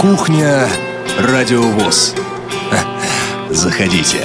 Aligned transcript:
Кухня 0.00 0.66
Радиовоз. 1.18 2.14
Заходите. 3.50 4.24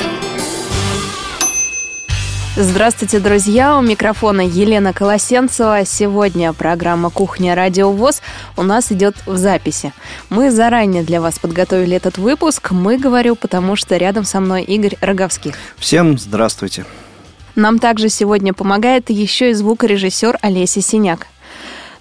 Здравствуйте, 2.55 3.19
друзья! 3.19 3.77
У 3.77 3.81
микрофона 3.81 4.39
Елена 4.39 4.93
Колосенцева. 4.93 5.83
Сегодня 5.83 6.53
программа 6.53 7.09
«Кухня 7.09 7.55
Радио 7.55 7.91
ВОЗ» 7.91 8.21
у 8.55 8.63
нас 8.63 8.89
идет 8.93 9.17
в 9.25 9.35
записи. 9.35 9.91
Мы 10.29 10.49
заранее 10.49 11.03
для 11.03 11.19
вас 11.19 11.39
подготовили 11.39 11.97
этот 11.97 12.17
выпуск. 12.17 12.71
Мы, 12.71 12.97
говорю, 12.97 13.35
потому 13.35 13.75
что 13.75 13.97
рядом 13.97 14.23
со 14.23 14.39
мной 14.39 14.63
Игорь 14.63 14.95
Роговских. 15.01 15.55
Всем 15.75 16.17
здравствуйте! 16.17 16.85
Нам 17.55 17.79
также 17.79 18.07
сегодня 18.07 18.53
помогает 18.53 19.09
еще 19.09 19.51
и 19.51 19.53
звукорежиссер 19.53 20.37
Олеся 20.41 20.81
Синяк. 20.81 21.27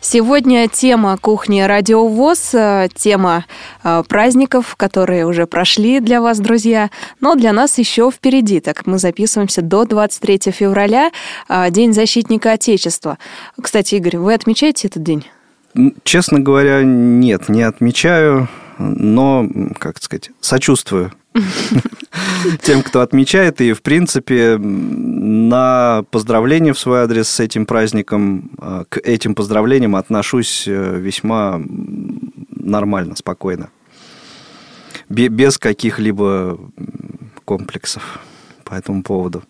Сегодня 0.06 0.68
тема 0.68 1.16
кухни 1.16 1.62
Радиовоз, 1.62 2.50
э, 2.52 2.88
тема 2.94 3.46
э, 3.82 4.02
праздников, 4.06 4.76
которые 4.76 5.24
уже 5.24 5.46
прошли 5.46 5.98
для 5.98 6.20
вас, 6.20 6.40
друзья. 6.40 6.90
Но 7.22 7.36
для 7.36 7.54
нас 7.54 7.78
еще 7.78 8.10
впереди, 8.10 8.60
так 8.60 8.86
мы 8.86 8.98
записываемся 8.98 9.62
до 9.62 9.86
23 9.86 10.52
февраля, 10.52 11.10
э, 11.48 11.70
День 11.70 11.94
защитника 11.94 12.52
Отечества. 12.52 13.16
Кстати, 13.58 13.94
Игорь, 13.94 14.18
вы 14.18 14.34
отмечаете 14.34 14.88
этот 14.88 15.02
день? 15.02 15.24
Честно 16.02 16.38
говоря, 16.38 16.82
нет, 16.82 17.48
не 17.48 17.62
отмечаю, 17.62 18.48
но, 18.76 19.48
как 19.78 20.02
сказать, 20.02 20.32
сочувствую 20.42 21.12
тем, 22.62 22.82
кто 22.82 23.00
отмечает. 23.00 23.60
И, 23.60 23.72
в 23.72 23.82
принципе, 23.82 24.56
на 24.58 26.04
поздравления 26.10 26.72
в 26.72 26.78
свой 26.78 27.00
адрес 27.00 27.28
с 27.28 27.40
этим 27.40 27.66
праздником, 27.66 28.50
а, 28.58 28.84
к 28.88 28.98
этим 28.98 29.34
поздравлениям 29.34 29.96
отношусь 29.96 30.64
э, 30.66 30.98
весьма 30.98 31.60
нормально, 32.50 33.16
спокойно. 33.16 33.70
Без 35.08 35.58
каких-либо 35.58 36.58
комплексов 37.44 38.20
по 38.64 38.74
этому 38.74 39.02
поводу. 39.02 39.42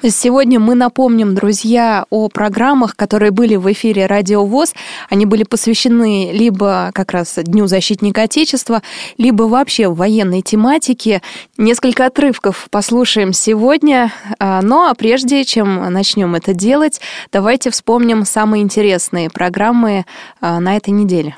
Сегодня 0.00 0.60
мы 0.60 0.76
напомним, 0.76 1.34
друзья, 1.34 2.06
о 2.10 2.28
программах, 2.28 2.94
которые 2.94 3.32
были 3.32 3.56
в 3.56 3.70
эфире 3.72 4.06
Радио 4.06 4.44
ВОЗ. 4.44 4.74
Они 5.10 5.26
были 5.26 5.42
посвящены 5.42 6.30
либо 6.32 6.92
как 6.94 7.10
раз 7.10 7.34
Дню 7.36 7.66
защитника 7.66 8.22
Отечества, 8.22 8.82
либо 9.16 9.42
вообще 9.44 9.88
военной 9.88 10.42
тематике. 10.42 11.20
Несколько 11.56 12.06
отрывков 12.06 12.68
послушаем 12.70 13.32
сегодня. 13.32 14.12
А, 14.38 14.62
ну 14.62 14.88
а 14.88 14.94
прежде 14.94 15.44
чем 15.44 15.92
начнем 15.92 16.36
это 16.36 16.54
делать, 16.54 17.00
давайте 17.32 17.70
вспомним 17.70 18.24
самые 18.24 18.62
интересные 18.62 19.30
программы 19.30 20.06
а, 20.40 20.60
на 20.60 20.76
этой 20.76 20.90
неделе. 20.90 21.36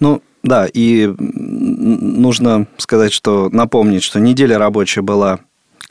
Ну, 0.00 0.20
да, 0.42 0.66
и 0.66 1.10
нужно 1.18 2.66
сказать, 2.76 3.14
что 3.14 3.48
напомнить, 3.50 4.02
что 4.02 4.20
неделя 4.20 4.58
рабочая 4.58 5.00
была 5.00 5.40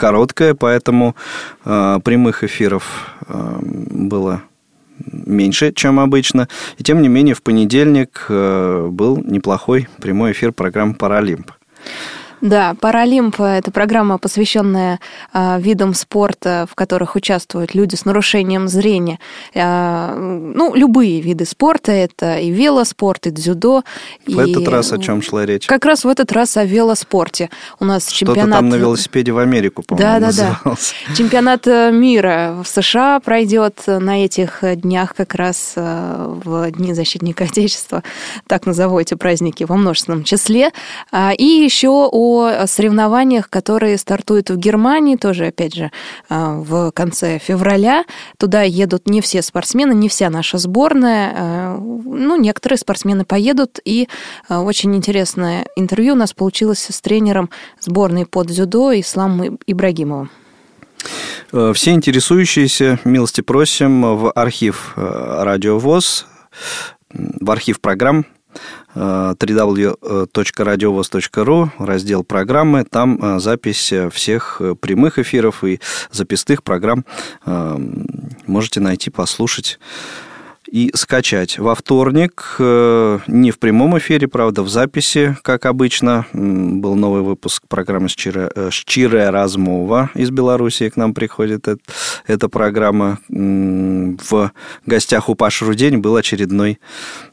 короткая, 0.02 0.56
поэтому 0.56 1.16
э, 1.64 2.00
прямых 2.04 2.44
эфиров 2.44 2.84
э, 3.28 3.60
было 3.62 4.42
меньше, 5.06 5.72
чем 5.74 6.00
обычно. 6.00 6.48
И 6.80 6.84
тем 6.84 7.02
не 7.02 7.08
менее, 7.08 7.36
в 7.36 7.42
понедельник 7.44 8.26
э, 8.30 8.88
был 8.92 9.18
неплохой 9.24 9.88
прямой 10.02 10.32
эфир 10.32 10.52
программы 10.54 10.96
«Паралимп». 10.96 11.52
Да, 12.42 12.76
Паралимп– 12.80 13.40
это 13.40 13.72
программа, 13.72 14.18
посвященная 14.18 15.00
а, 15.32 15.60
видам 15.60 15.94
спорта, 15.94 16.66
в 16.70 16.76
которых 16.76 17.16
участвуют 17.16 17.76
люди 17.76 17.96
с 17.96 18.04
нарушением 18.04 18.68
зрения. 18.68 19.20
А, 19.56 20.16
ну, 20.16 20.74
любые 20.74 21.22
виды 21.22 21.46
спорта– 21.46 21.92
это 21.94 22.38
и 22.38 22.50
велоспорт, 22.50 23.28
и 23.28 23.32
дзюдо. 23.32 23.84
В 24.26 24.42
и... 24.42 24.52
этот 24.52 24.68
раз 24.68 24.92
о 24.92 24.98
чем 24.98 25.22
шла 25.22 25.46
речь? 25.46 25.68
Как 25.68 25.86
раз 25.86 26.04
в 26.04 26.08
этот 26.08 26.32
раз 26.32 26.58
о 26.58 26.66
велоспорте. 26.66 27.50
У 27.80 27.86
нас 27.86 28.10
Что-то 28.10 28.34
чемпионат... 28.34 28.60
там 28.60 28.70
на 28.70 28.76
велосипеде 28.76 29.32
в 29.32 29.38
Америку, 29.38 29.84
по-моему, 29.84 30.20
Да, 30.20 30.32
да, 30.32 30.60
да. 30.64 30.76
Чемпионат 31.16 31.68
э, 31.68 31.92
мира 31.92 32.58
в 32.64 32.68
США 32.68 33.20
пройдет 33.20 33.84
на 33.86 34.26
этих 34.26 34.64
днях 34.64 35.14
как 35.16 35.36
раз 35.36 35.74
э, 35.76 36.36
в 36.44 36.72
Дни 36.72 36.94
защитника 36.94 37.44
Отечества, 37.52 38.04
так 38.48 38.66
назову 38.66 39.00
эти 39.00 39.14
праздники 39.14 39.64
во 39.64 39.76
множественном 39.76 40.24
числе. 40.24 40.72
А, 41.12 41.34
и 41.38 41.46
еще 41.46 42.10
о 42.12 42.31
о 42.40 42.68
соревнованиях, 42.68 43.50
которые 43.50 43.98
стартуют 43.98 44.50
в 44.50 44.58
Германии, 44.58 45.16
тоже, 45.16 45.48
опять 45.48 45.76
же, 45.76 45.92
а, 46.30 46.56
в 46.56 46.92
конце 46.92 47.40
февраля. 47.40 48.06
Туда 48.38 48.62
едут 48.64 49.08
не 49.08 49.22
все 49.22 49.42
спортсмены, 49.42 49.94
не 49.94 50.10
вся 50.10 50.30
наша 50.30 50.58
сборная. 50.58 51.34
А, 51.36 51.78
ну, 51.78 52.36
некоторые 52.36 52.78
спортсмены 52.78 53.26
поедут, 53.26 53.80
и 53.84 54.08
а, 54.48 54.62
очень 54.62 54.96
интересное 54.96 55.68
интервью 55.76 56.14
у 56.14 56.18
нас 56.18 56.34
получилось 56.34 56.88
с 56.90 57.02
тренером 57.02 57.50
сборной 57.80 58.26
под 58.26 58.48
дзюдо 58.48 59.00
Исламом 59.00 59.60
Ибрагимовым. 59.66 60.30
Э, 61.52 61.72
все 61.74 61.92
интересующиеся, 61.92 63.00
милости 63.04 63.42
просим 63.42 64.02
в 64.18 64.32
архив 64.32 64.94
э, 64.96 65.44
Радио 65.44 65.80
ВОЗ, 65.80 66.28
в 67.14 67.52
архив 67.52 67.82
программ 67.82 68.26
www.radiovoz.ru, 68.96 71.70
раздел 71.80 72.24
программы. 72.24 72.84
Там 72.84 73.18
э, 73.22 73.40
запись 73.40 73.94
всех 74.12 74.58
э, 74.60 74.76
прямых 74.76 75.18
эфиров 75.20 75.64
и 75.64 75.80
записных 76.12 76.64
программ 76.64 77.06
э, 77.46 77.78
можете 78.46 78.80
найти, 78.80 79.10
послушать 79.10 79.80
и 80.72 80.90
скачать. 80.96 81.60
Во 81.60 81.76
вторник, 81.76 82.56
не 82.58 83.52
в 83.52 83.60
прямом 83.60 83.98
эфире, 83.98 84.28
правда, 84.30 84.64
в 84.64 84.70
записи, 84.70 85.36
как 85.44 85.66
обычно, 85.66 86.26
был 86.32 86.96
новый 86.96 87.22
выпуск 87.24 87.64
программы 87.68 88.08
«Щирая 88.08 89.32
размова» 89.32 90.10
из 90.16 90.30
Белоруссии 90.32 90.88
к 90.88 90.96
нам 90.96 91.14
приходит 91.14 91.68
эта 92.26 92.48
программа. 92.48 93.20
В 93.28 94.52
гостях 94.86 95.28
у 95.28 95.36
Паши 95.36 95.66
Рудень 95.66 95.98
был 95.98 96.16
очередной 96.16 96.80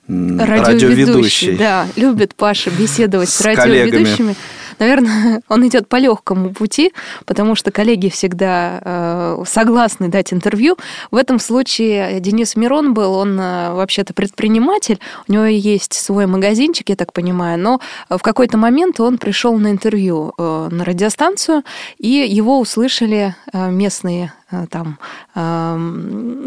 радиоведущий. 0.09 0.65
радиоведущий. 0.65 1.57
Да, 1.57 1.87
любит 1.95 2.35
Паша 2.35 2.71
беседовать 2.71 3.29
с, 3.29 3.37
с 3.37 3.41
радиоведущими. 3.43 4.17
Коллегами. 4.17 4.37
Наверное, 4.79 5.43
он 5.49 5.67
идет 5.67 5.89
по 5.89 5.97
легкому 5.97 6.53
пути, 6.53 6.93
потому 7.27 7.55
что 7.55 7.71
коллеги 7.71 8.09
всегда 8.09 8.81
э, 8.83 9.45
согласны 9.47 10.09
дать 10.09 10.33
интервью. 10.33 10.77
В 11.11 11.17
этом 11.17 11.39
случае 11.39 12.21
Денис 12.21 12.57
Мирон 12.57 12.95
был, 12.95 13.15
он 13.15 13.39
э, 13.39 13.73
вообще-то 13.73 14.15
предприниматель, 14.15 14.99
у 15.27 15.33
него 15.33 15.45
есть 15.45 15.95
свой 15.95 16.27
магазинчик, 16.27 16.89
я 16.89 16.97
так 16.97 17.13
понимаю, 17.13 17.59
но 17.59 17.81
в 18.09 18.21
какой-то 18.21 18.57
момент 18.57 19.01
он 19.01 19.19
пришел 19.19 19.57
на 19.59 19.71
интервью 19.71 20.33
э, 20.37 20.69
на 20.71 20.85
радиостанцию, 20.85 21.63
и 21.99 22.09
его 22.09 22.61
услышали 22.61 23.35
местные 23.53 24.33
там 24.71 24.99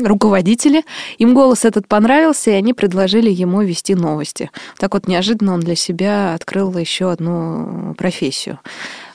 руководители. 0.03 0.83
Им 1.17 1.33
голос 1.33 1.65
этот 1.65 1.87
понравился, 1.87 2.51
и 2.51 2.55
они 2.55 2.73
предложили 2.73 3.29
ему 3.29 3.61
вести 3.61 3.95
новости. 3.95 4.51
Так 4.77 4.93
вот, 4.93 5.07
неожиданно 5.07 5.53
он 5.53 5.59
для 5.59 5.75
себя 5.75 6.33
открыл 6.33 6.77
еще 6.77 7.11
одну 7.11 7.93
профессию 7.97 8.11
профессию. 8.11 8.59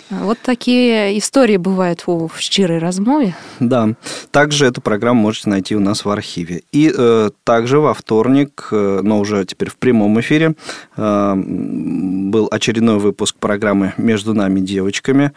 Вот 0.09 0.39
такие 0.41 1.19
истории 1.19 1.57
бывают 1.57 2.05
в 2.07 2.31
щирой 2.39 2.79
размове. 2.79 3.35
Да. 3.59 3.95
Также 4.31 4.67
эту 4.67 4.81
программу 4.81 5.21
можете 5.21 5.51
найти 5.51 5.75
у 5.75 5.81
нас 5.81 6.05
в 6.05 6.11
архиве. 6.11 6.63
И 6.71 6.93
э, 6.97 7.31
также 7.43 7.81
во 7.81 7.93
вторник, 7.93 8.69
э, 8.71 9.01
но 9.03 9.19
уже 9.19 9.45
теперь 9.45 9.69
в 9.69 9.77
прямом 9.77 10.21
эфире, 10.21 10.55
э, 10.97 11.35
был 11.35 12.47
очередной 12.53 13.01
выпуск 13.01 13.35
программы 13.37 13.95
«Между 13.97 14.33
нами 14.33 14.61
девочками». 14.61 15.33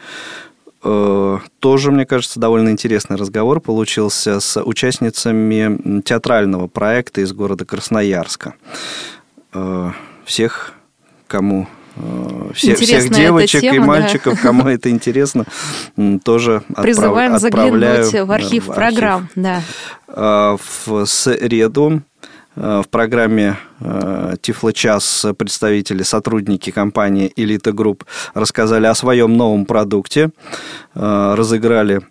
Э, 0.84 1.40
тоже, 1.60 1.92
мне 1.92 2.06
кажется, 2.06 2.40
довольно 2.40 2.70
интересный 2.70 3.18
разговор 3.18 3.60
получился 3.60 4.40
с 4.40 4.62
участницами 4.62 6.02
театрального 6.02 6.68
проекта 6.68 7.22
из 7.22 7.34
города 7.34 7.66
Красноярска. 7.66 8.56
Э, 9.54 9.92
всех, 10.26 10.74
кому 11.28 11.68
Э, 12.00 12.52
все, 12.54 12.76
всех 12.76 13.10
девочек 13.10 13.62
тема, 13.62 13.76
и 13.76 13.80
мальчиков, 13.80 14.36
да. 14.36 14.42
кому 14.42 14.68
это 14.68 14.90
интересно, 14.90 15.46
тоже 16.24 16.64
Призываем 16.76 17.36
отправ, 17.36 17.70
заглянуть 17.72 18.14
в 18.14 18.32
архив 18.32 18.68
в 18.68 18.74
программ. 18.74 19.30
Да. 19.36 19.62
Э, 20.08 20.58
в 20.86 21.06
среду 21.06 21.92
э, 21.92 22.00
в 22.60 22.86
программе 22.90 23.58
Тифлочас 24.42 25.26
представители, 25.38 26.04
сотрудники 26.04 26.72
компании 26.72 27.32
Элита 27.38 27.72
Групп 27.72 28.04
рассказали 28.34 28.86
о 28.86 28.96
своем 28.96 29.38
новом 29.38 29.66
продукте, 29.66 30.32
разыграли 30.94 32.02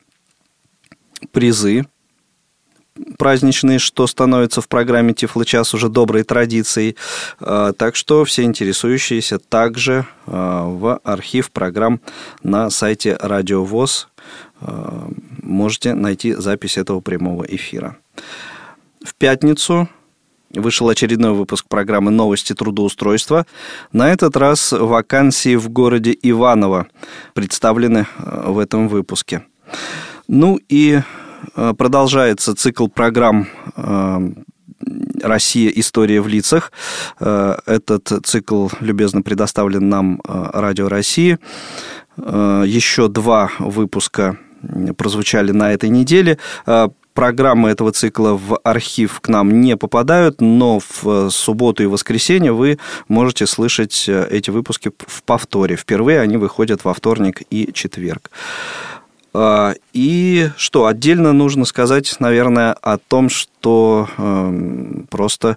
призы 1.33 1.87
праздничные, 3.19 3.79
что 3.79 4.07
становится 4.07 4.63
в 4.63 4.69
программе 4.69 5.13
Тифлочас 5.13 5.75
уже 5.75 5.91
доброй 5.91 6.23
традицией. 6.23 6.97
Так 7.39 7.95
что 7.95 8.25
все 8.25 8.45
интересующиеся 8.45 9.39
также 9.39 10.07
в 10.25 10.99
архив 11.05 11.51
программ 11.51 12.01
на 12.43 12.71
сайте 12.71 13.19
Радио 13.21 13.65
ВОЗ 13.65 14.09
можете 15.43 15.93
найти 15.93 16.33
запись 16.33 16.79
этого 16.79 17.01
прямого 17.01 17.45
эфира. 17.45 17.99
В 19.05 19.15
пятницу 19.15 19.91
вышел 20.55 20.89
очередной 20.89 21.33
выпуск 21.33 21.67
программы 21.69 22.11
«Новости 22.11 22.55
трудоустройства». 22.55 23.47
На 23.93 24.13
этот 24.13 24.37
раз 24.37 24.73
вакансии 24.73 25.57
в 25.57 25.69
городе 25.69 26.17
Иваново 26.23 26.87
представлены 27.35 28.07
э, 28.19 28.51
в 28.51 28.59
этом 28.59 28.89
выпуске. 28.89 29.43
Ну 30.27 30.59
и 30.69 31.01
э, 31.57 31.75
продолжается 31.77 32.55
цикл 32.55 32.89
программ 32.89 33.49
э, 33.77 34.19
«Россия. 35.23 35.71
История 35.71 36.21
в 36.21 36.29
лицах». 36.29 36.73
Этот 37.19 38.13
цикл 38.25 38.69
любезно 38.81 39.23
предоставлен 39.23 39.89
нам 39.89 40.21
Радио 40.25 40.89
России. 40.89 41.39
Еще 42.17 43.09
два 43.09 43.51
выпуска 43.59 44.39
прозвучали 44.97 45.51
на 45.51 45.73
этой 45.73 45.89
неделе 45.89 46.39
программы 47.19 47.71
этого 47.71 47.91
цикла 47.91 48.35
в 48.35 48.61
архив 48.63 49.19
к 49.21 49.27
нам 49.27 49.61
не 49.61 49.77
попадают, 49.77 50.41
но 50.41 50.79
в 50.79 51.05
э, 51.05 51.31
субботу 51.33 51.83
и 51.83 51.87
воскресенье 51.87 52.53
вы 52.53 52.79
можете 53.09 53.45
слышать 53.49 54.05
э, 54.07 54.29
эти 54.31 54.51
выпуски 54.51 54.93
в 55.05 55.25
повторе. 55.25 55.75
Впервые 55.75 56.21
они 56.21 56.37
выходят 56.37 56.85
во 56.85 56.95
вторник 56.95 57.43
и 57.51 57.73
четверг. 57.73 58.31
А, 59.35 59.75
и 59.93 60.51
что, 60.57 60.87
отдельно 60.87 61.33
нужно 61.33 61.65
сказать, 61.65 62.15
наверное, 62.21 62.73
о 62.73 62.99
том, 62.99 63.31
что 63.31 64.09
эм, 64.17 65.09
просто 65.11 65.57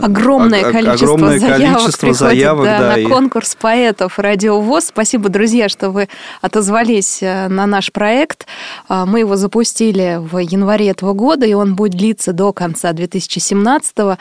огромное 0.00 0.70
количество 0.70 1.14
огромное 1.14 1.38
заявок 1.38 1.74
количество 1.84 2.06
приходит 2.06 2.18
заявок, 2.18 2.64
да, 2.64 2.78
да, 2.78 2.88
на 2.92 2.98
и... 2.98 3.06
конкурс 3.06 3.56
поэтов 3.60 4.18
«Радио 4.18 4.60
ВОЗ». 4.60 4.86
Спасибо, 4.86 5.28
друзья, 5.28 5.68
что 5.68 5.90
вы 5.90 6.08
отозвались 6.40 7.22
э, 7.22 7.48
на 7.48 7.66
наш 7.66 7.92
проект. 7.92 8.46
А, 8.88 9.06
мы 9.06 9.20
его 9.20 9.36
запустили 9.36 10.18
в 10.20 10.38
январе 10.38 10.90
этого 10.90 11.12
года, 11.12 11.46
и 11.46 11.54
он 11.54 11.74
будет 11.74 11.92
длиться 11.92 12.32
до 12.32 12.52
конца 12.52 12.92
2017 12.92 13.96
-го. 13.96 14.18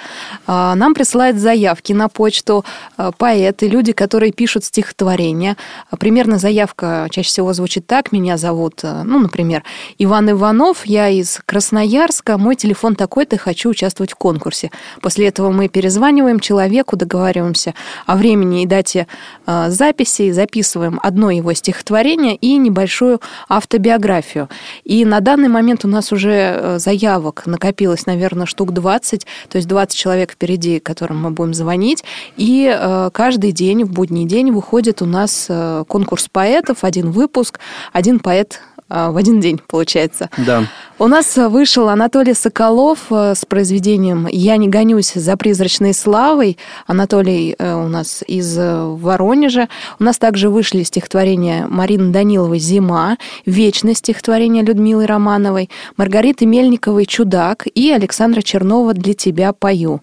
А, 0.48 0.76
нам 0.76 0.94
присылают 0.94 1.38
заявки 1.38 1.94
на 1.94 2.10
почту 2.10 2.66
э, 2.98 3.12
поэты, 3.18 3.68
люди, 3.68 3.92
которые 3.92 4.32
пишут 4.32 4.66
стихотворения. 4.66 5.58
А, 5.90 5.98
примерно 5.98 6.38
заявка 6.38 7.08
чаще 7.12 7.30
всего 7.30 7.54
звучит 7.54 7.88
так. 7.88 8.12
Меня 8.12 8.38
зовут, 8.38 8.82
э, 8.84 9.04
ну, 9.04 9.20
например, 9.20 9.64
Иван 9.98 10.32
Иванов, 10.32 10.86
я 10.86 11.10
из 11.10 11.42
Красноярска, 11.46 12.38
мой 12.38 12.56
телефон 12.56 12.96
такой-то, 12.96 13.38
хочу 13.38 13.70
участвовать 13.70 14.14
в 14.14 14.16
конкурсе. 14.16 14.72
После 15.02 15.28
этого 15.34 15.50
мы 15.50 15.68
перезваниваем 15.68 16.40
человеку, 16.40 16.96
договариваемся 16.96 17.74
о 18.06 18.16
времени 18.16 18.62
и 18.62 18.66
дате 18.68 19.08
э, 19.48 19.70
записи, 19.70 20.32
записываем 20.32 21.00
одно 21.02 21.32
его 21.32 21.54
стихотворение 21.54 22.36
и 22.36 22.56
небольшую 22.58 23.20
автобиографию. 23.50 24.48
И 24.84 25.06
на 25.06 25.22
данный 25.22 25.50
момент 25.50 25.86
у 25.86 25.88
нас 25.88 26.12
уже 26.12 26.32
э, 26.32 26.80
заявок 26.80 27.48
накопилось, 27.48 28.06
наверное, 28.06 28.46
штук 28.46 28.74
20, 28.74 29.26
то 29.50 29.56
есть 29.58 29.68
20 29.68 29.98
человек 29.98 30.34
впереди, 30.34 30.80
которым 30.80 31.24
мы 31.24 31.32
будем 31.32 31.56
звонить. 31.56 32.04
И 32.38 32.72
э, 32.72 33.10
каждый 33.12 33.54
день, 33.54 33.86
в 33.86 33.92
будний 33.92 34.26
день, 34.26 34.52
выходит 34.52 35.02
у 35.02 35.06
нас 35.06 35.50
конкурс 35.88 36.30
поэтов, 36.32 36.84
один 36.84 37.10
выпуск, 37.10 37.60
один 37.92 38.20
поэт 38.20 38.62
в 38.90 39.18
один 39.18 39.40
день, 39.40 39.60
получается. 39.68 40.30
Да. 40.38 40.66
У 41.04 41.08
нас 41.08 41.36
вышел 41.36 41.90
Анатолий 41.90 42.34
Соколов 42.34 43.00
э, 43.10 43.36
с 43.36 43.44
произведением 43.44 44.26
«Я 44.32 44.56
не 44.56 44.70
гонюсь 44.70 45.12
за 45.12 45.36
призрачной 45.36 45.94
славой». 45.94 46.58
Анатолий 46.88 47.58
э, 47.60 47.74
у 47.74 47.90
нас 47.90 48.24
из 48.26 48.58
э, 48.58 48.86
Воронежа. 48.86 49.68
У 50.00 50.04
нас 50.06 50.18
также 50.18 50.50
вышли 50.50 50.84
стихотворения 50.84 51.68
Марины 51.68 52.14
Даниловой 52.14 52.60
«Зима», 52.60 53.18
«Вечность» 53.46 54.00
стихотворение 54.00 54.64
Людмилы 54.64 55.06
Романовой, 55.06 55.70
Маргариты 55.98 56.46
Мельниковой 56.46 57.06
«Чудак» 57.06 57.68
и 57.68 57.92
Александра 57.92 58.42
Чернова 58.42 58.94
«Для 58.94 59.14
тебя 59.14 59.52
пою». 59.52 60.00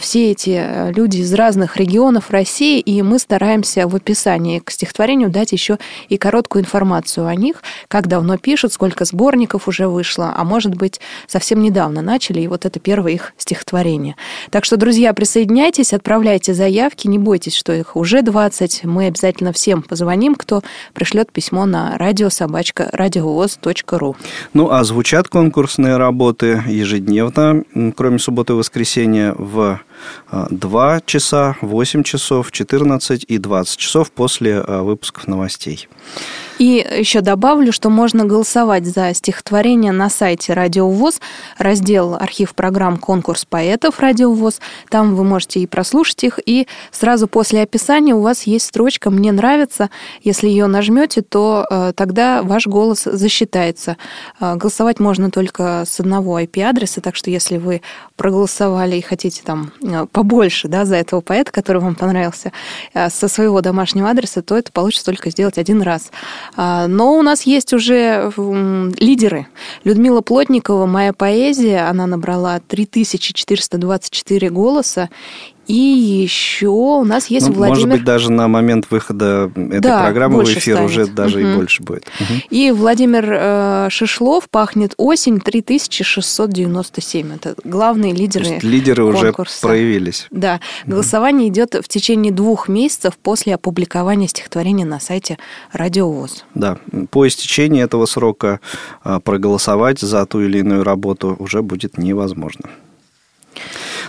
Все 0.00 0.32
эти 0.32 0.90
люди 0.92 1.18
из 1.18 1.32
разных 1.32 1.76
регионов 1.76 2.30
России, 2.30 2.80
и 2.80 3.02
мы 3.02 3.20
стараемся 3.20 3.86
в 3.86 3.94
описании 3.94 4.58
к 4.58 4.72
стихотворению 4.72 5.30
дать 5.30 5.52
еще 5.52 5.78
и 6.08 6.16
короткую 6.16 6.62
информацию 6.62 7.28
о 7.28 7.36
них, 7.36 7.62
как 7.86 8.08
давно 8.08 8.36
пишут, 8.36 8.72
сколько 8.72 9.04
сборников 9.04 9.68
уже 9.68 9.86
вышло, 9.86 10.23
вышло, 10.24 10.34
а 10.36 10.44
может 10.44 10.74
быть, 10.74 11.00
совсем 11.26 11.62
недавно 11.62 12.02
начали, 12.02 12.40
и 12.40 12.48
вот 12.48 12.64
это 12.64 12.80
первое 12.80 13.12
их 13.12 13.32
стихотворение. 13.36 14.16
Так 14.50 14.64
что, 14.64 14.76
друзья, 14.76 15.12
присоединяйтесь, 15.12 15.92
отправляйте 15.92 16.54
заявки, 16.54 17.08
не 17.08 17.18
бойтесь, 17.18 17.56
что 17.56 17.72
их 17.72 17.96
уже 17.96 18.22
20. 18.22 18.84
Мы 18.84 19.06
обязательно 19.06 19.52
всем 19.52 19.82
позвоним, 19.82 20.34
кто 20.34 20.62
пришлет 20.92 21.32
письмо 21.32 21.66
на 21.66 21.96
радиособачка 21.98 22.88
радиовоз.ру. 22.92 24.16
Ну, 24.52 24.70
а 24.70 24.84
звучат 24.84 25.28
конкурсные 25.28 25.96
работы 25.96 26.62
ежедневно, 26.66 27.64
кроме 27.96 28.18
субботы 28.18 28.52
и 28.52 28.56
воскресенья, 28.56 29.34
в 29.36 29.80
2 30.30 31.00
часа, 31.06 31.56
8 31.60 32.02
часов, 32.02 32.50
14 32.50 33.24
и 33.26 33.38
20 33.38 33.76
часов 33.76 34.10
после 34.10 34.58
а, 34.58 34.82
выпусков 34.82 35.26
новостей. 35.26 35.88
И 36.58 36.86
еще 36.98 37.20
добавлю, 37.20 37.72
что 37.72 37.90
можно 37.90 38.24
голосовать 38.24 38.86
за 38.86 39.12
стихотворение 39.12 39.90
на 39.90 40.08
сайте 40.08 40.52
Радио 40.52 40.88
ВОЗ, 40.88 41.20
раздел 41.58 42.14
«Архив 42.14 42.54
программ 42.54 42.96
конкурс 42.96 43.44
поэтов 43.44 43.98
Радио 43.98 44.32
ВОЗ». 44.32 44.60
Там 44.88 45.16
вы 45.16 45.24
можете 45.24 45.60
и 45.60 45.66
прослушать 45.66 46.22
их, 46.22 46.38
и 46.46 46.68
сразу 46.92 47.26
после 47.26 47.62
описания 47.62 48.14
у 48.14 48.20
вас 48.20 48.44
есть 48.44 48.66
строчка 48.66 49.10
«Мне 49.10 49.32
нравится». 49.32 49.90
Если 50.22 50.48
ее 50.48 50.68
нажмете, 50.68 51.22
то 51.22 51.66
э, 51.68 51.92
тогда 51.96 52.42
ваш 52.44 52.68
голос 52.68 53.02
засчитается. 53.02 53.96
Э, 54.40 54.54
голосовать 54.54 55.00
можно 55.00 55.32
только 55.32 55.82
с 55.84 55.98
одного 55.98 56.38
IP-адреса, 56.40 57.00
так 57.00 57.16
что 57.16 57.30
если 57.30 57.56
вы 57.56 57.82
проголосовали 58.16 58.96
и 58.96 59.00
хотите 59.00 59.42
там 59.42 59.72
э, 59.82 59.93
побольше 60.10 60.68
да, 60.68 60.84
за 60.84 60.96
этого 60.96 61.20
поэта, 61.20 61.52
который 61.52 61.80
вам 61.80 61.94
понравился, 61.94 62.52
со 62.94 63.28
своего 63.28 63.60
домашнего 63.60 64.10
адреса, 64.10 64.42
то 64.42 64.56
это 64.56 64.72
получится 64.72 65.06
только 65.06 65.30
сделать 65.30 65.58
один 65.58 65.82
раз. 65.82 66.10
А, 66.56 66.86
но 66.86 67.16
у 67.16 67.22
нас 67.22 67.42
есть 67.42 67.72
уже 67.72 68.32
лидеры. 68.36 69.46
Людмила 69.84 70.20
Плотникова 70.20 70.86
«Моя 70.86 71.12
поэзия», 71.12 71.88
она 71.88 72.06
набрала 72.06 72.60
3424 72.60 74.50
голоса, 74.50 75.10
и 75.66 75.74
еще 75.74 76.68
у 76.68 77.04
нас 77.04 77.28
есть 77.28 77.48
ну, 77.48 77.54
Владимир... 77.54 77.86
Может 77.86 77.98
быть, 77.98 78.04
даже 78.04 78.30
на 78.30 78.48
момент 78.48 78.86
выхода 78.90 79.50
этой 79.54 79.80
да, 79.80 80.02
программы 80.02 80.44
в 80.44 80.48
эфир 80.48 80.76
станет. 80.76 80.90
уже 80.90 81.06
даже 81.06 81.38
угу. 81.38 81.46
и 81.46 81.54
больше 81.54 81.82
будет. 81.82 82.04
Угу. 82.20 82.34
И 82.50 82.70
Владимир 82.70 83.24
э, 83.30 83.88
Шишлов 83.90 84.50
«Пахнет 84.50 84.94
осень» 84.96 85.40
3697. 85.40 87.34
Это 87.34 87.54
главные 87.64 88.12
лидеры 88.12 88.44
То 88.44 88.50
есть 88.52 88.64
лидеры 88.64 89.04
конкурса. 89.04 89.66
уже 89.66 89.72
проявились. 89.74 90.26
Да. 90.30 90.60
Голосование 90.86 91.48
угу. 91.48 91.54
идет 91.54 91.74
в 91.74 91.88
течение 91.88 92.32
двух 92.32 92.68
месяцев 92.68 93.14
после 93.22 93.54
опубликования 93.54 94.28
стихотворения 94.28 94.84
на 94.84 95.00
сайте 95.00 95.38
Радиовоз. 95.72 96.44
Да. 96.54 96.78
По 97.10 97.26
истечении 97.26 97.82
этого 97.82 98.06
срока 98.06 98.60
э, 99.04 99.18
проголосовать 99.24 100.00
за 100.00 100.26
ту 100.26 100.40
или 100.42 100.58
иную 100.58 100.84
работу 100.84 101.36
уже 101.38 101.62
будет 101.62 101.96
невозможно. 101.96 102.68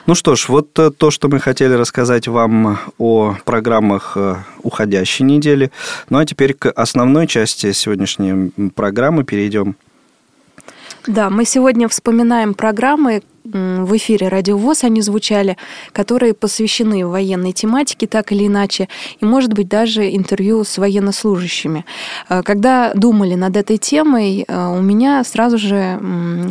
Ну 0.07 0.13
что 0.13 0.35
ж, 0.35 0.49
вот 0.49 0.77
э, 0.77 0.91
то, 0.91 1.09
что 1.09 1.29
мы 1.29 1.39
хотели 1.39 1.73
рассказать 1.73 2.27
вам 2.27 2.77
о 2.99 3.35
программах 3.43 4.13
э, 4.15 4.35
уходящей 4.61 5.25
недели. 5.25 5.71
Ну 6.09 6.19
а 6.19 6.25
теперь 6.25 6.53
к 6.53 6.69
основной 6.69 7.25
части 7.25 7.71
сегодняшней 7.71 8.51
программы 8.75 9.23
перейдем. 9.23 9.75
Да, 11.07 11.31
мы 11.31 11.43
сегодня 11.45 11.87
вспоминаем 11.87 12.53
программы, 12.53 13.23
в 13.45 13.95
эфире 13.97 14.27
Радио 14.27 14.57
ВОЗ 14.57 14.85
они 14.85 15.01
звучали, 15.01 15.57
которые 15.91 16.33
посвящены 16.33 17.05
военной 17.05 17.51
тематике 17.51 18.07
так 18.07 18.31
или 18.31 18.47
иначе, 18.47 18.89
и, 19.19 19.25
может 19.25 19.53
быть, 19.53 19.67
даже 19.67 20.15
интервью 20.15 20.63
с 20.63 20.77
военнослужащими. 20.77 21.85
Э, 22.27 22.41
когда 22.43 22.93
думали 22.93 23.35
над 23.35 23.55
этой 23.55 23.77
темой, 23.77 24.45
э, 24.47 24.67
у 24.67 24.81
меня 24.81 25.23
сразу 25.23 25.57
же 25.57 25.99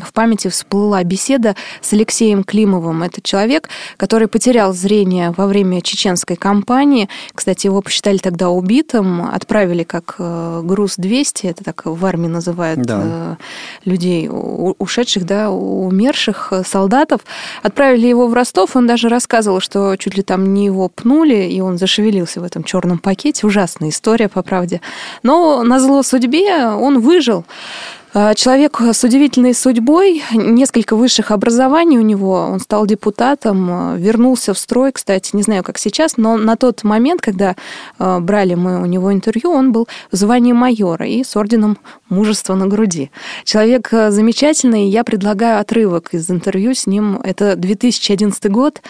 в 0.05 0.13
памяти 0.13 0.49
всплыла 0.49 1.03
беседа 1.03 1.57
с 1.81 1.93
Алексеем 1.93 2.45
Климовым. 2.45 3.03
Это 3.03 3.21
человек, 3.21 3.69
который 3.97 4.29
потерял 4.29 4.73
зрение 4.73 5.35
во 5.37 5.47
время 5.47 5.81
чеченской 5.81 6.37
кампании. 6.37 7.09
Кстати, 7.35 7.67
его 7.67 7.83
посчитали 7.83 8.19
тогда 8.19 8.51
убитым, 8.51 9.27
отправили 9.27 9.83
как 9.83 10.17
э, 10.19 10.61
груз 10.63 10.95
200, 10.97 11.47
это 11.47 11.65
так 11.65 11.87
в 11.87 12.07
армии 12.07 12.29
называют 12.29 12.83
да. 12.83 13.37
людей, 13.85 14.29
ушедших, 14.31 15.25
да, 15.27 15.51
умерших 15.51 16.53
солдат 16.65 16.84
солдатов. 16.85 17.21
Отправили 17.63 18.07
его 18.07 18.27
в 18.27 18.35
Ростов, 18.35 18.77
он 18.77 18.87
даже 18.87 19.09
рассказывал, 19.09 19.61
что 19.61 19.97
чуть 19.97 20.17
ли 20.17 20.23
там 20.23 20.53
не 20.55 20.67
его 20.67 20.89
пнули, 20.89 21.49
и 21.51 21.61
он 21.61 21.79
зашевелился 21.79 22.41
в 22.41 22.45
этом 22.45 22.63
черном 22.65 22.99
пакете. 22.99 23.47
Ужасная 23.47 23.89
история, 23.89 24.29
по 24.29 24.43
правде. 24.43 24.81
Но 25.23 25.63
на 25.63 25.81
зло 25.81 26.03
судьбе 26.03 26.67
он 26.67 27.01
выжил. 27.01 27.45
А, 28.17 28.33
человек 28.37 28.81
с 28.81 29.03
удивительной 29.03 29.55
судьбой, 29.55 30.23
несколько 30.33 30.95
высших 30.95 31.33
образований 31.33 31.99
у 31.99 32.03
него, 32.03 32.35
он 32.35 32.61
стал 32.61 32.87
депутатом, 32.87 33.97
вернулся 33.97 34.55
в 34.55 34.59
строй, 34.59 34.93
кстати, 34.93 35.35
не 35.35 35.43
знаю, 35.43 35.65
как 35.65 35.79
сейчас, 35.79 36.17
но 36.17 36.37
на 36.37 36.57
тот 36.57 36.85
момент, 36.85 37.21
когда 37.21 37.57
а, 37.99 38.21
брали 38.21 38.55
мы 38.55 38.81
у 38.81 38.87
него 38.87 39.13
интервью, 39.13 39.51
он 39.51 39.73
был 39.73 39.89
в 40.13 40.17
звании 40.17 40.53
майора 40.53 41.09
и 41.09 41.25
с 41.25 41.37
орденом 41.37 41.77
мужества 42.09 42.55
на 42.55 42.69
груди. 42.69 43.11
Человек 43.43 43.93
а, 43.93 44.13
замечательный, 44.13 44.87
я 44.87 45.03
предлагаю 45.03 45.59
отрывок 45.59 46.15
из 46.15 46.31
интервью 46.31 46.75
с 46.75 46.87
ним. 46.87 47.17
Это 47.17 47.57
2011 47.57 48.49
год, 48.49 48.81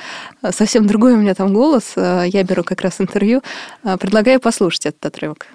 совсем 0.51 0.87
другой 0.87 1.15
у 1.15 1.17
меня 1.17 1.35
там 1.35 1.55
голос, 1.55 1.95
я 1.97 2.43
беру 2.43 2.63
как 2.63 2.83
раз 2.83 3.01
интервью. 3.01 3.41
Предлагаю 3.83 4.39
послушать 4.39 4.85
этот 4.85 5.07
отрывок. 5.07 5.47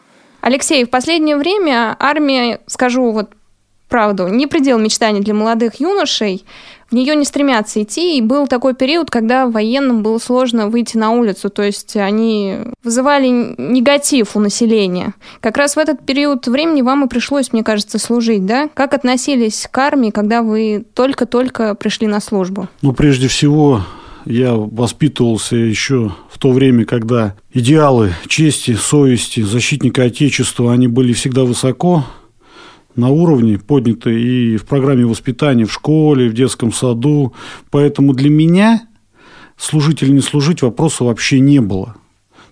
Алексей, 0.41 0.85
в 0.85 0.89
последнее 0.89 1.35
время 1.35 1.95
армия, 1.99 2.61
скажу 2.65 3.11
вот 3.11 3.29
правду, 3.89 4.27
не 4.27 4.47
предел 4.47 4.79
мечтаний 4.79 5.21
для 5.21 5.33
молодых 5.33 5.79
юношей. 5.79 6.45
В 6.89 6.95
нее 6.95 7.15
не 7.15 7.25
стремятся 7.25 7.83
идти, 7.83 8.17
и 8.17 8.21
был 8.21 8.47
такой 8.47 8.73
период, 8.73 9.11
когда 9.11 9.47
военным 9.47 10.01
было 10.01 10.17
сложно 10.17 10.69
выйти 10.69 10.97
на 10.97 11.11
улицу, 11.11 11.49
то 11.49 11.61
есть 11.61 11.95
они 11.95 12.57
вызывали 12.83 13.27
негатив 13.27 14.35
у 14.35 14.39
населения. 14.39 15.13
Как 15.39 15.57
раз 15.57 15.75
в 15.75 15.79
этот 15.79 16.03
период 16.05 16.47
времени 16.47 16.81
вам 16.81 17.05
и 17.05 17.07
пришлось, 17.07 17.53
мне 17.53 17.63
кажется, 17.63 17.99
служить, 17.99 18.45
да? 18.45 18.69
Как 18.73 18.93
относились 18.93 19.67
к 19.69 19.77
армии, 19.77 20.09
когда 20.09 20.41
вы 20.41 20.85
только-только 20.95 21.75
пришли 21.75 22.07
на 22.07 22.19
службу? 22.19 22.69
Ну, 22.81 22.93
прежде 22.93 23.27
всего, 23.27 23.83
я 24.25 24.53
воспитывался 24.55 25.55
еще 25.55 26.13
в 26.31 26.37
то 26.39 26.51
время, 26.51 26.85
когда 26.85 27.35
идеалы 27.53 28.13
чести, 28.27 28.73
совести, 28.73 29.41
защитника 29.41 30.03
Отечества, 30.03 30.73
они 30.73 30.87
были 30.87 31.13
всегда 31.13 31.43
высоко, 31.43 32.05
на 32.99 33.09
уровне 33.09 33.57
подняты 33.57 34.21
и 34.21 34.57
в 34.57 34.65
программе 34.65 35.05
воспитания 35.05 35.65
в 35.65 35.73
школе, 35.73 36.29
в 36.29 36.33
детском 36.33 36.71
саду. 36.71 37.33
Поэтому 37.71 38.13
для 38.13 38.29
меня 38.29 38.87
служить 39.57 40.03
или 40.03 40.11
не 40.11 40.21
служить 40.21 40.61
вопроса 40.61 41.03
вообще 41.03 41.39
не 41.39 41.59
было. 41.59 41.95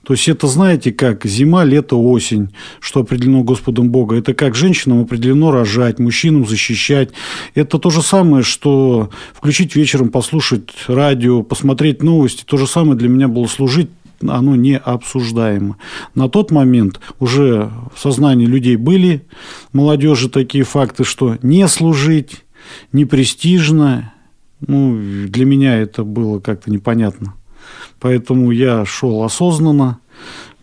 То 0.08 0.14
есть 0.14 0.30
это, 0.30 0.48
знаете, 0.48 0.94
как 0.94 1.26
зима, 1.26 1.66
лето, 1.66 1.98
осень, 1.98 2.54
что 2.80 3.02
определено 3.02 3.44
Господом 3.44 3.90
Бога. 3.90 4.16
Это 4.16 4.34
как 4.34 4.56
женщинам 4.56 5.02
определено 5.02 5.52
рожать, 5.52 6.00
мужчинам 6.00 6.48
защищать. 6.48 7.10
Это 7.56 7.78
то 7.78 7.90
же 7.90 8.02
самое, 8.02 8.42
что 8.42 9.10
включить 9.34 9.76
вечером, 9.76 10.08
послушать 10.08 10.70
радио, 10.88 11.44
посмотреть 11.44 12.04
новости. 12.04 12.46
То 12.46 12.56
же 12.56 12.68
самое 12.68 12.98
для 12.98 13.10
меня 13.10 13.28
было 13.28 13.48
служить 13.48 13.90
оно 14.22 14.56
не 14.56 14.78
обсуждаемо. 14.78 15.78
На 16.16 16.30
тот 16.30 16.52
момент 16.52 17.00
уже 17.20 17.72
в 17.94 18.00
сознании 18.00 18.46
людей 18.46 18.76
были 18.76 19.26
молодежи 19.74 20.30
такие 20.30 20.64
факты, 20.64 21.04
что 21.04 21.38
не 21.42 21.68
служить, 21.68 22.46
не 22.92 23.06
престижно. 23.06 24.14
Ну, 24.66 24.98
для 25.28 25.46
меня 25.46 25.78
это 25.78 26.04
было 26.04 26.40
как-то 26.40 26.72
непонятно. 26.72 27.36
Поэтому 28.00 28.52
я 28.52 28.86
шел 28.86 29.24
осознанно, 29.24 30.00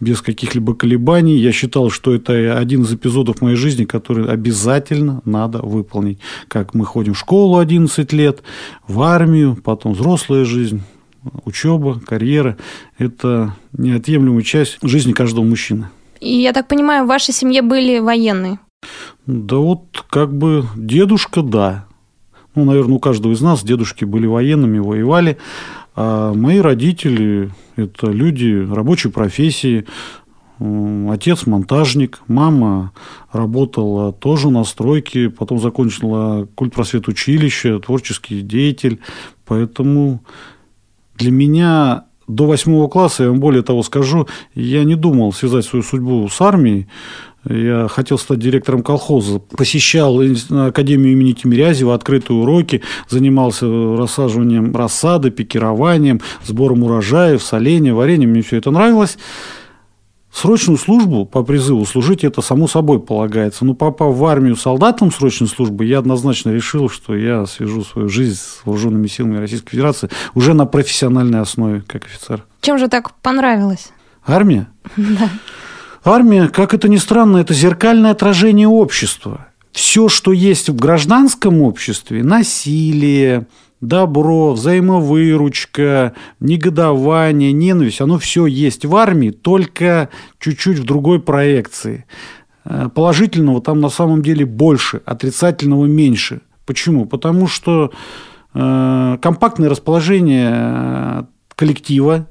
без 0.01 0.21
каких-либо 0.21 0.75
колебаний. 0.75 1.37
Я 1.37 1.53
считал, 1.53 1.91
что 1.91 2.15
это 2.15 2.59
один 2.59 2.83
из 2.83 2.93
эпизодов 2.93 3.41
моей 3.41 3.57
жизни, 3.57 3.85
который 3.85 4.27
обязательно 4.27 5.23
надо 5.25 5.59
выполнить. 5.59 6.19
Как 6.49 6.75
мы 6.75 6.85
ходим 6.85 7.15
в 7.15 7.19
школу 7.19 7.59
11 7.59 8.13
лет, 8.13 8.43
в 8.87 9.01
армию, 9.03 9.57
потом 9.63 9.93
взрослая 9.95 10.45
жизнь, 10.45 10.83
учеба, 11.45 12.01
карьера– 12.01 12.57
это 12.99 13.55
неотъемлемая 13.73 14.43
часть 14.43 14.79
жизни 14.83 15.13
каждого 15.13 15.45
мужчины. 15.45 15.89
И 16.21 16.41
я 16.41 16.53
так 16.53 16.69
понимаю, 16.69 17.05
в 17.05 17.09
вашей 17.09 17.35
семье 17.35 17.63
были 17.63 17.99
военные? 17.99 18.59
Да 19.27 19.57
вот 19.57 20.05
как 20.11 20.35
бы 20.35 20.65
дедушка, 20.77 21.43
да. 21.43 21.87
Ну, 22.55 22.65
наверное, 22.65 22.97
у 22.97 23.01
каждого 23.01 23.33
из 23.33 23.41
нас 23.41 23.65
дедушки 23.65 24.05
были 24.05 24.27
военными, 24.27 24.79
воевали. 24.79 25.39
А 25.97 26.33
мои 26.35 26.59
родители– 26.59 27.51
это 27.77 28.09
люди 28.11 28.67
рабочей 28.71 29.11
профессии. 29.11 29.87
Отец 30.61 31.47
монтажник, 31.47 32.21
мама 32.29 32.93
работала 33.33 34.13
тоже 34.13 34.51
на 34.51 34.63
стройке, 34.65 35.29
потом 35.29 35.59
закончила 35.59 36.47
культпросвет 36.55 37.09
училище, 37.09 37.81
творческий 37.81 38.41
деятель. 38.41 39.01
Поэтому 39.47 40.23
для 41.17 41.31
меня 41.31 42.05
до 42.27 42.47
восьмого 42.47 42.89
класса, 42.89 43.25
я 43.25 43.29
вам 43.31 43.41
более 43.41 43.63
того 43.63 43.83
скажу, 43.83 44.27
я 44.55 44.85
не 44.85 44.95
думал 44.95 45.33
связать 45.33 45.65
свою 45.65 45.83
судьбу 45.83 46.29
с 46.29 46.41
армией. 46.41 46.87
Я 47.47 47.89
хотел 47.89 48.17
стать 48.17 48.39
директором 48.39 48.83
колхоза, 48.83 49.39
посещал 49.39 50.19
Академию 50.51 51.13
имени 51.13 51.33
Тимирязева, 51.33 51.95
открытые 51.95 52.39
уроки, 52.39 52.81
занимался 53.11 53.67
рассаживанием 53.67 54.75
рассады, 54.75 55.31
пикированием, 55.31 56.23
сбором 56.43 56.85
урожаев, 56.85 57.43
солением, 57.43 57.97
вареньем. 57.97 58.31
Мне 58.31 58.41
все 58.41 58.57
это 58.57 58.71
нравилось. 58.71 59.19
Срочную 60.35 60.79
службу 60.79 61.25
по 61.25 61.45
призыву 61.45 61.87
служить 61.87 62.25
это 62.25 62.43
само 62.43 62.67
собой 62.67 62.99
полагается. 62.99 63.65
Но 63.65 63.75
попав 63.75 64.17
в 64.17 64.25
армию 64.25 64.57
солдатом 64.57 65.13
срочной 65.13 65.47
службы, 65.47 65.85
я 65.85 66.01
однозначно 66.01 66.51
решил, 66.51 66.89
что 66.89 67.15
я 67.15 67.47
свяжу 67.47 67.85
свою 67.85 68.09
жизнь 68.09 68.35
с 68.35 68.61
вооруженными 68.65 69.07
силами 69.07 69.37
Российской 69.37 69.71
Федерации 69.71 70.11
уже 70.35 70.53
на 70.55 70.67
профессиональной 70.67 71.41
основе, 71.41 71.85
как 71.87 72.07
офицер. 72.07 72.45
Чем 72.63 72.79
же 72.79 72.89
так 72.89 73.15
понравилось? 73.23 73.93
Армия? 74.27 74.67
Да. 74.97 75.31
Армия, 76.03 76.49
как 76.49 76.75
это 76.75 76.89
ни 76.89 76.97
странно, 76.97 77.39
это 77.39 77.55
зеркальное 77.55 78.11
отражение 78.11 78.69
общества. 78.69 79.47
Все, 79.73 80.09
что 80.09 80.33
есть 80.33 80.69
в 80.69 80.77
гражданском 80.77 81.63
обществе, 81.63 82.23
насилие, 82.25 83.47
добро, 83.89 84.53
взаимовыручка, 84.53 86.13
негодование, 86.41 87.53
ненависть, 87.53 88.01
оно 88.01 88.19
все 88.19 88.47
есть 88.47 88.85
в 88.85 88.97
армии, 88.97 89.31
только 89.31 90.09
чуть-чуть 90.39 90.79
в 90.79 90.85
другой 90.85 91.21
проекции. 91.21 92.07
Э, 92.65 92.89
положительного 92.95 93.61
там 93.61 93.81
на 93.81 93.89
самом 93.89 94.23
деле 94.23 94.47
больше, 94.47 95.01
отрицательного 95.05 95.87
меньше. 95.87 96.41
Почему? 96.67 97.07
Потому 97.07 97.47
что 97.47 97.93
э, 98.55 99.19
компактное 99.21 99.69
расположение 99.69 100.51
э, 100.55 101.25
коллектива, 101.55 102.27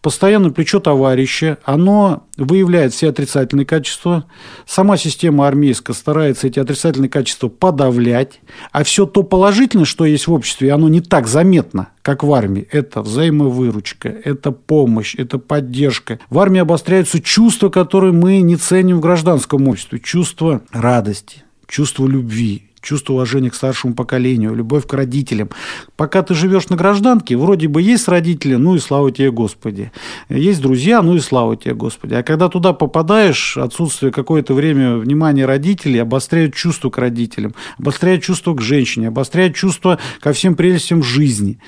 Постоянное 0.00 0.50
плечо 0.50 0.80
товарища, 0.80 1.58
оно 1.64 2.26
выявляет 2.36 2.92
все 2.92 3.08
отрицательные 3.08 3.66
качества. 3.66 4.24
Сама 4.66 4.96
система 4.96 5.46
армейская 5.46 5.94
старается 5.94 6.46
эти 6.46 6.58
отрицательные 6.58 7.08
качества 7.08 7.48
подавлять. 7.48 8.40
А 8.72 8.84
все 8.84 9.06
то 9.06 9.22
положительное, 9.22 9.84
что 9.84 10.04
есть 10.04 10.26
в 10.26 10.32
обществе, 10.32 10.72
оно 10.72 10.88
не 10.88 11.00
так 11.00 11.26
заметно, 11.26 11.88
как 12.02 12.22
в 12.22 12.32
армии. 12.32 12.66
Это 12.70 13.02
взаимовыручка, 13.02 14.08
это 14.08 14.50
помощь, 14.52 15.14
это 15.16 15.38
поддержка. 15.38 16.18
В 16.30 16.38
армии 16.38 16.60
обостряются 16.60 17.20
чувства, 17.20 17.68
которые 17.68 18.12
мы 18.12 18.40
не 18.40 18.56
ценим 18.56 18.98
в 18.98 19.00
гражданском 19.00 19.68
обществе. 19.68 20.00
Чувство 20.00 20.62
радости, 20.72 21.44
чувство 21.66 22.06
любви, 22.06 22.70
чувство 22.84 23.14
уважения 23.14 23.50
к 23.50 23.54
старшему 23.54 23.94
поколению, 23.94 24.54
любовь 24.54 24.86
к 24.86 24.92
родителям. 24.92 25.50
Пока 25.96 26.22
ты 26.22 26.34
живешь 26.34 26.68
на 26.68 26.76
гражданке, 26.76 27.36
вроде 27.36 27.68
бы 27.68 27.82
есть 27.82 28.06
родители, 28.08 28.54
ну 28.54 28.76
и 28.76 28.78
слава 28.78 29.10
тебе, 29.10 29.30
Господи. 29.30 29.90
Есть 30.28 30.60
друзья, 30.60 31.02
ну 31.02 31.16
и 31.16 31.20
слава 31.20 31.56
тебе, 31.56 31.74
Господи. 31.74 32.14
А 32.14 32.22
когда 32.22 32.48
туда 32.48 32.72
попадаешь, 32.72 33.56
отсутствие 33.56 34.12
какое-то 34.12 34.54
время 34.54 34.96
внимания 34.96 35.46
родителей 35.46 35.98
обостряет 35.98 36.54
чувство 36.54 36.90
к 36.90 36.98
родителям, 36.98 37.54
обостряет 37.78 38.22
чувство 38.22 38.54
к 38.54 38.60
женщине, 38.60 39.08
обостряет 39.08 39.54
чувство 39.54 39.98
ко 40.20 40.32
всем 40.32 40.54
прелестям 40.54 41.02
жизни. 41.02 41.58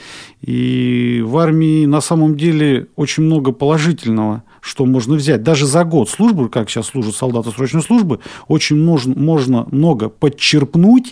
И 0.42 1.22
в 1.24 1.38
армии 1.38 1.86
на 1.86 2.00
самом 2.00 2.36
деле 2.36 2.88
очень 2.96 3.24
много 3.24 3.52
положительного– 3.52 4.44
что 4.66 4.84
можно 4.84 5.14
взять. 5.14 5.44
Даже 5.44 5.64
за 5.64 5.84
год 5.84 6.10
службы, 6.10 6.48
как 6.48 6.68
сейчас 6.68 6.86
служат 6.86 7.14
солдаты 7.14 7.52
срочной 7.52 7.82
службы, 7.82 8.18
очень 8.48 8.76
можно, 8.76 9.14
можно 9.14 9.66
много 9.70 10.08
подчерпнуть, 10.08 11.05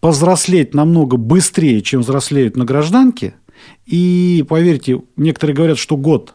повзрослеть 0.00 0.74
намного 0.74 1.16
быстрее, 1.16 1.80
чем 1.82 2.00
взрослеют 2.00 2.56
на 2.56 2.64
гражданке. 2.64 3.34
И 3.86 4.44
поверьте, 4.48 5.02
некоторые 5.16 5.56
говорят, 5.56 5.78
что 5.78 5.96
год 5.96 6.34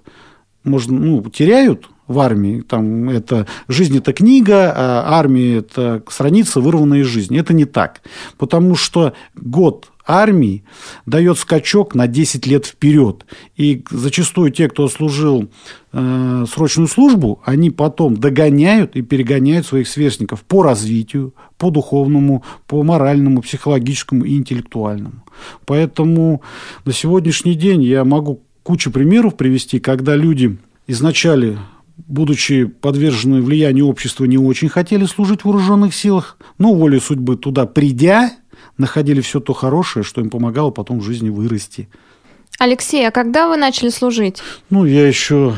можно, 0.64 0.98
ну, 0.98 1.30
теряют 1.30 1.90
в 2.08 2.20
армии. 2.20 2.62
Там 2.62 3.10
это 3.10 3.48
жизнь 3.68 3.98
это 3.98 4.14
книга, 4.14 4.72
а 4.76 5.18
армия 5.20 5.58
это 5.58 6.04
страница, 6.10 6.62
вырванная 6.62 7.00
из 7.00 7.08
жизни. 7.08 7.40
Это 7.40 7.54
не 7.54 7.66
так. 7.66 8.02
Потому 8.38 8.76
что 8.76 9.14
год 9.36 9.92
армии 10.08 10.64
дает 11.06 11.38
скачок 11.38 11.96
на 11.96 12.08
10 12.08 12.46
лет 12.46 12.66
вперед. 12.66 13.26
И 13.56 13.84
зачастую 13.90 14.52
те, 14.52 14.70
кто 14.70 14.88
служил 14.88 15.50
э, 15.92 16.46
срочную 16.52 16.88
службу, 16.88 17.42
они 17.44 17.72
потом 17.72 18.18
догоняют 18.18 18.96
и 18.96 19.02
перегоняют 19.02 19.66
своих 19.66 19.88
сверстников 19.88 20.44
по 20.44 20.64
развитию, 20.64 21.34
по 21.58 21.72
духовному, 21.72 22.44
по 22.68 22.84
моральному, 22.84 23.42
психологическому 23.42 24.26
и 24.26 24.36
интеллектуальному. 24.38 25.24
Поэтому 25.66 26.42
на 26.86 26.94
сегодняшний 26.94 27.56
день 27.56 27.84
я 27.84 28.04
могу 28.06 28.42
кучу 28.64 28.92
примеров 28.92 29.36
привести, 29.36 29.80
когда 29.80 30.16
люди 30.16 30.58
изначально 30.88 31.68
будучи 31.98 32.66
подвержены 32.66 33.42
влиянию 33.42 33.88
общества, 33.88 34.26
не 34.26 34.38
очень 34.38 34.70
хотели 34.70 35.06
служить 35.06 35.42
в 35.42 35.46
вооруженных 35.46 35.94
силах, 35.94 36.38
но 36.58 36.74
волей 36.74 37.00
судьбы 37.00 37.38
туда 37.38 37.66
придя, 37.66 38.32
находили 38.78 39.22
все 39.22 39.40
то 39.40 39.54
хорошее, 39.54 40.04
что 40.04 40.22
им 40.22 40.30
помогало 40.30 40.72
потом 40.72 41.00
в 41.00 41.04
жизни 41.04 41.30
вырасти. 41.30 41.90
Алексей, 42.60 43.08
а 43.08 43.12
когда 43.12 43.50
вы 43.50 43.58
начали 43.58 43.90
служить? 43.90 44.42
Ну, 44.70 44.86
я 44.86 45.08
еще 45.08 45.56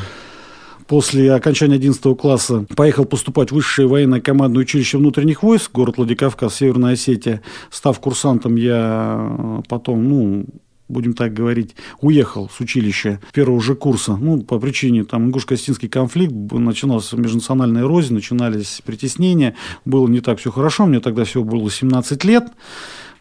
после 0.88 1.34
окончания 1.34 1.76
11 1.76 2.18
класса 2.18 2.66
поехал 2.76 3.06
поступать 3.06 3.52
в 3.52 3.56
высшее 3.56 3.88
военное 3.88 4.22
командное 4.22 4.62
училище 4.62 4.98
внутренних 4.98 5.44
войск, 5.44 5.72
город 5.72 5.98
Владикавказ, 5.98 6.56
Северная 6.56 6.94
Осетия. 6.94 7.42
Став 7.70 8.00
курсантом, 8.00 8.56
я 8.56 9.62
потом, 9.68 10.08
ну, 10.08 10.46
будем 10.88 11.14
так 11.14 11.34
говорить, 11.34 11.76
уехал 12.02 12.50
с 12.50 12.60
училища 12.60 13.20
первого 13.34 13.62
же 13.62 13.76
курса. 13.76 14.16
Ну, 14.16 14.42
по 14.42 14.60
причине 14.60 15.04
там 15.04 15.28
ингуш-костинский 15.28 15.90
конфликт, 15.90 16.34
начинался 16.52 17.18
межнациональная 17.18 17.84
рознь, 17.84 18.14
начинались 18.14 18.82
притеснения, 18.86 19.56
было 19.86 20.08
не 20.08 20.22
так 20.22 20.40
все 20.40 20.52
хорошо, 20.52 20.86
мне 20.86 21.00
тогда 21.00 21.24
всего 21.24 21.44
было 21.44 21.70
17 21.70 22.24
лет, 22.24 22.52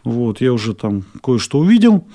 вот, 0.03 0.39
я 0.39 0.53
уже 0.53 0.73
там 0.73 1.03
кое-что 1.21 1.59
увидел. 1.59 2.05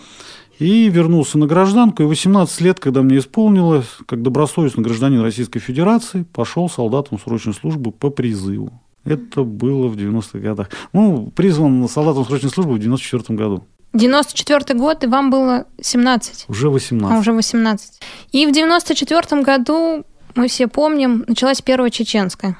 И 0.58 0.88
вернулся 0.88 1.38
на 1.38 1.46
гражданку. 1.46 2.02
И 2.02 2.06
18 2.06 2.60
лет, 2.60 2.78
когда 2.78 3.02
мне 3.02 3.18
исполнилось, 3.18 3.86
как 4.06 4.22
добросовестный 4.22 4.84
гражданин 4.84 5.20
Российской 5.20 5.58
Федерации, 5.58 6.24
пошел 6.32 6.70
солдатом 6.70 7.18
срочной 7.18 7.52
службы 7.52 7.90
по 7.90 8.10
призыву. 8.10 8.70
Это 9.04 9.42
было 9.42 9.88
в 9.88 9.96
90-х 9.96 10.38
годах. 10.38 10.70
Ну, 10.92 11.32
призван 11.34 11.88
солдатом 11.88 12.24
срочной 12.24 12.50
службы 12.50 12.74
в 12.74 12.78
94 12.78 13.36
году. 13.36 13.64
94 13.92 14.78
год, 14.78 15.04
и 15.04 15.06
вам 15.06 15.30
было 15.30 15.66
17. 15.80 16.46
Уже 16.48 16.70
18. 16.70 17.14
А, 17.14 17.18
уже 17.18 17.32
18. 17.32 18.00
И 18.32 18.46
в 18.46 18.52
94 18.52 19.42
году, 19.42 20.04
мы 20.34 20.48
все 20.48 20.66
помним, 20.66 21.24
началась 21.26 21.60
Первая 21.60 21.90
Чеченская. 21.90 22.56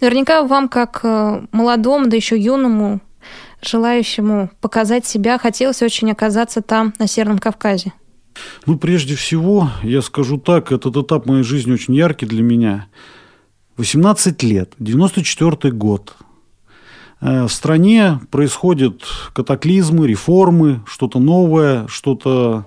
Наверняка 0.00 0.42
вам, 0.42 0.68
как 0.68 1.00
э, 1.02 1.46
молодому, 1.50 2.06
да 2.06 2.16
еще 2.16 2.38
юному, 2.38 3.00
желающему 3.60 4.50
показать 4.60 5.06
себя, 5.06 5.38
хотелось 5.38 5.82
очень 5.82 6.10
оказаться 6.12 6.62
там, 6.62 6.92
на 6.98 7.08
Северном 7.08 7.38
Кавказе. 7.38 7.92
Ну, 8.66 8.78
прежде 8.78 9.16
всего, 9.16 9.70
я 9.82 10.00
скажу 10.00 10.38
так, 10.38 10.72
этот 10.72 10.96
этап 10.96 11.26
моей 11.26 11.42
жизни 11.42 11.72
очень 11.72 11.94
яркий 11.94 12.26
для 12.26 12.42
меня. 12.42 12.86
18 13.78 14.42
лет, 14.42 14.74
94 14.78 15.72
год– 15.72 16.14
в 17.22 17.48
стране 17.48 18.20
происходят 18.30 19.04
катаклизмы, 19.32 20.08
реформы, 20.08 20.82
что-то 20.86 21.20
новое, 21.20 21.86
что-то 21.86 22.66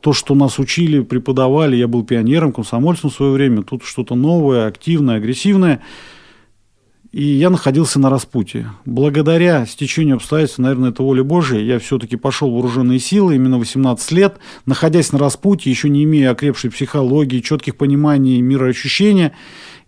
то, 0.00 0.12
что 0.12 0.34
нас 0.34 0.58
учили, 0.58 1.00
преподавали. 1.00 1.76
Я 1.76 1.86
был 1.86 2.04
пионером, 2.04 2.52
комсомольцем 2.52 3.10
в 3.10 3.14
свое 3.14 3.32
время. 3.32 3.62
Тут 3.62 3.84
что-то 3.84 4.16
новое, 4.16 4.66
активное, 4.66 5.16
агрессивное. 5.16 5.80
И 7.12 7.22
я 7.22 7.50
находился 7.50 8.00
на 8.00 8.10
распутье. 8.10 8.72
Благодаря 8.86 9.66
стечению 9.66 10.16
обстоятельств, 10.16 10.58
наверное, 10.58 10.90
это 10.90 11.02
воля 11.02 11.22
Божья, 11.22 11.60
я 11.60 11.78
все-таки 11.78 12.16
пошел 12.16 12.50
в 12.50 12.54
вооруженные 12.54 12.98
силы 12.98 13.36
именно 13.36 13.58
18 13.58 14.12
лет, 14.12 14.38
находясь 14.64 15.12
на 15.12 15.18
распутье, 15.18 15.70
еще 15.70 15.90
не 15.90 16.04
имея 16.04 16.30
окрепшей 16.30 16.70
психологии, 16.70 17.40
четких 17.40 17.76
пониманий 17.76 18.40
мироощущения, 18.40 19.32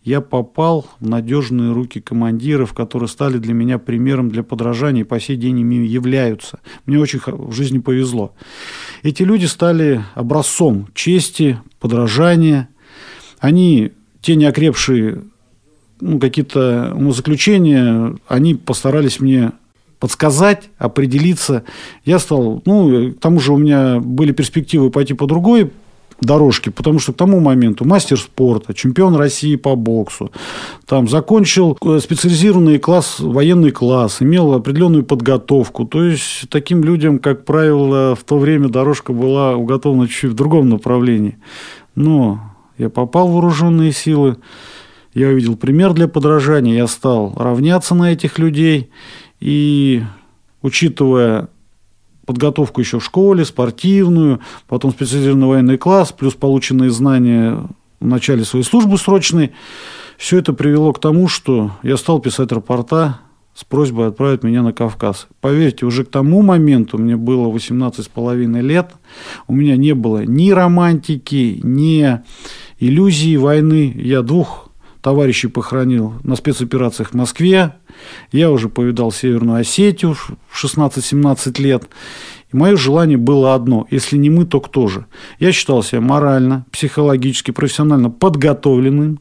я 0.05 0.21
попал 0.21 0.87
в 1.01 1.09
надежные 1.09 1.73
руки 1.73 2.01
командиров, 2.01 2.75
которые 2.75 3.09
стали 3.09 3.39
для 3.39 3.55
меня 3.55 3.79
примером 3.79 4.31
для 4.31 4.43
подражания 4.43 5.01
и 5.01 5.05
по 5.05 5.19
сей 5.19 5.37
день 5.37 5.61
ими 5.61 5.87
являются. 5.87 6.61
Мне 6.85 6.99
очень 6.99 7.21
в 7.25 7.53
жизни 7.53 7.79
повезло. 7.79 8.35
Эти 9.03 9.23
люди 9.23 9.47
стали 9.47 10.05
образцом 10.15 10.89
чести, 10.95 11.59
подражания. 11.81 12.69
Они, 13.39 13.93
те 14.21 14.37
неокрепшие 14.37 15.23
ну, 16.01 16.19
какие-то 16.19 16.93
умозаключения, 16.95 18.15
они 18.29 18.55
постарались 18.55 19.21
мне 19.21 19.53
подсказать, 20.01 20.69
определиться. 20.77 21.65
Я 22.05 22.19
стал, 22.19 22.61
ну, 22.67 23.13
к 23.13 23.21
тому 23.21 23.41
же 23.41 23.55
у 23.55 23.57
меня 23.57 24.01
были 24.01 24.33
перспективы 24.33 24.91
пойти 24.91 25.15
по 25.15 25.27
другой 25.27 25.71
дорожки, 26.21 26.71
потому 26.71 26.99
что 26.99 27.13
к 27.13 27.17
тому 27.17 27.41
моменту 27.41 27.85
мастер 27.85 28.19
спорта, 28.19 28.75
чемпион 28.75 29.17
России 29.17 29.57
по 29.57 29.75
боксу, 29.75 30.31
там 30.87 31.09
закончил 31.09 31.77
э, 31.85 31.99
специализированный 32.01 32.79
класс, 32.79 33.21
военный 33.21 33.71
класс, 33.71 34.21
имел 34.21 34.53
определенную 34.55 35.05
подготовку. 35.05 35.85
То 35.85 36.05
есть 36.05 36.49
таким 36.51 36.85
людям, 36.85 37.19
как 37.19 37.45
правило, 37.45 38.15
в 38.15 38.25
то 38.25 38.39
время 38.39 38.69
дорожка 38.69 39.13
была 39.13 39.57
уготована 39.57 40.09
чуть-чуть 40.09 40.33
в 40.33 40.35
другом 40.35 40.69
направлении. 40.69 41.39
Но 41.95 42.41
я 42.79 42.91
попал 42.91 43.29
в 43.29 43.33
вооруженные 43.33 43.93
силы, 43.93 44.37
я 45.15 45.29
увидел 45.29 45.57
пример 45.57 45.93
для 45.93 46.09
подражания, 46.09 46.75
я 46.75 46.87
стал 46.89 47.33
равняться 47.37 47.95
на 47.95 48.13
этих 48.13 48.39
людей 48.39 48.91
и 49.39 50.03
учитывая 50.61 51.49
подготовку 52.27 52.81
еще 52.81 52.99
в 52.99 53.05
школе, 53.05 53.45
спортивную, 53.45 54.41
потом 54.69 54.91
специализированный 54.93 55.47
военный 55.47 55.79
класс, 55.79 56.13
плюс 56.13 56.35
полученные 56.35 56.91
знания 56.91 57.63
в 58.01 58.07
начале 58.07 58.45
своей 58.45 58.65
службы 58.65 58.99
срочной. 58.99 59.53
Все 60.19 60.39
это 60.39 60.53
привело 60.53 60.93
к 60.93 61.01
тому, 61.01 61.29
что 61.29 61.73
я 61.83 61.97
стал 61.97 62.21
писать 62.21 62.53
рапорта 62.53 63.21
с 63.55 63.65
просьбой 63.65 64.09
отправить 64.09 64.43
меня 64.43 64.63
на 64.63 64.73
Кавказ. 64.73 65.29
Поверьте, 65.41 65.87
уже 65.87 66.05
к 66.05 66.11
тому 66.11 66.43
моменту 66.43 66.99
мне 66.99 67.17
было 67.17 67.49
18 67.49 68.05
с 68.05 68.09
половиной 68.09 68.63
лет, 68.63 68.93
у 69.47 69.55
меня 69.55 69.77
не 69.77 69.95
было 69.95 70.25
ни 70.25 70.51
романтики, 70.51 71.61
ни 71.63 72.21
иллюзии 72.81 73.37
войны. 73.37 73.93
Я 73.97 74.23
двух 74.23 74.71
товарищей 75.05 75.49
похоронил 75.49 76.15
на 76.23 76.35
спецоперациях 76.35 77.11
в 77.11 77.15
Москве. 77.15 77.75
Я 78.33 78.51
уже 78.51 78.71
повидал 78.71 79.13
Северную 79.13 79.61
Осетию 79.61 80.15
в 80.15 80.65
16-17 80.65 81.61
лет. 81.61 81.91
И 82.51 82.57
мое 82.57 82.75
желание 82.77 83.19
было 83.19 83.55
одно. 83.55 83.87
Если 83.91 84.17
не 84.17 84.31
мы, 84.31 84.47
то 84.47 84.61
кто 84.61 84.89
же? 84.89 85.05
Я 85.39 85.53
считал 85.53 85.83
себя 85.83 86.01
морально, 86.01 86.65
психологически, 86.73 87.51
профессионально 87.51 88.09
подготовленным. 88.09 89.21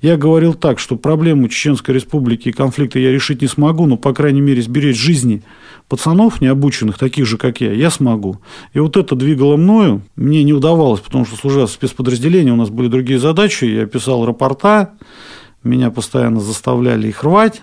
Я 0.00 0.16
говорил 0.16 0.54
так, 0.54 0.78
что 0.78 0.96
проблему 0.96 1.48
Чеченской 1.48 1.94
Республики 1.94 2.48
и 2.48 2.52
конфликта 2.52 2.98
я 2.98 3.10
решить 3.10 3.42
не 3.42 3.48
смогу, 3.48 3.86
но, 3.86 3.96
по 3.96 4.12
крайней 4.12 4.40
мере, 4.40 4.62
сберечь 4.62 4.98
жизни 4.98 5.42
пацанов, 5.88 6.40
необученных, 6.40 6.98
таких 6.98 7.26
же, 7.26 7.38
как 7.38 7.60
я, 7.60 7.72
я 7.72 7.90
смогу. 7.90 8.38
И 8.72 8.78
вот 8.78 8.96
это 8.96 9.14
двигало 9.14 9.56
мною. 9.56 10.02
Мне 10.16 10.42
не 10.42 10.52
удавалось, 10.52 11.00
потому 11.00 11.24
что, 11.24 11.36
служа 11.36 11.66
в 11.66 11.70
спецподразделении, 11.70 12.50
у 12.50 12.56
нас 12.56 12.70
были 12.70 12.88
другие 12.88 13.18
задачи. 13.18 13.64
Я 13.64 13.86
писал 13.86 14.26
рапорта, 14.26 14.94
меня 15.62 15.90
постоянно 15.90 16.40
заставляли 16.40 17.08
их 17.08 17.22
рвать. 17.24 17.62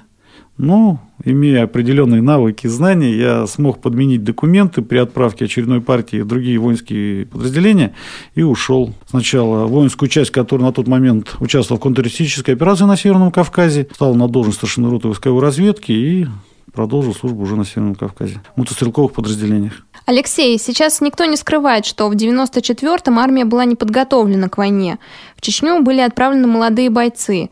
Но, 0.58 1.00
имея 1.26 1.64
определенные 1.64 2.22
навыки 2.22 2.68
и 2.68 2.70
знания, 2.70 3.16
я 3.16 3.48
смог 3.48 3.82
подменить 3.82 4.24
документы 4.24 4.84
при 4.84 4.98
отправке 4.98 5.46
очередной 5.46 5.82
партии 5.82 6.22
в 6.22 6.28
другие 6.28 6.60
воинские 6.60 7.26
подразделения 7.26 7.96
и 8.36 8.44
ушел 8.44 8.94
сначала 9.10 9.66
воинскую 9.66 10.10
часть, 10.10 10.32
которая 10.32 10.68
на 10.68 10.74
тот 10.74 10.88
момент 10.88 11.36
участвовала 11.40 11.80
в 11.80 11.84
контртеррористической 11.84 12.54
операции 12.54 12.86
на 12.86 12.98
Северном 12.98 13.32
Кавказе, 13.32 13.88
стал 13.94 14.14
на 14.14 14.28
должность 14.28 14.58
старшины 14.58 14.90
роты 14.90 15.08
войсковой 15.08 15.42
разведки 15.42 15.92
и 15.92 16.28
продолжил 16.72 17.14
службу 17.14 17.44
уже 17.44 17.56
на 17.56 17.66
Северном 17.66 17.96
Кавказе, 17.96 18.42
в 18.56 18.60
мотострелковых 18.60 19.14
подразделениях. 19.14 19.86
Алексей, 20.06 20.58
сейчас 20.58 21.02
никто 21.02 21.26
не 21.26 21.38
скрывает, 21.38 21.86
что 21.86 22.10
в 22.10 22.14
94-м 22.14 23.20
армия 23.20 23.46
была 23.46 23.66
не 23.66 23.76
подготовлена 23.76 24.50
к 24.50 24.58
войне. 24.58 25.00
В 25.38 25.42
Чечню 25.42 25.82
были 25.82 26.02
отправлены 26.02 26.48
молодые 26.48 26.90
бойцы. 26.90 27.50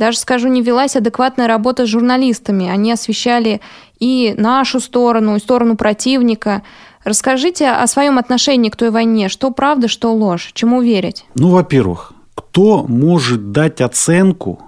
Даже, 0.00 0.16
скажу, 0.16 0.48
не 0.48 0.62
велась 0.62 0.96
адекватная 0.96 1.46
работа 1.46 1.84
с 1.84 1.88
журналистами. 1.90 2.70
Они 2.70 2.90
освещали 2.90 3.60
и 3.98 4.34
нашу 4.34 4.80
сторону, 4.80 5.36
и 5.36 5.40
сторону 5.40 5.76
противника. 5.76 6.62
Расскажите 7.04 7.68
о 7.68 7.86
своем 7.86 8.16
отношении 8.16 8.70
к 8.70 8.76
той 8.76 8.90
войне. 8.90 9.28
Что 9.28 9.50
правда, 9.50 9.88
что 9.88 10.10
ложь? 10.14 10.52
Чему 10.54 10.80
верить? 10.80 11.26
Ну, 11.34 11.50
во-первых, 11.50 12.14
кто 12.34 12.86
может 12.88 13.52
дать 13.52 13.82
оценку, 13.82 14.62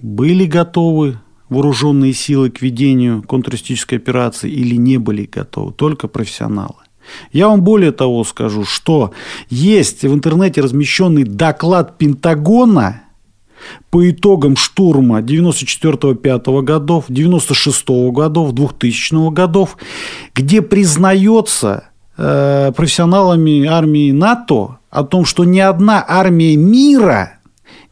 были 0.00 0.46
готовы 0.46 1.18
вооруженные 1.50 2.14
силы 2.14 2.48
к 2.48 2.62
ведению 2.62 3.22
контртеррористической 3.22 3.98
операции 3.98 4.50
или 4.50 4.76
не 4.76 4.96
были 4.96 5.26
готовы, 5.26 5.74
только 5.74 6.08
профессионалы. 6.08 6.76
Я 7.32 7.48
вам 7.48 7.60
более 7.60 7.92
того 7.92 8.24
скажу, 8.24 8.64
что 8.64 9.12
есть 9.50 10.04
в 10.04 10.14
интернете 10.14 10.62
размещенный 10.62 11.24
доклад 11.24 11.98
Пентагона 11.98 13.03
по 13.90 14.08
итогам 14.08 14.56
штурма 14.56 15.20
94-5 15.20 16.62
годов, 16.62 17.08
96-го 17.08 18.12
годов, 18.12 18.52
2000 18.52 19.30
годов, 19.30 19.76
где 20.34 20.62
признается 20.62 21.84
э, 22.16 22.72
профессионалами 22.76 23.66
армии 23.66 24.12
НАТО 24.12 24.78
о 24.90 25.04
том, 25.04 25.24
что 25.24 25.44
ни 25.44 25.58
одна 25.58 26.04
армия 26.06 26.56
мира 26.56 27.38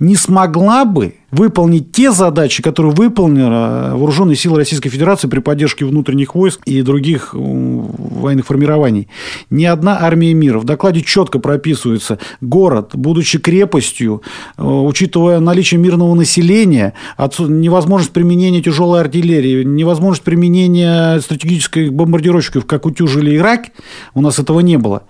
не 0.02 0.16
смогла 0.16 0.84
бы 0.84 1.14
выполнить 1.30 1.92
те 1.92 2.10
задачи, 2.10 2.60
которые 2.60 2.92
выполнили 2.92 3.94
вооруженные 3.96 4.34
силы 4.34 4.58
Российской 4.58 4.90
Федерации 4.90 5.28
при 5.28 5.38
поддержке 5.38 5.84
внутренних 5.84 6.34
войск 6.34 6.60
и 6.66 6.82
других 6.82 7.30
военных 7.32 8.46
формирований. 8.46 9.08
Ни 9.48 9.64
одна 9.64 9.98
армия 10.00 10.34
мира. 10.34 10.58
В 10.58 10.64
докладе 10.64 11.02
четко 11.02 11.38
прописывается 11.38 12.18
город, 12.40 12.90
будучи 12.94 13.38
крепостью, 13.38 14.22
э, 14.58 14.62
учитывая 14.64 15.38
наличие 15.38 15.78
мирного 15.78 16.14
населения, 16.16 16.94
невозможность 17.38 18.12
применения 18.12 18.60
тяжелой 18.60 19.00
артиллерии, 19.00 19.62
невозможность 19.62 20.24
применения 20.24 21.20
стратегических 21.20 21.92
бомбардировщиков, 21.92 22.66
как 22.66 22.86
утюжили 22.86 23.36
Ирак, 23.36 23.66
у 24.14 24.20
нас 24.20 24.40
этого 24.40 24.60
не 24.60 24.78
было. 24.78 25.04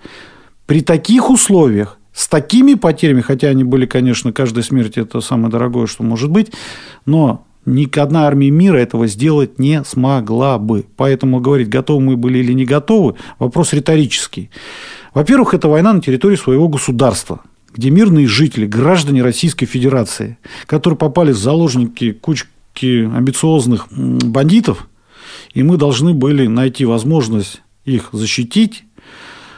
При 0.67 0.81
таких 0.81 1.31
условиях 1.31 1.97
с 2.13 2.27
такими 2.27 2.75
потерями, 2.75 3.21
хотя 3.21 3.47
они 3.49 3.63
были, 3.63 3.85
конечно, 3.85 4.31
каждая 4.31 4.63
смерть 4.63 4.97
это 4.97 5.19
самое 5.21 5.49
дорогое, 5.49 5.87
что 5.87 6.03
может 6.03 6.29
быть, 6.29 6.51
но 7.05 7.45
ни 7.65 7.87
одна 7.97 8.27
армия 8.27 8.51
мира 8.51 8.77
этого 8.77 9.07
сделать 9.07 9.57
не 9.57 9.83
смогла 9.83 10.59
бы. 10.59 10.85
Поэтому 10.95 11.39
говорить, 11.39 11.69
готовы 11.69 12.01
мы 12.01 12.17
были 12.17 12.39
или 12.39 12.53
не 12.53 12.65
готовы, 12.65 13.15
вопрос 13.39 13.73
риторический. 13.73 14.49
Во-первых, 15.13 15.53
это 15.53 15.67
война 15.67 15.93
на 15.93 16.01
территории 16.01 16.35
своего 16.35 16.67
государства, 16.67 17.41
где 17.73 17.89
мирные 17.89 18.27
жители, 18.27 18.65
граждане 18.65 19.23
Российской 19.23 19.65
Федерации, 19.65 20.37
которые 20.65 20.97
попали 20.97 21.31
в 21.31 21.37
заложники 21.37 22.11
кучки 22.11 23.05
амбициозных 23.05 23.87
бандитов, 23.91 24.87
и 25.53 25.63
мы 25.63 25.77
должны 25.77 26.13
были 26.13 26.47
найти 26.47 26.85
возможность 26.85 27.61
их 27.85 28.09
защитить, 28.11 28.83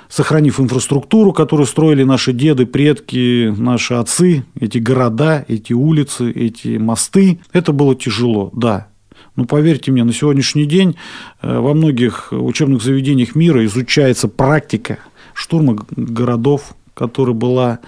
сохранив 0.10 0.60
инфраструктуру, 0.60 1.34
которую 1.34 1.68
строили 1.68 2.04
наши 2.04 2.34
деды, 2.34 2.66
предки, 2.66 3.54
наши 3.58 3.94
отцы, 3.96 4.44
эти 4.60 4.78
города, 4.78 5.46
эти 5.48 5.74
улицы, 5.74 6.32
эти 6.32 6.78
мосты. 6.78 7.40
Это 7.54 7.72
было 7.72 7.96
тяжело, 7.96 8.50
да. 8.54 8.88
Но 9.36 9.46
поверьте 9.46 9.92
мне, 9.92 10.04
на 10.04 10.14
сегодняшний 10.14 10.66
день 10.66 10.96
э, 11.42 11.60
во 11.60 11.74
многих 11.74 12.30
учебных 12.32 12.82
заведениях 12.82 13.36
мира 13.36 13.66
изучается 13.66 14.28
практика 14.28 15.00
штурма 15.34 15.86
городов, 15.96 16.76
которая 16.94 17.36
была 17.36 17.80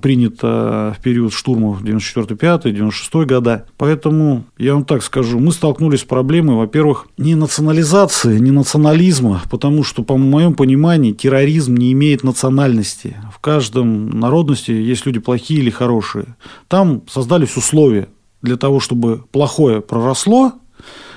принято 0.00 0.94
в 0.98 1.02
период 1.02 1.32
штурмов 1.32 1.82
94-5-96 1.82 3.24
года. 3.26 3.66
Поэтому 3.76 4.44
я 4.58 4.74
вам 4.74 4.84
так 4.84 5.02
скажу, 5.02 5.38
мы 5.38 5.52
столкнулись 5.52 6.00
с 6.00 6.04
проблемой, 6.04 6.56
во-первых, 6.56 7.06
не 7.16 7.34
национализации, 7.34 8.38
не 8.38 8.50
национализма, 8.50 9.42
потому 9.50 9.84
что, 9.84 10.02
по 10.02 10.16
моему 10.16 10.54
пониманию, 10.54 11.14
терроризм 11.14 11.74
не 11.74 11.92
имеет 11.92 12.24
национальности. 12.24 13.16
В 13.32 13.38
каждом 13.38 14.10
народности 14.10 14.72
есть 14.72 15.06
люди 15.06 15.20
плохие 15.20 15.60
или 15.60 15.70
хорошие. 15.70 16.36
Там 16.68 17.02
создались 17.08 17.56
условия 17.56 18.08
для 18.42 18.56
того, 18.56 18.80
чтобы 18.80 19.24
плохое 19.30 19.80
проросло, 19.80 20.52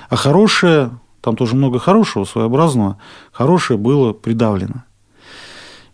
а 0.08 0.16
хорошее, 0.16 0.92
там 1.20 1.34
тоже 1.34 1.56
много 1.56 1.80
хорошего, 1.80 2.24
своеобразного, 2.24 2.98
хорошее 3.32 3.78
было 3.78 4.12
придавлено. 4.12 4.84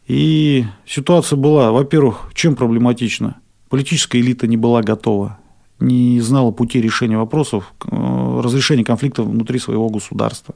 И 0.07 0.65
ситуация 0.87 1.37
была, 1.37 1.71
во-первых, 1.71 2.31
чем 2.35 2.57
проблематична? 2.57 3.37
Политическая 3.69 4.21
элита 4.21 4.47
не 4.47 4.57
была 4.57 4.83
готова, 4.83 5.39
не 5.81 6.21
знала 6.21 6.51
пути 6.51 6.81
решения 6.81 7.17
вопросов, 7.17 7.73
э, 7.85 8.41
разрешения 8.43 8.85
конфликтов 8.85 9.27
внутри 9.27 9.59
своего 9.59 9.89
государства. 9.89 10.55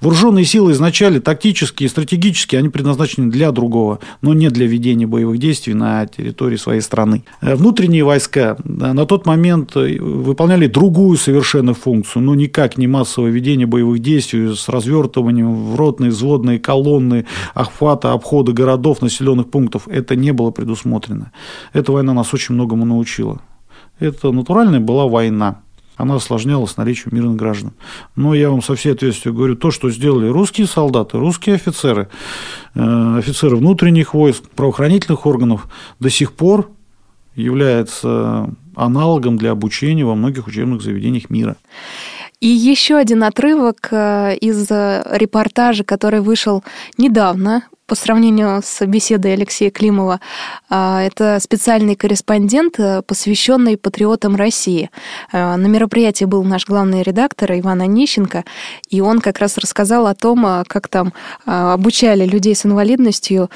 Вооруженные 0.00 0.44
силы 0.44 0.72
изначально 0.72 1.20
тактические, 1.20 1.88
стратегические, 1.88 2.58
они 2.58 2.68
предназначены 2.68 3.30
для 3.30 3.52
другого, 3.52 4.00
но 4.20 4.34
не 4.34 4.50
для 4.50 4.66
ведения 4.66 5.06
боевых 5.06 5.38
действий 5.38 5.74
на 5.74 6.06
территории 6.06 6.56
своей 6.56 6.80
страны. 6.80 7.24
Э, 7.40 7.54
внутренние 7.54 8.04
войска 8.04 8.56
на 8.64 9.06
тот 9.06 9.26
момент 9.26 9.76
э, 9.76 9.98
выполняли 9.98 10.66
другую 10.66 11.16
совершенно 11.16 11.74
функцию, 11.74 12.22
но 12.22 12.34
никак 12.34 12.78
не 12.78 12.86
массовое 12.86 13.30
ведение 13.30 13.66
боевых 13.66 14.00
действий 14.00 14.54
с 14.54 14.68
развертыванием 14.68 15.72
в 15.72 15.76
ротные, 15.76 16.10
взводные 16.10 16.58
колонны, 16.58 17.26
охвата, 17.54 18.12
обхода 18.12 18.52
городов, 18.52 19.02
населенных 19.02 19.50
пунктов. 19.50 19.88
Это 19.88 20.16
не 20.16 20.32
было 20.32 20.50
предусмотрено. 20.50 21.32
Эта 21.72 21.92
война 21.92 22.12
нас 22.12 22.32
очень 22.34 22.54
многому 22.54 22.84
научила. 22.84 23.40
Это 23.98 24.32
натуральная 24.32 24.80
была 24.80 25.06
война 25.06 25.62
она 26.02 26.16
осложнялась 26.16 26.76
наличием 26.76 27.14
мирных 27.14 27.36
граждан. 27.36 27.74
Но 28.16 28.34
я 28.34 28.50
вам 28.50 28.60
со 28.60 28.74
всей 28.74 28.92
ответственностью 28.92 29.34
говорю, 29.34 29.54
то, 29.54 29.70
что 29.70 29.88
сделали 29.88 30.26
русские 30.26 30.66
солдаты, 30.66 31.16
русские 31.16 31.54
офицеры, 31.54 32.08
э, 32.74 33.18
офицеры 33.18 33.54
внутренних 33.54 34.12
войск, 34.12 34.42
правоохранительных 34.56 35.26
органов, 35.26 35.68
до 36.00 36.10
сих 36.10 36.32
пор 36.32 36.68
является 37.36 38.52
аналогом 38.74 39.38
для 39.38 39.52
обучения 39.52 40.04
во 40.04 40.16
многих 40.16 40.48
учебных 40.48 40.82
заведениях 40.82 41.30
мира. 41.30 41.54
И 42.42 42.48
еще 42.48 42.96
один 42.96 43.22
отрывок 43.22 43.86
э, 43.92 44.34
из 44.34 44.68
репортажа, 44.68 45.84
который 45.84 46.20
вышел 46.20 46.64
недавно 46.98 47.62
по 47.92 47.94
сравнению 47.94 48.62
с 48.64 48.86
беседой 48.86 49.34
Алексея 49.34 49.70
Климова, 49.70 50.18
а, 50.70 51.02
это 51.02 51.38
специальный 51.40 51.94
корреспондент, 51.94 52.80
э, 52.80 53.02
посвященный 53.02 53.76
патриотам 53.76 54.34
России. 54.34 54.90
А, 55.30 55.58
на 55.58 55.66
мероприятии 55.66 56.24
был 56.24 56.42
наш 56.42 56.64
главный 56.66 57.02
редактор 57.02 57.52
Иван 57.52 57.82
Онищенко, 57.82 58.44
и 58.88 59.02
он 59.02 59.20
как 59.20 59.40
раз 59.40 59.58
рассказал 59.58 60.06
о 60.06 60.14
том, 60.14 60.46
а, 60.46 60.64
как 60.66 60.88
там 60.88 61.12
обучали 61.44 62.24
людей 62.24 62.54
с 62.54 62.64
инвалидностью 62.64 63.50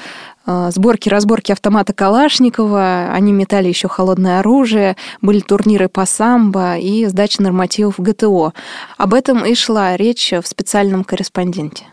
сборки, 0.69 1.09
разборки 1.09 1.51
автомата 1.51 1.93
Калашникова, 1.93 3.11
они 3.11 3.31
метали 3.31 3.67
еще 3.67 3.87
холодное 3.87 4.39
оружие, 4.39 4.95
были 5.21 5.39
турниры 5.39 5.89
по 5.89 6.05
самбо 6.05 6.77
и 6.77 7.05
сдача 7.05 7.41
нормативов 7.41 7.95
ГТО. 7.99 8.53
Об 8.97 9.13
этом 9.13 9.45
и 9.45 9.53
шла 9.55 9.97
речь 9.97 10.31
в 10.31 10.47
специальном 10.47 11.03
корреспонденте. 11.03 11.85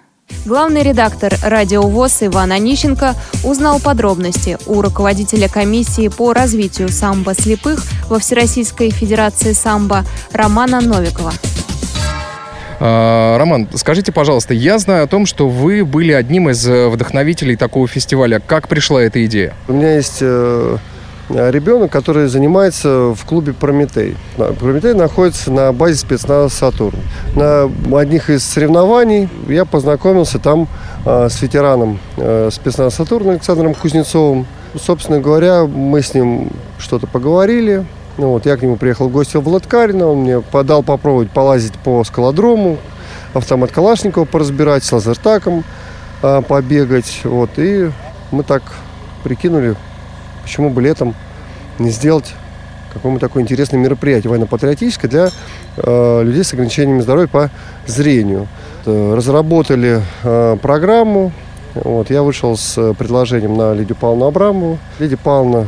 Главный 0.47 0.83
редактор 0.83 1.35
«Радио 1.43 1.83
ВОЗ» 1.83 2.23
Иван 2.23 2.53
Онищенко 2.53 3.15
узнал 3.45 3.81
подробности 3.81 4.59
у 4.67 4.81
руководителя 4.83 5.49
комиссии 5.49 6.09
по 6.09 6.33
развитию 6.33 6.89
самбо 6.89 7.35
слепых 7.35 7.83
во 8.09 8.19
Всероссийской 8.19 8.91
Федерации 8.91 9.53
самбо 9.53 10.05
Романа 10.33 10.81
Новикова. 10.81 11.33
А, 12.87 13.39
Роман, 13.39 13.67
скажите, 13.77 14.13
пожалуйста, 14.13 14.53
я 14.53 14.79
знаю 14.79 15.05
о 15.05 15.07
том, 15.07 15.25
что 15.25 15.49
вы 15.49 15.87
были 15.87 16.13
одним 16.13 16.51
из 16.51 16.69
э, 16.69 16.89
вдохновителей 16.89 17.57
такого 17.57 17.89
фестиваля. 17.89 18.43
Как 18.47 18.69
пришла 18.69 19.01
эта 19.01 19.25
идея? 19.25 19.55
У 19.69 19.73
меня 19.73 19.95
есть 19.95 20.19
э, 20.21 20.77
ребенок, 21.31 21.91
который 21.91 22.29
занимается 22.29 23.15
в 23.15 23.25
клубе 23.25 23.55
«Прометей». 23.55 24.19
«Прометей» 24.37 24.93
находится 24.93 25.51
на 25.51 25.73
базе 25.73 25.95
спецназа 25.95 26.55
«Сатурн». 26.55 26.99
На 27.35 27.71
одних 27.99 28.29
из 28.29 28.45
соревнований 28.45 29.31
я 29.49 29.65
познакомился 29.65 30.39
там 30.39 30.69
э, 31.07 31.29
с 31.31 31.41
ветераном 31.41 31.99
э, 32.19 32.51
спецназа 32.53 32.95
«Сатурн» 32.95 33.31
Александром 33.31 33.73
Кузнецовым. 33.73 34.45
Собственно 34.79 35.21
говоря, 35.21 35.65
мы 35.65 36.03
с 36.03 36.13
ним 36.13 36.51
что-то 36.79 37.07
поговорили. 37.07 37.87
Ну, 38.17 38.29
вот, 38.29 38.47
я 38.47 38.57
к 38.57 38.63
нему 38.63 38.77
приехал 38.77 39.09
в 39.09 39.13
гости 39.13 39.37
в 39.37 39.49
Латкарино, 39.49 40.07
он 40.07 40.19
мне 40.19 40.41
подал 40.41 40.85
попробовать 40.85 41.31
полазить 41.31 41.75
по 41.75 42.05
скалодрому, 42.05 42.79
автомат 43.33 43.73
Калашникова 43.73 44.25
поразбирать, 44.25 44.85
с 44.85 44.93
лазертаком 44.93 45.65
э, 46.23 46.43
побегать. 46.47 47.23
Вот, 47.25 47.51
и 47.57 47.91
мы 48.31 48.45
так 48.45 48.63
прикинули, 49.25 49.75
почему 50.43 50.71
бы 50.71 50.81
летом 50.81 51.15
не 51.81 51.91
сделать 51.91 52.35
какое-нибудь 52.93 53.21
такое 53.21 53.43
интересное 53.43 53.79
мероприятие 53.79 54.31
военно-патриотическое 54.31 55.11
для 55.11 55.31
э, 55.77 56.23
людей 56.23 56.45
с 56.45 56.53
ограничениями 56.53 57.01
здоровья 57.01 57.27
по 57.27 57.51
зрению. 57.87 58.47
Э, 58.87 59.15
разработали 59.17 60.03
э, 60.23 60.57
программу. 60.63 61.33
Вот, 61.75 62.11
я 62.11 62.23
вышел 62.23 62.57
с 62.57 62.95
предложением 62.95 63.57
на 63.57 63.75
Лидию 63.75 63.97
Павловну 63.97 64.27
Абрамову. 64.27 64.79
Лидия 65.01 65.17
Павловна 65.17 65.67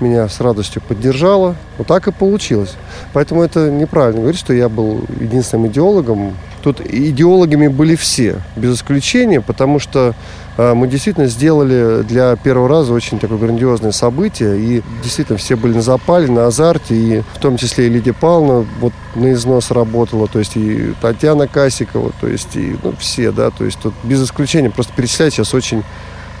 меня 0.00 0.28
с 0.28 0.40
радостью 0.40 0.82
поддержала. 0.82 1.56
Вот 1.78 1.86
так 1.86 2.08
и 2.08 2.12
получилось. 2.12 2.74
Поэтому 3.12 3.42
это 3.42 3.70
неправильно 3.70 4.20
говорить, 4.20 4.40
что 4.40 4.52
я 4.52 4.68
был 4.68 5.04
единственным 5.20 5.68
идеологом. 5.68 6.36
Тут 6.62 6.80
идеологами 6.80 7.68
были 7.68 7.96
все, 7.96 8.36
без 8.54 8.76
исключения, 8.76 9.40
потому 9.40 9.78
что 9.78 10.14
э, 10.58 10.74
мы 10.74 10.88
действительно 10.88 11.26
сделали 11.26 12.02
для 12.02 12.36
первого 12.36 12.68
раза 12.68 12.92
очень 12.92 13.18
такое 13.18 13.38
грандиозное 13.38 13.92
событие. 13.92 14.58
И 14.58 14.82
действительно 15.02 15.38
все 15.38 15.56
были 15.56 15.74
на 15.74 15.82
запале, 15.82 16.30
на 16.30 16.46
азарте. 16.46 16.94
И 16.94 17.22
в 17.34 17.38
том 17.38 17.56
числе 17.56 17.86
и 17.86 17.90
Лидия 17.90 18.12
Павловна 18.12 18.66
вот 18.80 18.92
на 19.14 19.32
износ 19.32 19.70
работала. 19.70 20.28
То 20.28 20.38
есть 20.38 20.56
и 20.56 20.94
Татьяна 21.00 21.48
Касикова, 21.48 22.12
то 22.20 22.26
есть 22.26 22.54
и 22.56 22.76
ну, 22.82 22.94
все, 22.98 23.32
да. 23.32 23.50
То 23.50 23.64
есть 23.64 23.78
тут 23.80 23.94
без 24.04 24.22
исключения 24.22 24.70
просто 24.70 24.92
перечислять 24.94 25.32
сейчас 25.32 25.54
очень 25.54 25.82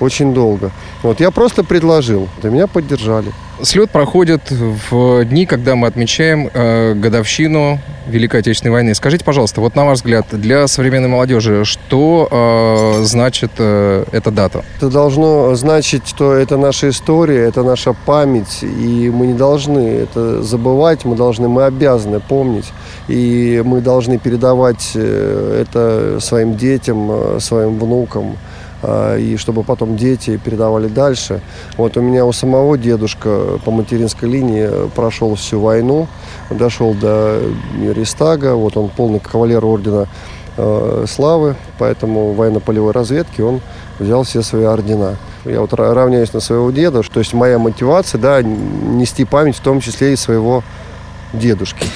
очень 0.00 0.34
долго. 0.34 0.70
Вот 1.02 1.20
я 1.20 1.30
просто 1.30 1.62
предложил, 1.64 2.28
и 2.42 2.46
меня 2.46 2.66
поддержали. 2.66 3.32
Слет 3.62 3.90
проходит 3.90 4.50
в 4.50 5.24
дни, 5.24 5.44
когда 5.44 5.76
мы 5.76 5.86
отмечаем 5.86 6.48
э, 6.52 6.94
годовщину 6.94 7.78
Великой 8.06 8.40
Отечественной 8.40 8.72
войны. 8.72 8.94
Скажите, 8.94 9.24
пожалуйста, 9.24 9.60
вот 9.60 9.76
на 9.76 9.84
ваш 9.84 9.98
взгляд, 9.98 10.26
для 10.32 10.66
современной 10.66 11.08
молодежи, 11.08 11.64
что 11.64 12.28
э, 12.30 13.02
значит 13.04 13.52
э, 13.58 14.04
эта 14.12 14.30
дата? 14.30 14.64
Это 14.78 14.88
должно 14.88 15.54
значить, 15.54 16.06
что 16.06 16.32
это 16.32 16.56
наша 16.56 16.88
история, 16.88 17.40
это 17.40 17.62
наша 17.62 17.92
память, 17.92 18.62
и 18.62 19.10
мы 19.14 19.26
не 19.26 19.34
должны 19.34 19.80
это 19.80 20.42
забывать, 20.42 21.04
мы 21.04 21.16
должны, 21.16 21.48
мы 21.48 21.64
обязаны 21.64 22.20
помнить, 22.20 22.72
и 23.08 23.62
мы 23.64 23.80
должны 23.80 24.18
передавать 24.18 24.92
э, 24.94 25.62
это 25.62 26.20
своим 26.20 26.56
детям, 26.56 27.10
э, 27.10 27.40
своим 27.40 27.78
внукам. 27.78 28.36
А, 28.82 29.16
и 29.16 29.36
чтобы 29.36 29.62
потом 29.62 29.96
дети 29.96 30.40
передавали 30.42 30.88
дальше. 30.88 31.40
Вот 31.76 31.96
у 31.96 32.00
меня 32.00 32.24
у 32.24 32.32
самого 32.32 32.78
дедушка 32.78 33.58
по 33.64 33.70
материнской 33.70 34.28
линии 34.28 34.88
прошел 34.94 35.34
всю 35.34 35.60
войну, 35.60 36.08
дошел 36.50 36.94
до 36.94 37.40
Рестага, 37.94 38.54
вот 38.54 38.76
он 38.76 38.88
полный 38.88 39.20
кавалер 39.20 39.64
ордена 39.64 40.06
э, 40.56 41.04
славы, 41.08 41.56
поэтому 41.78 42.32
военно-полевой 42.32 42.92
разведки 42.92 43.42
он 43.42 43.60
взял 43.98 44.22
все 44.22 44.42
свои 44.42 44.64
ордена. 44.64 45.16
Я 45.44 45.60
вот 45.60 45.72
равняюсь 45.72 46.32
на 46.32 46.40
своего 46.40 46.70
деда, 46.70 47.02
то 47.02 47.20
есть 47.20 47.32
моя 47.32 47.58
мотивация, 47.58 48.20
да, 48.20 48.42
нести 48.42 49.24
память 49.24 49.56
в 49.56 49.60
том 49.60 49.80
числе 49.80 50.12
и 50.12 50.16
своего 50.16 50.62
дедушки. 51.32 51.86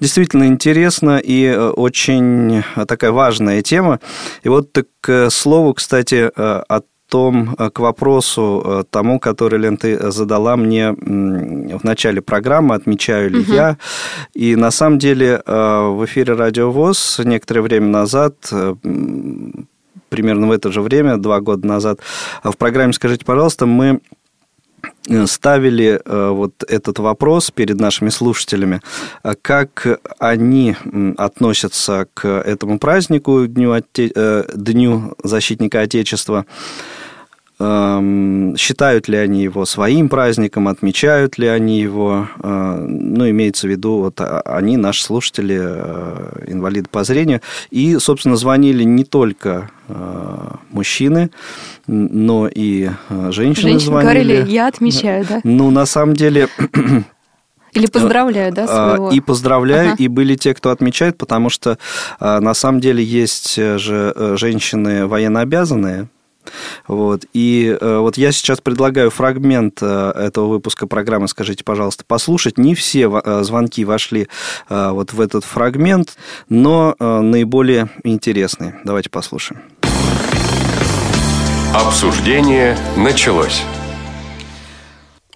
Действительно 0.00 0.46
интересно 0.46 1.18
и 1.18 1.44
э, 1.44 1.68
очень 1.70 2.62
такая 2.86 3.12
важная 3.12 3.62
тема. 3.62 4.00
И 4.42 4.48
вот 4.48 4.76
к 5.00 5.30
слову, 5.30 5.74
кстати, 5.74 6.30
э, 6.34 6.62
о 6.68 6.80
том, 7.08 7.54
э, 7.58 7.70
к 7.70 7.78
вопросу 7.80 8.86
тому, 8.90 9.20
который, 9.20 9.58
Лен, 9.58 9.76
ты 9.76 10.10
задала 10.10 10.56
мне 10.56 10.92
в 10.92 11.84
начале 11.84 12.20
программы, 12.20 12.74
отмечаю 12.74 13.30
ли 13.30 13.40
угу. 13.40 13.52
я. 13.52 13.78
И 14.34 14.56
на 14.56 14.70
самом 14.70 14.98
деле 14.98 15.42
в 15.46 16.04
эфире 16.06 16.34
Радио 16.34 16.70
ВОЗ 16.70 17.20
некоторое 17.24 17.62
время 17.62 17.88
назад 17.88 18.34
примерно 20.08 20.46
в 20.46 20.52
это 20.52 20.70
же 20.70 20.80
время, 20.80 21.16
два 21.16 21.40
года 21.40 21.66
назад, 21.66 21.98
в 22.44 22.56
программе 22.56 22.92
«Скажите, 22.92 23.24
пожалуйста», 23.24 23.66
мы 23.66 23.98
Э, 23.98 24.23
ставили 25.26 26.00
э, 26.04 26.28
вот 26.30 26.64
этот 26.68 26.98
вопрос 26.98 27.50
перед 27.50 27.80
нашими 27.80 28.10
слушателями, 28.10 28.80
э, 29.22 29.34
как 29.40 30.00
они 30.18 30.76
относятся 31.16 32.06
к 32.14 32.26
этому 32.28 32.78
празднику, 32.78 33.46
Дню, 33.46 33.82
Дню 34.54 35.14
защитника 35.22 35.80
Отечества, 35.80 36.46
считают 38.56 39.08
ли 39.08 39.16
они 39.16 39.42
его 39.42 39.64
своим 39.64 40.08
праздником, 40.08 40.68
отмечают 40.68 41.38
ли 41.38 41.46
они 41.46 41.80
его, 41.80 42.28
э, 42.42 42.86
ну, 42.88 43.28
имеется 43.30 43.66
в 43.66 43.70
виду, 43.70 43.98
вот 43.98 44.20
а, 44.20 44.40
они, 44.44 44.76
наши 44.76 45.02
слушатели, 45.02 45.58
э, 45.60 46.44
инвалиды 46.48 46.88
по 46.90 47.04
зрению, 47.04 47.40
и, 47.70 47.98
собственно, 47.98 48.36
звонили 48.36 48.84
не 48.84 49.04
только 49.04 49.70
э, 49.88 50.50
мужчины, 50.70 51.30
но 51.86 52.48
и 52.48 52.90
женщины 53.30 53.70
Женщины 53.70 53.78
звонили. 53.78 54.02
говорили, 54.02 54.50
я 54.50 54.68
отмечаю, 54.68 55.26
да? 55.28 55.40
Ну, 55.44 55.70
на 55.70 55.86
самом 55.86 56.14
деле... 56.14 56.48
Или 57.72 57.86
поздравляю, 57.86 58.52
да, 58.52 58.68
своего? 58.68 59.10
И 59.10 59.18
поздравляю, 59.18 59.94
ага. 59.94 59.96
и 60.02 60.06
были 60.06 60.36
те, 60.36 60.54
кто 60.54 60.70
отмечает, 60.70 61.18
потому 61.18 61.50
что 61.50 61.76
на 62.20 62.54
самом 62.54 62.80
деле 62.80 63.02
есть 63.02 63.56
же 63.56 64.36
женщины 64.36 65.08
военнообязанные, 65.08 66.08
вот. 66.88 67.24
И 67.32 67.76
э, 67.80 67.98
вот 67.98 68.16
я 68.16 68.32
сейчас 68.32 68.60
предлагаю 68.60 69.10
фрагмент 69.10 69.78
э, 69.80 70.12
этого 70.14 70.48
выпуска 70.48 70.86
программы 70.86 71.28
«Скажите, 71.28 71.64
пожалуйста», 71.64 72.04
послушать. 72.06 72.58
Не 72.58 72.74
все 72.74 73.08
э, 73.08 73.42
звонки 73.42 73.84
вошли 73.84 74.28
э, 74.68 74.90
вот 74.90 75.12
в 75.12 75.20
этот 75.20 75.44
фрагмент, 75.44 76.16
но 76.48 76.94
э, 76.98 77.20
наиболее 77.20 77.88
интересные. 78.02 78.80
Давайте 78.84 79.10
послушаем. 79.10 79.62
Обсуждение 81.74 82.78
началось. 82.96 83.64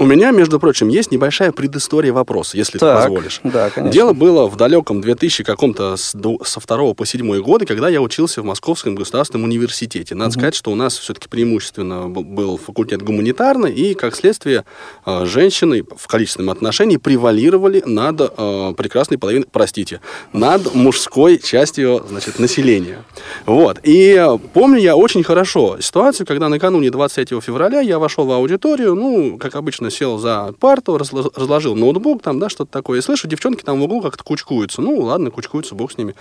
У 0.01 0.07
меня, 0.07 0.31
между 0.31 0.61
прочим, 0.61 0.87
есть 0.87 1.11
небольшая 1.11 1.51
предыстория 1.51 2.13
вопроса, 2.13 2.57
если 2.57 2.79
так, 2.79 3.03
ты 3.03 3.09
позволишь. 3.09 3.41
Да, 3.43 3.69
конечно. 3.69 3.93
Дело 3.93 4.13
было 4.13 4.47
в 4.47 4.55
далеком 4.55 5.01
2000 5.01 5.43
каком-то 5.43 5.97
со 5.97 6.61
второго 6.61 6.95
по 6.95 7.05
седьмой 7.05 7.43
годы, 7.43 7.67
когда 7.67 7.89
я 7.89 8.01
учился 8.01 8.41
в 8.41 8.45
Московском 8.45 8.95
государственном 8.95 9.49
университете. 9.49 10.15
Надо 10.15 10.29
угу. 10.29 10.33
сказать, 10.35 10.55
что 10.55 10.71
у 10.71 10.77
нас 10.77 10.97
все-таки 10.97 11.29
преимущественно 11.29 12.09
был 12.09 12.59
факультет 12.59 13.03
гуманитарный, 13.03 13.73
и, 13.73 13.95
как 13.95 14.15
следствие, 14.15 14.65
э, 15.05 15.25
женщины 15.27 15.83
в 15.83 16.07
количественном 16.07 16.51
отношении 16.51 16.97
превалировали 16.97 17.83
над 17.85 18.21
э, 18.21 18.75
прекрасной 18.77 19.19
половиной, 19.19 19.49
простите, 19.51 20.01
над 20.33 20.77
мужской 20.77 21.39
частью, 21.39 22.05
значит, 22.09 22.39
населения. 22.39 23.05
Вот. 23.47 23.81
И 23.83 24.25
помню 24.55 24.79
я 24.79 24.95
очень 24.95 25.25
хорошо 25.25 25.79
ситуацию, 25.81 26.25
когда 26.25 26.49
накануне 26.49 26.93
23 26.93 27.41
февраля 27.41 27.81
я 27.81 27.99
вошел 27.99 28.27
в 28.27 28.31
аудиторию, 28.31 28.95
ну, 28.95 29.39
как 29.39 29.57
обычно, 29.57 29.88
спокойно 29.88 29.90
сел 29.90 30.18
за 30.18 30.53
парту, 30.59 30.98
разложил 30.98 31.74
ноутбук, 31.74 32.22
там, 32.22 32.38
да, 32.38 32.48
что-то 32.48 32.70
такое. 32.70 32.98
И 32.98 33.03
слышу, 33.03 33.29
девчонки 33.29 33.62
там 33.62 33.81
в 33.81 33.83
углу 33.83 34.01
как-то 34.01 34.22
кучкуются. 34.24 34.81
Ну, 34.81 35.01
ладно, 35.01 35.31
кучкуются, 35.31 35.74
бог 35.74 35.92
с 35.92 35.98
ними. 35.98 36.14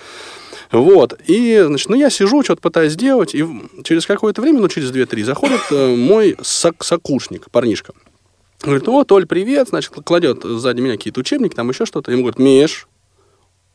Вот. 0.71 1.19
И, 1.27 1.63
значит, 1.65 1.89
ну, 1.89 1.95
я 1.95 2.09
сижу, 2.09 2.43
что-то 2.43 2.61
пытаюсь 2.61 2.93
сделать, 2.93 3.33
и 3.35 3.45
через 3.83 4.05
какое-то 4.05 4.41
время, 4.41 4.59
ну, 4.59 4.67
через 4.67 4.91
2-3, 4.91 5.23
заходит 5.23 5.61
э, 5.71 5.95
мой 5.95 6.35
сок 6.41 6.83
сокурсник, 6.83 7.49
парнишка. 7.51 7.93
Говорит, 8.61 8.87
о, 8.87 9.03
Толь, 9.03 9.27
привет, 9.27 9.69
значит, 9.69 9.93
кладет 10.03 10.43
сзади 10.43 10.81
меня 10.81 10.97
какие-то 10.97 11.19
учебники, 11.19 11.55
там 11.55 11.69
еще 11.69 11.85
что-то. 11.85 12.11
Ему 12.11 12.23
говорит, 12.23 12.39
Миш. 12.39 12.87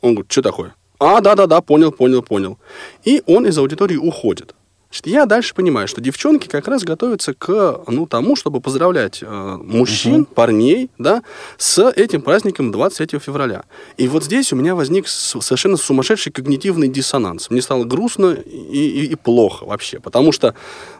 Он 0.00 0.14
говорит, 0.14 0.32
что 0.32 0.42
такое? 0.42 0.74
А, 0.98 1.20
да-да-да, 1.20 1.60
понял, 1.60 1.92
понял, 1.92 2.22
понял. 2.22 2.58
И 3.04 3.22
он 3.26 3.46
из 3.46 3.56
аудитории 3.56 3.96
уходит. 3.96 4.54
Значит, 4.92 5.06
я 5.06 5.24
дальше 5.24 5.54
понимаю, 5.54 5.88
что 5.88 6.02
девчонки 6.02 6.48
как 6.48 6.68
раз 6.68 6.84
готовятся 6.84 7.32
к 7.32 7.82
ну, 7.86 8.04
тому, 8.04 8.36
чтобы 8.36 8.60
поздравлять 8.60 9.20
э, 9.22 9.58
мужчин, 9.58 10.22
угу. 10.22 10.34
парней, 10.34 10.90
да, 10.98 11.22
с 11.56 11.82
этим 11.92 12.20
праздником 12.20 12.70
23 12.70 13.18
февраля. 13.18 13.64
И 13.96 14.06
вот 14.06 14.24
здесь 14.24 14.52
у 14.52 14.56
меня 14.56 14.74
возник 14.74 15.08
совершенно 15.08 15.78
сумасшедший 15.78 16.30
когнитивный 16.30 16.88
диссонанс. 16.88 17.48
Мне 17.48 17.62
стало 17.62 17.84
грустно 17.84 18.32
и, 18.32 18.50
и, 18.50 19.06
и 19.06 19.14
плохо 19.14 19.64
вообще, 19.64 19.98
потому 19.98 20.30
что, 20.30 20.54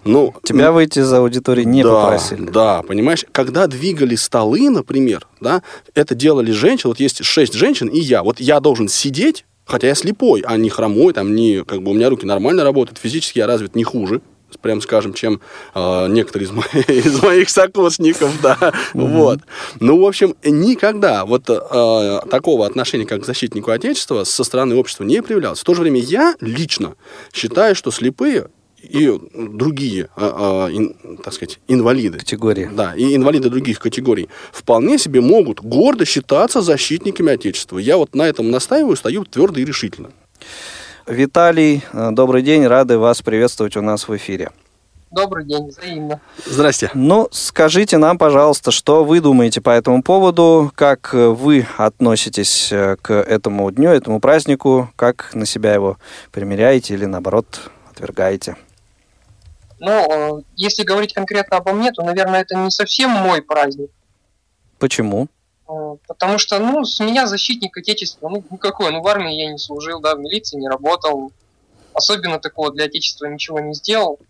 ну... 0.05 0.35
Тебя 0.43 0.69
ну, 0.69 0.77
выйти 0.77 1.01
из 1.01 1.13
аудитории 1.13 1.65
не 1.65 1.83
да, 1.83 1.91
попросили. 1.91 2.47
Да, 2.47 2.81
понимаешь, 2.81 3.27
когда 3.31 3.67
двигали 3.67 4.15
столы, 4.15 4.71
например, 4.71 5.29
да, 5.43 5.63
это 5.95 6.15
делали 6.15 6.51
женщины, 6.51 6.89
вот 6.89 6.99
есть 6.99 7.23
шесть 7.23 7.53
женщин 7.53 7.89
и 7.89 8.01
я, 8.01 8.23
вот 8.23 8.41
я 8.41 8.61
должен 8.61 8.89
сидеть 8.89 9.45
Хотя 9.65 9.89
я 9.89 9.95
слепой, 9.95 10.43
а 10.47 10.57
не 10.57 10.71
хромой, 10.71 11.13
там 11.13 11.35
не, 11.35 11.65
как 11.65 11.83
бы 11.83 11.93
у 11.93 11.95
меня 11.95 12.11
руки 12.11 12.27
нормально 12.27 12.65
работают, 12.65 12.99
физически 12.99 13.39
я 13.39 13.47
развит 13.47 13.77
не 13.77 13.85
хуже, 13.85 14.21
прям 14.61 14.81
скажем, 14.81 15.15
чем 15.15 15.41
э, 15.75 16.07
некоторые 16.09 16.49
из, 16.49 16.53
моих, 16.53 16.89
из 16.91 17.23
моих 17.23 17.49
сокурсников, 17.49 18.41
да, 18.43 18.57
mm-hmm. 18.61 18.73
вот. 18.95 19.41
Ну, 19.81 20.01
в 20.01 20.07
общем, 20.07 20.35
никогда 20.45 21.25
вот 21.25 21.49
э, 21.49 22.21
такого 22.31 22.67
отношения, 22.67 23.07
как 23.07 23.23
к 23.23 23.27
защитнику 23.27 23.71
Отечества, 23.71 24.25
со 24.25 24.45
стороны 24.45 24.75
общества 24.75 25.05
не 25.05 25.23
проявлялось. 25.23 25.61
В 25.61 25.65
то 25.65 25.75
же 25.75 25.83
время 25.83 26.01
я 26.01 26.35
лично 26.41 26.95
считаю, 27.33 27.75
что 27.75 27.91
слепые 27.91 28.49
и 28.83 29.13
другие, 29.35 30.09
а, 30.17 30.69
а, 30.69 31.17
так 31.23 31.33
сказать, 31.33 31.61
инвалиды. 31.69 32.19
Категории. 32.19 32.69
Да, 32.73 32.95
и 32.95 33.15
инвалиды 33.15 33.49
других 33.49 33.79
категорий 33.79 34.29
вполне 34.53 34.99
себе 34.99 35.21
могут 35.21 35.61
гордо 35.61 36.05
считаться 36.05 36.63
защитниками 36.63 37.33
Отечества. 37.33 37.79
Я 37.79 37.97
вот 37.97 38.15
на 38.15 38.29
этом 38.29 38.51
настаиваю, 38.51 38.97
стою 38.97 39.25
твердо 39.25 39.61
и 39.61 39.65
решительно. 39.65 40.11
Виталий, 41.07 41.83
э, 41.93 42.11
добрый 42.13 42.43
день, 42.43 42.67
рады 42.67 42.99
вас 42.99 43.23
приветствовать 43.23 43.77
у 43.77 43.83
нас 43.83 44.09
в 44.09 44.17
эфире. 44.17 44.51
Добрый 45.11 45.45
день, 45.45 45.69
взаимно. 45.69 46.21
Здрасте. 46.47 46.91
Ну, 46.95 47.29
скажите 47.33 47.99
нам, 47.99 48.17
пожалуйста, 48.17 48.71
что 48.71 49.05
вы 49.05 49.21
думаете 49.21 49.61
по 49.61 49.69
этому 49.69 50.03
поводу, 50.03 50.73
как 50.75 51.13
вы 51.13 51.67
относитесь 51.77 52.73
э, 52.73 52.97
к 53.01 53.13
этому 53.13 53.71
дню, 53.71 53.91
этому 53.91 54.21
празднику, 54.21 54.91
как 54.97 55.35
на 55.35 55.45
себя 55.45 55.75
его 55.75 55.99
примеряете 56.31 56.95
или, 56.95 57.05
наоборот, 57.05 57.71
отвергаете? 57.91 58.57
Ну, 59.85 59.91
э, 59.91 60.43
если 60.55 60.85
говорить 60.85 61.13
конкретно 61.13 61.57
обо 61.57 61.73
мне, 61.73 61.91
то, 61.91 62.05
наверное, 62.05 62.43
это 62.43 62.55
не 62.55 62.71
совсем 62.71 63.11
мой 63.11 63.43
праздник. 63.43 63.91
Почему? 64.79 65.27
Э, 65.69 65.97
потому 66.07 66.39
что, 66.39 66.61
ну, 66.61 66.85
с 66.85 67.01
меня 67.01 67.27
защитник 67.27 67.77
Отечества, 67.77 68.29
ну, 68.29 68.45
никакой, 68.51 68.93
ну, 68.93 69.03
в 69.03 69.09
армии 69.09 69.35
я 69.35 69.51
не 69.51 69.59
служил, 69.59 70.01
да, 70.01 70.15
в 70.15 70.21
милиции 70.21 70.57
не 70.57 70.69
работал, 70.69 71.33
особенно 71.95 72.39
такого 72.39 72.71
для 72.71 72.85
Отечества 72.85 73.27
ничего 73.27 73.59
не 73.59 73.75
сделал. 73.75 74.21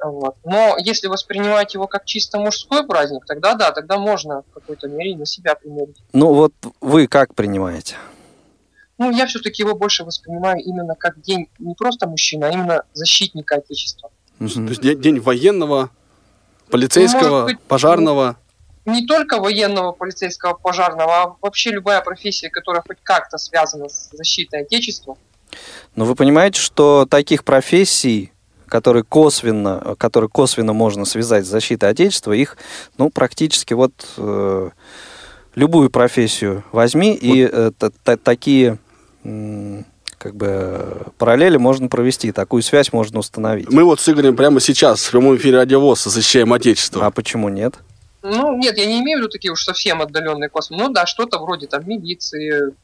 Вот. 0.00 0.36
Но 0.44 0.76
если 0.78 1.08
воспринимать 1.08 1.74
его 1.74 1.88
как 1.88 2.04
чисто 2.04 2.38
мужской 2.38 2.86
праздник, 2.86 3.24
тогда 3.26 3.54
да, 3.54 3.72
тогда 3.72 3.98
можно 3.98 4.42
в 4.42 4.54
какой-то 4.54 4.86
мере 4.86 5.16
на 5.16 5.26
себя 5.26 5.56
примерить. 5.56 5.96
Ну 6.12 6.32
вот 6.32 6.52
вы 6.80 7.08
как 7.08 7.34
принимаете? 7.34 7.96
Ну, 8.98 9.10
я 9.10 9.26
все-таки 9.26 9.62
его 9.62 9.74
больше 9.74 10.04
воспринимаю 10.04 10.62
именно 10.62 10.94
как 10.94 11.20
день 11.20 11.48
не 11.58 11.74
просто 11.74 12.06
мужчины, 12.06 12.44
а 12.44 12.50
именно 12.50 12.84
защитника 12.92 13.56
Отечества. 13.56 14.10
То 14.38 14.44
есть 14.44 14.80
день, 14.80 15.00
день 15.00 15.20
военного, 15.20 15.90
полицейского, 16.70 17.42
Может 17.42 17.46
быть, 17.46 17.60
пожарного. 17.60 18.36
Не 18.86 19.06
только 19.06 19.38
военного, 19.40 19.92
полицейского, 19.92 20.54
пожарного, 20.54 21.22
а 21.22 21.36
вообще 21.40 21.70
любая 21.70 22.00
профессия, 22.02 22.50
которая 22.50 22.82
хоть 22.86 22.98
как-то 23.02 23.38
связана 23.38 23.88
с 23.88 24.10
защитой 24.12 24.62
Отечества. 24.62 25.16
Но 25.96 26.04
вы 26.04 26.14
понимаете, 26.14 26.60
что 26.60 27.06
таких 27.08 27.44
профессий, 27.44 28.32
которые 28.66 29.04
косвенно, 29.04 29.94
которые 29.98 30.28
косвенно 30.28 30.72
можно 30.72 31.04
связать 31.06 31.46
с 31.46 31.48
защитой 31.48 31.88
Отечества, 31.90 32.32
их 32.32 32.56
ну, 32.98 33.08
практически 33.08 33.72
вот 33.72 33.92
э, 34.18 34.70
любую 35.54 35.88
профессию 35.90 36.64
возьми, 36.72 37.14
и 37.14 37.48
э, 37.50 37.70
та- 37.78 37.90
та- 38.02 38.16
такие 38.16 38.78
м, 39.22 39.86
как 40.24 40.34
бы 40.36 41.02
параллели 41.18 41.58
можно 41.58 41.88
провести, 41.88 42.32
такую 42.32 42.62
связь 42.62 42.94
можно 42.94 43.18
установить. 43.18 43.70
Мы 43.70 43.84
вот 43.84 44.00
с 44.00 44.08
Игорем 44.08 44.34
прямо 44.36 44.58
сейчас 44.58 45.04
в 45.04 45.10
прямом 45.10 45.36
эфире 45.36 45.58
Радиовоз 45.58 46.02
защищаем 46.04 46.50
Отечество. 46.54 47.04
А 47.04 47.10
почему 47.10 47.50
нет? 47.50 47.74
Ну, 48.22 48.56
нет, 48.56 48.78
я 48.78 48.86
не 48.86 49.00
имею 49.02 49.18
в 49.18 49.20
виду 49.20 49.28
такие 49.30 49.52
уж 49.52 49.62
совсем 49.62 50.00
отдаленные 50.00 50.48
космы. 50.48 50.78
Ну 50.78 50.88
да, 50.88 51.04
что-то 51.04 51.38
вроде 51.40 51.66
там 51.66 51.86
милиции, 51.86 52.74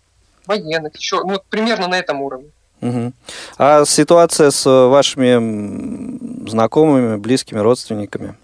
военных, 0.47 0.95
еще, 0.99 1.21
ну, 1.23 1.31
вот 1.31 1.45
примерно 1.49 1.89
на 1.89 1.99
этом 1.99 2.21
уровне. 2.21 2.51
Мгм. 2.83 3.15
А 3.57 3.87
ситуация 3.87 4.51
с 4.51 4.67
э, 4.67 4.87
вашими 4.89 6.47
знакомыми, 6.47 7.17
близкими, 7.17 7.59
родственниками? 7.61 8.35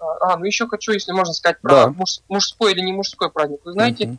А, 0.00 0.32
а, 0.32 0.36
ну 0.38 0.46
еще 0.46 0.66
хочу, 0.66 0.92
если 0.92 1.12
можно 1.12 1.34
сказать, 1.34 1.60
про 1.60 1.70
Да. 1.70 1.88
муж- 1.90 2.20
мужской 2.30 2.72
или 2.72 2.80
не 2.80 2.92
мужской 2.94 3.30
праздник. 3.30 3.60
Вы 3.66 3.72
знаете, 3.72 4.06
Мгм. 4.06 4.18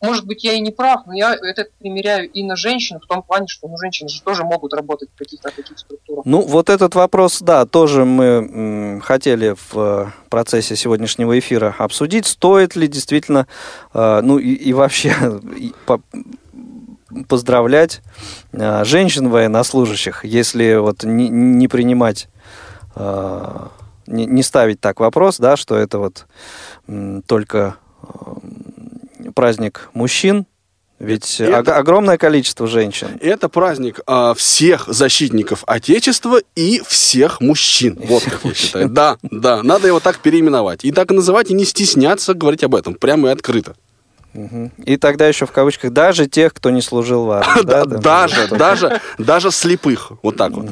Может 0.00 0.26
быть, 0.26 0.44
я 0.44 0.52
и 0.52 0.60
не 0.60 0.70
прав, 0.70 1.02
но 1.06 1.14
я 1.14 1.34
это 1.34 1.66
примеряю 1.78 2.30
и 2.30 2.42
на 2.42 2.56
женщин, 2.56 2.98
в 3.00 3.06
том 3.06 3.22
плане, 3.22 3.46
что 3.48 3.68
ну, 3.68 3.76
женщины 3.78 4.08
же 4.08 4.22
тоже 4.22 4.44
могут 4.44 4.74
работать 4.74 5.10
в 5.14 5.18
каких-то 5.18 5.50
таких 5.50 5.78
структурах. 5.78 6.24
Ну, 6.24 6.42
вот 6.42 6.70
этот 6.70 6.94
вопрос, 6.94 7.40
да, 7.40 7.66
тоже 7.66 8.04
мы 8.04 9.00
хотели 9.02 9.54
в 9.56 9.76
э, 9.76 10.06
процессе 10.28 10.76
сегодняшнего 10.76 11.38
эфира 11.38 11.74
обсудить. 11.78 12.26
Стоит 12.26 12.76
ли 12.76 12.86
действительно, 12.88 13.46
э, 13.94 14.20
ну 14.22 14.38
и, 14.38 14.52
и 14.52 14.72
вообще 14.72 15.14
и 15.56 15.72
по- 15.86 16.02
поздравлять 17.28 18.02
э, 18.52 18.84
женщин 18.84 19.28
военнослужащих, 19.28 20.24
если 20.24 20.76
вот 20.76 21.04
не, 21.04 21.28
не 21.28 21.68
принимать, 21.68 22.28
не, 22.94 24.26
не 24.26 24.42
ставить 24.42 24.80
так 24.80 25.00
вопрос, 25.00 25.38
да, 25.38 25.56
что 25.56 25.76
это 25.76 25.98
вот 25.98 26.26
только 27.26 27.76
праздник 29.32 29.90
мужчин, 29.94 30.46
ведь 30.98 31.40
Это- 31.40 31.58
ог- 31.60 31.68
огромное 31.68 32.16
количество 32.16 32.66
женщин. 32.68 33.08
Это 33.20 33.48
праздник 33.48 34.00
а, 34.06 34.34
всех 34.34 34.84
защитников 34.86 35.64
Отечества 35.66 36.38
и 36.54 36.80
всех 36.86 37.40
мужчин. 37.40 37.98
Вот 38.04 38.22
как 38.22 38.44
я 38.44 38.54
считаю. 38.54 38.88
Да, 38.88 39.16
да, 39.22 39.62
надо 39.64 39.88
его 39.88 39.98
так 39.98 40.18
переименовать. 40.18 40.84
И 40.84 40.92
так 40.92 41.10
и 41.10 41.14
называть, 41.14 41.50
и 41.50 41.54
не 41.54 41.64
стесняться 41.64 42.34
говорить 42.34 42.62
об 42.62 42.74
этом, 42.76 42.94
прямо 42.94 43.28
и 43.30 43.32
открыто. 43.32 43.74
И 44.86 44.96
тогда 44.96 45.26
еще 45.28 45.44
в 45.44 45.52
кавычках 45.52 45.92
даже 45.92 46.26
тех, 46.26 46.54
кто 46.54 46.70
не 46.70 46.80
служил 46.80 47.24
в 47.26 47.30
армии. 47.32 47.62
да, 47.64 47.84
Даже, 47.84 48.48
даже, 48.48 49.00
даже 49.18 49.50
слепых. 49.50 50.12
Вот 50.22 50.36
так 50.36 50.52
вот. 50.52 50.66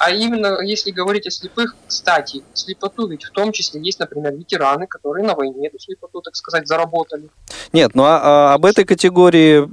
А 0.00 0.10
именно, 0.10 0.62
если 0.62 0.90
говорить 0.90 1.26
о 1.26 1.30
слепых, 1.30 1.76
кстати, 1.86 2.42
слепоту 2.54 3.06
ведь 3.06 3.24
в 3.24 3.30
том 3.30 3.52
числе 3.52 3.82
есть, 3.82 4.00
например, 4.00 4.34
ветераны, 4.34 4.86
которые 4.86 5.26
на 5.26 5.34
войне 5.34 5.68
эту 5.68 5.78
слепоту, 5.78 6.22
так 6.22 6.34
сказать, 6.34 6.66
заработали. 6.66 7.28
Нет, 7.74 7.94
ну 7.94 8.04
а, 8.04 8.20
а 8.22 8.54
об 8.54 8.64
этой 8.64 8.86
категории 8.86 9.68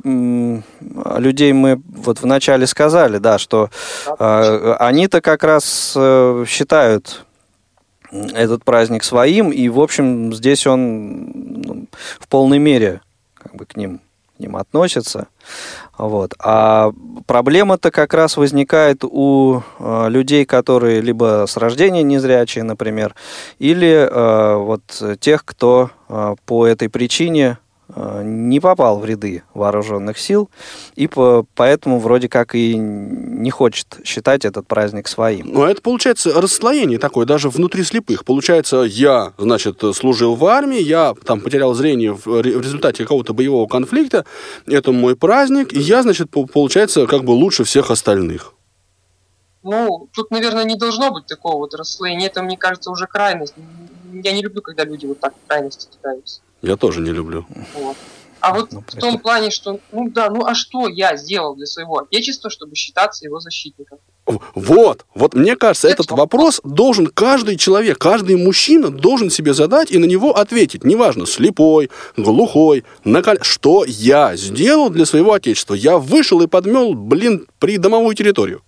людей 1.18 1.54
мы 1.54 1.82
вот 1.88 2.20
вначале 2.20 2.68
сказали, 2.68 3.20
да, 3.20 3.38
что 3.38 3.70
а, 4.20 4.76
они-то 4.80 5.22
как 5.22 5.46
раз 5.46 5.94
э, 5.96 6.44
считают 6.46 7.26
этот 8.12 8.66
праздник 8.66 9.06
своим, 9.06 9.52
и, 9.52 9.70
в 9.70 9.80
общем, 9.80 10.34
здесь 10.34 10.68
он 10.68 11.32
ну, 11.62 11.88
в 12.20 12.28
полной 12.28 12.60
мере 12.60 13.02
как 13.34 13.56
бы 13.56 13.66
к 13.66 13.78
ним, 13.78 14.02
к 14.36 14.40
ним 14.40 14.58
относится. 14.58 15.28
Вот. 15.98 16.36
А 16.40 16.92
проблема-то 17.26 17.92
как 17.92 18.14
раз 18.14 18.38
возникает 18.38 19.04
у 19.04 19.62
э, 19.80 20.10
людей, 20.10 20.46
которые 20.46 21.02
либо 21.02 21.46
с 21.48 21.58
рождения 21.58 22.04
незрячие, 22.04 22.64
например, 22.64 23.16
или 23.58 24.08
э, 24.10 24.56
вот 24.58 24.82
тех, 25.20 25.44
кто 25.44 25.90
э, 26.08 26.36
по 26.46 26.68
этой 26.68 26.90
причине 26.90 27.58
не 28.24 28.60
попал 28.60 29.00
в 29.00 29.06
ряды 29.06 29.44
вооруженных 29.54 30.18
сил, 30.20 30.50
и 30.96 31.08
по- 31.08 31.46
поэтому 31.56 32.00
вроде 32.00 32.30
как 32.30 32.56
и 32.56 32.76
не 32.76 33.50
хочет 33.52 33.98
считать 34.04 34.46
этот 34.46 34.68
праздник 34.68 35.08
своим. 35.08 35.48
Но 35.52 35.68
это 35.68 35.82
получается 35.82 36.40
расслоение 36.40 37.00
такое, 37.00 37.26
даже 37.26 37.50
внутри 37.50 37.84
слепых. 37.84 38.26
Получается, 38.26 38.82
я, 38.84 39.34
значит, 39.38 39.82
служил 39.96 40.36
в 40.36 40.46
армии, 40.46 40.80
я 40.82 41.14
там 41.26 41.42
потерял 41.42 41.74
зрение 41.74 42.14
в 42.14 42.26
в 42.28 42.42
результате 42.42 43.04
какого-то 43.04 43.34
боевого 43.34 43.68
конфликта, 43.68 44.26
это 44.66 44.92
мой 44.92 45.16
праздник, 45.16 45.74
и 45.74 45.80
я, 45.80 46.04
значит, 46.04 46.30
по- 46.30 46.46
получается, 46.46 47.08
как 47.08 47.24
бы 47.24 47.32
лучше 47.32 47.64
всех 47.64 47.92
остальных. 47.92 48.54
Ну, 49.64 50.08
тут, 50.14 50.32
наверное, 50.32 50.64
не 50.64 50.76
должно 50.76 51.12
быть 51.12 51.26
такого 51.26 51.58
вот 51.58 51.74
расслоения. 51.74 52.28
Это, 52.28 52.42
мне 52.42 52.58
кажется, 52.58 52.90
уже 52.92 53.06
крайность. 53.08 53.54
Я 54.14 54.32
не 54.32 54.42
люблю, 54.42 54.62
когда 54.62 54.86
люди 54.86 55.06
вот 55.06 55.20
так 55.20 55.34
в 55.34 55.48
крайности 55.48 55.88
кидаются. 55.92 56.42
Я 56.62 56.76
тоже 56.76 57.02
не 57.02 57.12
люблю. 57.12 57.46
Вот. 57.74 57.96
А 58.40 58.54
вот 58.54 58.72
Ну, 58.72 58.82
в 58.86 58.96
том 59.00 59.16
это- 59.16 59.20
плане, 59.24 59.50
что, 59.50 59.80
ну 59.92 60.10
да, 60.10 60.30
ну 60.30 60.46
а 60.46 60.54
что 60.54 60.88
я 60.88 61.18
сделал 61.18 61.56
для 61.56 61.66
своего 61.66 61.98
отечества, 62.00 62.50
чтобы 62.52 62.76
считаться 62.76 63.26
его 63.26 63.40
защитником? 63.40 63.98
Вот, 64.54 65.06
вот 65.16 65.34
мне 65.34 65.56
кажется, 65.56 65.88
Это 65.88 66.04
этот 66.04 66.12
вопрос 66.12 66.62
должен 66.64 67.08
каждый 67.08 67.56
человек, 67.58 67.98
каждый 67.98 68.36
мужчина 68.36 68.90
должен 68.92 69.30
себе 69.32 69.54
задать 69.54 69.90
и 69.92 69.98
на 69.98 70.06
него 70.06 70.36
ответить. 70.38 70.84
Неважно, 70.84 71.26
слепой, 71.26 71.90
глухой, 72.16 72.84
наколь... 73.04 73.40
что 73.42 73.86
я 73.88 74.36
сделал 74.36 74.90
для 74.90 75.06
своего 75.06 75.34
отечества. 75.34 75.74
Я 75.74 75.98
вышел 75.98 76.42
и 76.42 76.48
подмел, 76.48 76.94
блин, 76.94 77.48
придомовую 77.60 78.16
территорию. 78.16 78.62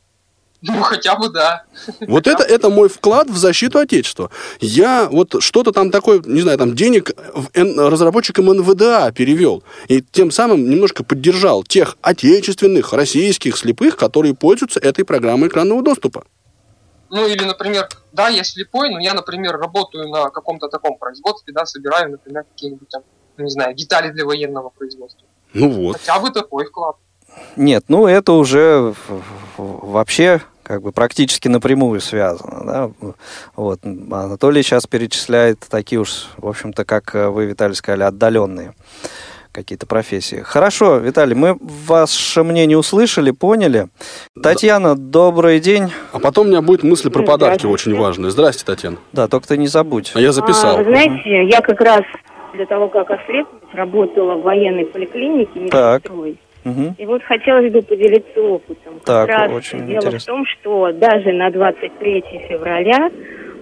Ну, 0.62 0.82
хотя 0.82 1.16
бы 1.16 1.30
да. 1.30 1.64
Вот 2.02 2.28
это, 2.28 2.44
это 2.44 2.70
мой 2.70 2.90
вклад 2.90 3.30
в 3.30 3.38
защиту 3.38 3.80
Отечества. 3.80 4.30
Я 4.60 5.08
вот 5.10 5.36
что-то 5.40 5.72
там 5.72 5.90
такое, 5.90 6.22
не 6.26 6.42
знаю, 6.42 6.58
там 6.58 6.76
денег 6.76 7.12
разработчикам 7.54 8.46
НВДА 8.46 9.12
перевел. 9.14 9.64
И 9.88 10.02
тем 10.02 10.32
самым 10.32 10.70
немножко 10.70 11.04
поддержал 11.04 11.64
тех 11.64 11.98
отечественных, 12.02 12.92
российских 12.92 13.58
слепых, 13.58 13.96
которые 13.96 14.36
пользуются 14.36 14.82
этой 14.82 15.06
программой 15.06 15.48
экранного 15.48 15.82
доступа. 15.82 16.26
Ну, 17.10 17.26
или, 17.26 17.44
например, 17.44 17.88
да, 18.12 18.28
я 18.28 18.44
слепой, 18.44 18.92
но 18.92 19.00
я, 19.00 19.14
например, 19.14 19.58
работаю 19.58 20.10
на 20.10 20.30
каком-то 20.30 20.68
таком 20.68 20.98
производстве, 20.98 21.54
да, 21.54 21.66
собираю, 21.66 22.12
например, 22.12 22.44
какие-нибудь 22.44 22.90
там, 22.90 23.04
не 23.38 23.50
знаю, 23.50 23.74
детали 23.74 24.12
для 24.12 24.26
военного 24.26 24.70
производства. 24.70 25.26
Ну 25.54 25.70
вот. 25.70 25.98
Хотя 25.98 26.20
бы 26.20 26.30
такой 26.32 26.66
вклад. 26.66 26.98
Нет, 27.56 27.86
ну 27.88 28.08
это 28.08 28.34
уже 28.34 28.94
вообще 29.58 30.42
как 30.64 30.84
бы 30.84 30.92
практически 30.92 31.48
напрямую 31.48 32.00
связано. 32.00 32.64
Да? 32.64 33.14
Вот. 33.56 33.80
Анатолий 33.84 34.62
сейчас 34.62 34.86
перечисляет 34.86 35.66
такие 35.68 36.00
уж, 36.00 36.28
в 36.38 36.48
общем-то, 36.48 36.86
как 36.86 37.16
э, 37.16 37.28
вы, 37.28 37.46
Виталий, 37.46 37.74
сказали, 37.74 38.04
отдаленные 38.04 38.76
какие-то 39.52 39.88
профессии. 39.88 40.42
Хорошо, 40.44 40.98
Виталий, 40.98 41.36
мы 41.36 41.58
ваше 41.60 42.44
мнение 42.44 42.78
услышали, 42.78 43.32
поняли. 43.32 43.88
Татьяна, 44.42 44.96
добрый 44.96 45.60
день. 45.60 45.92
А 46.12 46.20
потом 46.20 46.46
у 46.46 46.50
меня 46.50 46.62
будет 46.62 46.84
мысль 46.84 47.10
про 47.10 47.24
подарки 47.24 47.66
очень 47.66 47.96
важные. 47.96 48.30
Здрасте, 48.30 48.64
Татьяна. 48.64 48.98
Да, 49.12 49.28
только 49.28 49.48
ты 49.48 49.58
не 49.58 49.68
забудь. 49.68 50.12
А 50.14 50.22
я 50.22 50.32
записал. 50.32 50.76
А, 50.76 50.84
вы 50.84 50.92
знаете, 50.92 51.48
я 51.48 51.62
как 51.62 51.82
раз 51.82 52.02
для 52.54 52.68
того, 52.68 52.90
как 52.90 53.10
ослепнуть, 53.10 53.64
работала 53.74 54.36
в 54.36 54.44
военной 54.44 54.86
поликлинике 54.86 55.68
Так. 55.70 56.04
Мгм. 56.64 56.96
И 56.98 57.06
вот 57.06 57.24
хотелось 57.24 57.72
бы 57.72 57.82
поделиться 57.82 58.42
опытом. 58.42 59.00
Как 59.06 59.28
Так, 59.28 59.30
раз 59.30 59.52
очень 59.52 59.86
дело 59.88 59.98
интересно. 59.98 60.20
в 60.20 60.26
том, 60.26 60.46
что 60.46 60.92
даже 60.92 61.32
на 61.32 61.50
23 61.52 62.24
февраля 62.50 63.10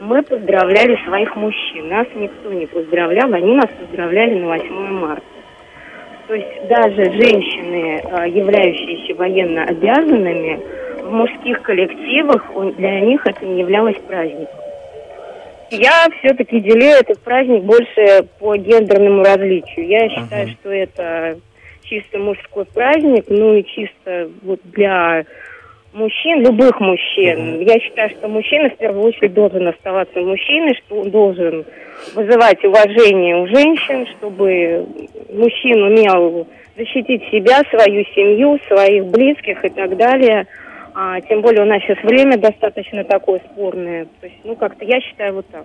мы 0.01 0.23
поздравляли 0.23 0.97
своих 1.05 1.35
мужчин. 1.35 1.89
Нас 1.89 2.07
никто 2.15 2.51
не 2.51 2.65
поздравлял, 2.65 3.33
они 3.33 3.55
нас 3.55 3.69
поздравляли 3.79 4.39
на 4.39 4.47
8 4.47 4.91
марта. 4.93 5.23
То 6.27 6.33
есть 6.33 6.67
даже 6.67 7.03
женщины, 7.13 8.01
э, 8.03 8.29
являющиеся 8.29 9.15
военно 9.15 9.63
обязанными, 9.63 10.59
в 11.03 11.11
мужских 11.11 11.61
коллективах 11.61 12.43
для 12.77 12.99
них 12.99 13.25
это 13.25 13.45
не 13.45 13.61
являлось 13.61 13.95
праздником. 14.07 14.59
Я 15.69 16.07
все-таки 16.19 16.59
делю 16.59 16.85
этот 16.85 17.19
праздник 17.19 17.63
больше 17.63 18.25
по 18.39 18.55
гендерному 18.55 19.23
различию. 19.23 19.87
Я 19.87 20.09
считаю, 20.09 20.49
что 20.49 20.69
это 20.69 21.39
чисто 21.89 22.19
мужской 22.19 22.65
праздник, 22.65 23.25
ну 23.29 23.55
и 23.55 23.63
чисто 23.63 24.29
вот 24.43 24.59
для 24.63 25.25
мужчин, 25.93 26.41
любых 26.41 26.79
мужчин. 26.79 27.59
Я 27.61 27.79
считаю, 27.79 28.09
что 28.11 28.27
мужчина 28.27 28.69
в 28.69 28.77
первую 28.77 29.03
очередь 29.03 29.33
должен 29.33 29.67
оставаться 29.67 30.19
мужчиной, 30.19 30.75
что 30.85 31.01
он 31.01 31.09
должен 31.09 31.65
вызывать 32.13 32.63
уважение 32.63 33.37
у 33.37 33.47
женщин, 33.47 34.05
чтобы 34.17 34.85
мужчина 35.33 35.87
умел 35.87 36.47
защитить 36.77 37.23
себя, 37.31 37.61
свою 37.69 38.05
семью, 38.15 38.59
своих 38.67 39.05
близких 39.05 39.65
и 39.65 39.69
так 39.69 39.97
далее. 39.97 40.45
А, 40.99 41.21
тем 41.21 41.41
более 41.41 41.61
у 41.61 41.65
нас 41.67 41.79
сейчас 41.83 42.03
время 42.03 42.39
достаточно 42.39 43.03
такое 43.03 43.39
спорное. 43.53 44.05
То 44.19 44.25
есть, 44.25 44.39
ну, 44.43 44.55
как-то 44.55 44.83
я 44.83 44.99
считаю 44.99 45.35
вот 45.35 45.45
так. 45.51 45.63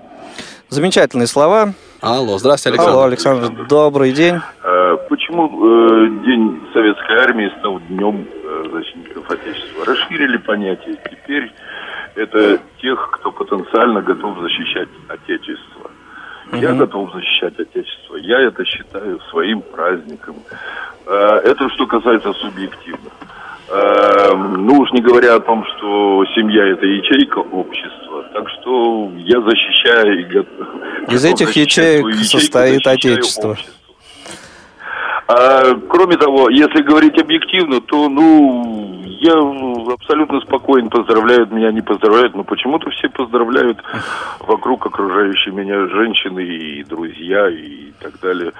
Замечательные 0.68 1.26
слова. 1.26 1.72
Алло, 2.02 2.36
здравствуйте, 2.36 2.74
Александр. 2.74 2.92
Алло, 2.92 3.04
Александр, 3.06 3.66
добрый 3.66 4.12
день. 4.12 4.34
А, 4.62 4.96
почему 5.08 5.46
э, 5.46 6.08
День 6.26 6.60
Советской 6.74 7.16
Армии 7.16 7.50
стал 7.60 7.80
Днем 7.88 8.28
э, 8.44 8.64
защитников 8.74 9.30
Отечества? 9.30 9.86
Расширили 9.86 10.36
понятие. 10.36 10.98
Теперь 11.10 11.50
это 12.14 12.58
тех, 12.82 13.10
кто 13.12 13.32
потенциально 13.32 14.02
готов 14.02 14.38
защищать 14.38 14.90
Отечество. 15.08 15.90
Я 16.52 16.74
готов 16.74 17.10
защищать 17.14 17.58
Отечество. 17.58 18.16
Я 18.16 18.38
это 18.48 18.66
считаю 18.66 19.18
своим 19.30 19.62
праздником. 19.62 20.36
Э, 21.06 21.40
это 21.42 21.70
что 21.70 21.86
касается 21.86 22.34
субъективно. 22.34 23.08
Э, 23.72 24.34
ну 24.34 24.80
уж 24.80 24.92
не 24.92 25.00
говоря 25.00 25.36
о 25.36 25.40
том, 25.40 25.64
что 25.64 26.24
семья 26.34 26.66
это 26.68 26.84
ячейка 26.84 27.38
общества. 27.38 28.24
Так 28.34 28.48
что 28.50 29.10
я 29.16 29.40
защищаю. 29.40 30.46
Из 31.08 31.24
этих 31.24 31.52
ячеек 31.56 32.14
состоит 32.16 32.86
Отечество. 32.86 33.52
Общество. 33.52 33.81
А, 35.28 35.74
кроме 35.88 36.16
того, 36.16 36.50
если 36.50 36.82
говорить 36.82 37.20
объективно, 37.20 37.80
то, 37.80 38.08
ну, 38.08 39.02
я 39.22 39.34
абсолютно 39.92 40.40
спокоен, 40.40 40.90
поздравляют 40.90 41.52
меня, 41.52 41.70
не 41.70 41.80
поздравляют, 41.80 42.34
но 42.34 42.42
почему-то 42.42 42.90
все 42.90 43.08
поздравляют 43.08 43.78
вокруг 44.40 44.84
окружающие 44.84 45.54
меня 45.54 45.86
женщины 45.86 46.40
и 46.40 46.82
друзья 46.82 47.48
и 47.48 47.92
так 48.00 48.18
далее. 48.20 48.52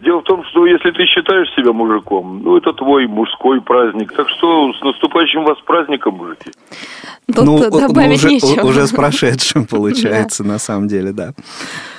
Дело 0.00 0.20
в 0.20 0.24
том, 0.24 0.44
что 0.44 0.66
если 0.66 0.90
ты 0.90 1.06
считаешь 1.06 1.48
себя 1.54 1.72
мужиком, 1.72 2.42
ну, 2.42 2.56
это 2.56 2.72
твой 2.72 3.06
мужской 3.06 3.60
праздник. 3.60 4.12
Так 4.12 4.28
что 4.28 4.72
с 4.72 4.80
наступающим 4.80 5.44
вас 5.44 5.58
праздником, 5.64 6.14
мужики. 6.14 6.50
Тут 7.26 7.44
ну, 7.44 7.58
добавить 7.70 8.18
уже, 8.18 8.28
нечего. 8.28 8.66
уже 8.66 8.86
с 8.86 8.92
прошедшим, 8.92 9.66
получается, 9.70 10.44
на 10.44 10.58
самом 10.58 10.88
деле, 10.88 11.12
да. 11.12 11.32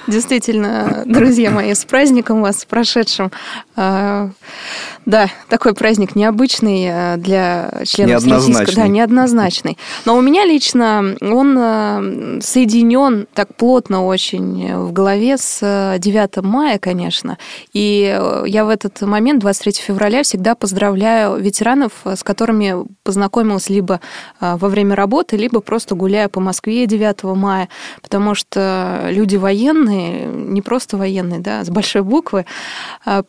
Действительно, 0.08 1.04
друзья 1.06 1.52
мои, 1.52 1.74
с 1.74 1.86
праздником 1.86 2.41
вас, 2.41 2.62
с 2.62 2.66
прошедшим. 2.66 3.32
А, 3.89 4.29
Да, 5.05 5.29
такой 5.47 5.73
праздник 5.73 6.15
необычный 6.15 6.85
э, 6.85 7.17
для 7.17 7.71
членов 7.85 8.23
Неоднозначный. 8.23 8.75
Да, 8.75 8.87
неоднозначный. 8.87 9.77
Но 10.05 10.15
у 10.15 10.21
меня 10.21 10.45
лично 10.45 11.15
он 11.21 11.57
э, 11.57 12.41
соединен 12.41 13.25
так 13.33 13.55
плотно 13.55 14.05
очень 14.05 14.75
в 14.75 14.91
голове 14.91 15.37
с 15.37 15.59
э, 15.61 15.97
9 15.97 16.43
мая, 16.43 16.77
конечно. 16.77 17.39
И 17.73 18.15
э, 18.15 18.43
я 18.45 18.65
в 18.65 18.69
этот 18.69 19.01
момент, 19.01 19.39
23 19.39 19.73
февраля, 19.73 20.21
всегда 20.21 20.53
поздравляю 20.53 21.39
ветеранов, 21.39 21.93
э, 22.03 22.15
с 22.15 22.23
которыми 22.23 22.85
познакомилась 23.03 23.69
либо 23.69 24.01
э, 24.39 24.57
во 24.57 24.67
время 24.67 24.95
работы, 24.95 25.37
либо 25.37 25.61
просто 25.61 25.95
гуляя 25.95 26.29
по 26.29 26.39
Москве 26.39 26.85
9 26.85 27.23
мая, 27.35 27.69
потому 28.03 28.35
что 28.35 29.07
люди 29.09 29.37
военные, 29.37 30.27
не 30.27 30.61
просто 30.61 30.97
военные, 30.97 31.39
да, 31.39 31.63
с 31.63 31.69
большой 31.69 32.03
буквы, 32.03 32.45
А, 33.05 33.23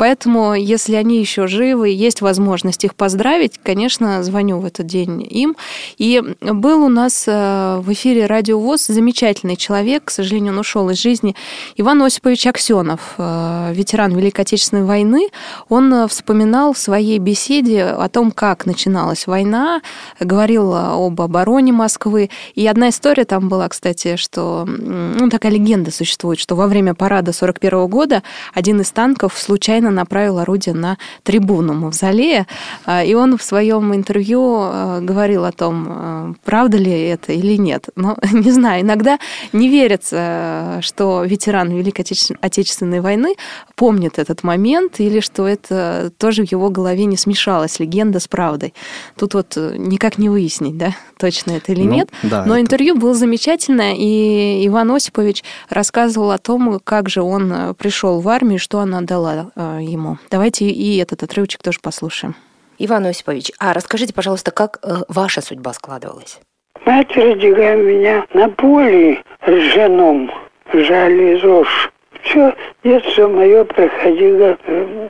если 0.55 0.94
они 0.94 1.18
еще 1.18 1.46
живы, 1.46 1.90
есть 1.90 2.20
возможность 2.20 2.84
их 2.84 2.94
поздравить, 2.94 3.59
конечно, 3.62 4.22
звоню 4.22 4.59
в 4.59 4.64
этот 4.64 4.86
день 4.86 5.26
им. 5.28 5.57
И 5.98 6.22
был 6.40 6.84
у 6.84 6.88
нас 6.88 7.24
э, 7.26 7.80
в 7.80 7.92
эфире 7.92 8.26
Радио 8.26 8.59
ВОЗ 8.59 8.86
замечательный 8.88 9.57
человек, 9.57 10.05
к 10.07 10.11
сожалению, 10.11 10.53
он 10.53 10.61
ушел 10.61 10.88
из 10.90 11.01
жизни, 11.01 11.36
Иван 11.76 12.03
Осипович 12.03 12.46
Аксенов, 12.46 13.14
э, 13.18 13.72
ветеран 13.74 14.16
Великой 14.16 14.42
Отечественной 14.42 14.84
войны. 14.84 15.28
Он 15.68 15.92
э, 15.92 16.09
вспоминал 16.09 16.72
в 16.72 16.78
своей 16.78 17.18
беседе 17.18 17.84
о 17.84 18.09
том, 18.09 18.30
как 18.30 18.66
начиналась 18.66 19.26
война, 19.26 19.82
говорил 20.18 20.74
об 20.74 21.20
обороне 21.20 21.72
Москвы. 21.72 22.30
И 22.55 22.66
одна 22.66 22.88
история 22.88 23.24
там 23.24 23.48
была, 23.48 23.68
кстати, 23.68 24.16
что 24.16 24.64
ну, 24.66 25.28
такая 25.28 25.53
легенда 25.53 25.90
существует, 25.90 26.38
что 26.38 26.57
во 26.57 26.66
время 26.66 26.94
парада 26.94 27.32
41 27.32 27.86
года 27.86 28.22
один 28.55 28.80
из 28.80 28.90
танков 28.90 29.36
случайно 29.36 29.90
направил 29.90 30.39
орудие 30.41 30.74
на 30.74 30.99
трибуну 31.22 31.74
Мавзолея, 31.74 32.47
А, 32.86 33.03
и 33.05 33.14
он 33.14 33.36
в 33.36 33.43
своем 33.43 33.95
интервью 33.95 34.61
э, 34.62 35.01
говорил 35.03 35.45
о 35.45 35.53
том, 35.53 35.86
э, 35.88 36.34
правда 36.45 36.76
ли 36.78 36.91
это 36.91 37.32
или 37.32 37.57
нет. 37.57 37.88
Но 37.97 38.16
не 38.32 38.51
знаю, 38.51 38.82
иногда 38.82 39.18
не 39.53 39.68
верится, 39.68 40.78
что 40.82 41.24
ветеран 41.24 41.70
Великой 41.70 42.03
Отече- 42.03 42.36
Отечественной 42.41 43.01
войны 43.01 43.34
помнит 43.76 44.18
этот 44.18 44.43
момент, 44.43 45.01
или 45.01 45.20
что 45.20 45.47
это 45.47 46.12
тоже 46.18 46.45
в 46.45 46.51
его 46.53 46.70
голове 46.70 47.05
не 47.05 47.16
смешалась 47.16 47.78
легенда 47.80 48.20
с 48.20 48.28
правдой. 48.28 48.74
Тут 49.16 49.34
вот 49.34 49.57
э, 49.57 49.74
никак 49.76 50.18
не 50.18 50.28
выяснить, 50.28 50.76
да, 50.78 50.95
точно 51.18 51.53
это 51.53 51.72
или 51.72 51.82
Ну, 51.84 51.95
нет. 51.95 52.09
да, 52.22 52.45
Но 52.45 52.55
это- 52.55 52.61
интервью 52.62 52.97
было 52.97 53.14
замечательное, 53.14 53.95
и 53.97 54.66
Иван 54.66 54.91
Осипович 54.93 55.43
рассказывал 55.68 56.30
о 56.30 56.38
том, 56.38 56.80
как 56.82 57.09
же 57.09 57.22
он 57.22 57.53
э, 57.53 57.74
пришел 57.74 58.20
в 58.20 58.28
армию, 58.28 58.59
что 58.59 58.80
она 58.80 59.01
дала 59.01 59.51
э, 59.57 59.78
ему. 59.82 60.18
Давайте 60.31 60.66
и 60.66 60.99
этот 60.99 61.24
отрывочек 61.24 61.61
тоже 61.62 61.81
послушаем. 61.83 62.37
Иван 62.78 63.05
Осипович, 63.07 63.51
а 63.59 63.72
расскажите, 63.72 64.14
пожалуйста, 64.14 64.53
как 64.53 64.78
э, 64.83 65.03
ваша 65.09 65.43
судьба 65.43 65.72
складывалась? 65.72 66.41
Мать 66.87 67.14
родила 67.16 67.74
меня 67.74 68.24
на 68.33 68.49
поле 68.49 69.22
ржаном, 69.47 70.31
жали 70.72 71.39
ЗОЖ. 71.41 71.91
Все 72.22 72.55
детство 72.85 73.26
мое 73.26 73.64
проходило 73.64 74.57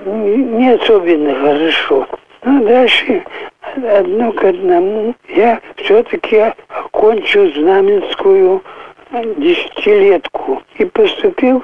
не 0.07 0.75
особенно 0.75 1.35
хорошо. 1.35 2.09
Но 2.43 2.65
дальше 2.65 3.23
одно 3.77 4.33
к 4.33 4.43
одному 4.43 5.15
я 5.29 5.61
все-таки 5.77 6.55
окончил 6.69 7.53
знаменскую 7.53 8.63
э, 9.13 9.35
десятилетку 9.37 10.63
и 10.79 10.87
поступил 10.87 11.63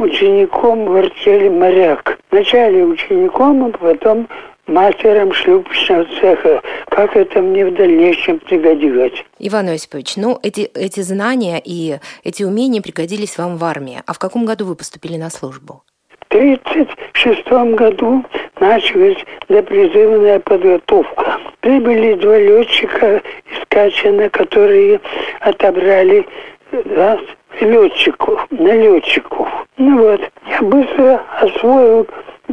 учеником 0.00 0.86
в 0.86 0.96
артели 0.96 1.48
«Моряк». 1.48 2.18
Вначале 2.30 2.84
учеником, 2.84 3.64
а 3.64 3.70
потом 3.70 4.28
мастером 4.68 5.32
шлюпочного 5.32 6.06
цеха. 6.20 6.62
Как 6.90 7.16
это 7.16 7.40
мне 7.40 7.66
в 7.66 7.74
дальнейшем 7.74 8.38
пригодилось. 8.38 9.24
Иван 9.38 9.68
Осипович, 9.68 10.16
ну, 10.16 10.38
эти, 10.42 10.60
эти 10.74 11.00
знания 11.00 11.60
и 11.64 11.98
эти 12.22 12.42
умения 12.44 12.82
пригодились 12.82 13.38
вам 13.38 13.56
в 13.56 13.64
армии. 13.64 14.02
А 14.06 14.12
в 14.12 14.18
каком 14.18 14.44
году 14.44 14.66
вы 14.66 14.74
поступили 14.74 15.16
на 15.16 15.30
службу? 15.30 15.82
В 16.10 16.34
1936 16.34 17.48
году 17.74 18.24
началась 18.60 19.16
допризывная 19.48 20.40
подготовка. 20.40 21.38
Прибыли 21.60 22.14
два 22.14 22.38
летчика 22.38 23.22
из 23.46 23.66
Качана, 23.68 24.28
которые 24.28 25.00
отобрали 25.40 26.26
да, 26.70 27.18
летчиков, 27.60 28.46
налетчиков. 28.50 29.48
Ну 29.76 29.98
вот, 30.02 30.20
я 30.48 30.62
быстро 30.62 31.22
освоил 31.40 32.06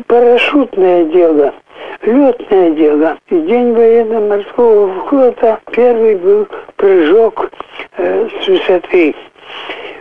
парашютное 0.07 1.05
дело, 1.05 1.53
летное 2.01 2.71
дело. 2.71 3.17
И 3.29 3.39
день 3.41 3.73
военно-морского 3.73 5.05
флота 5.07 5.59
первый 5.71 6.15
был 6.15 6.47
прыжок 6.75 7.51
э, 7.97 8.27
с 8.41 8.47
высоты. 8.47 9.15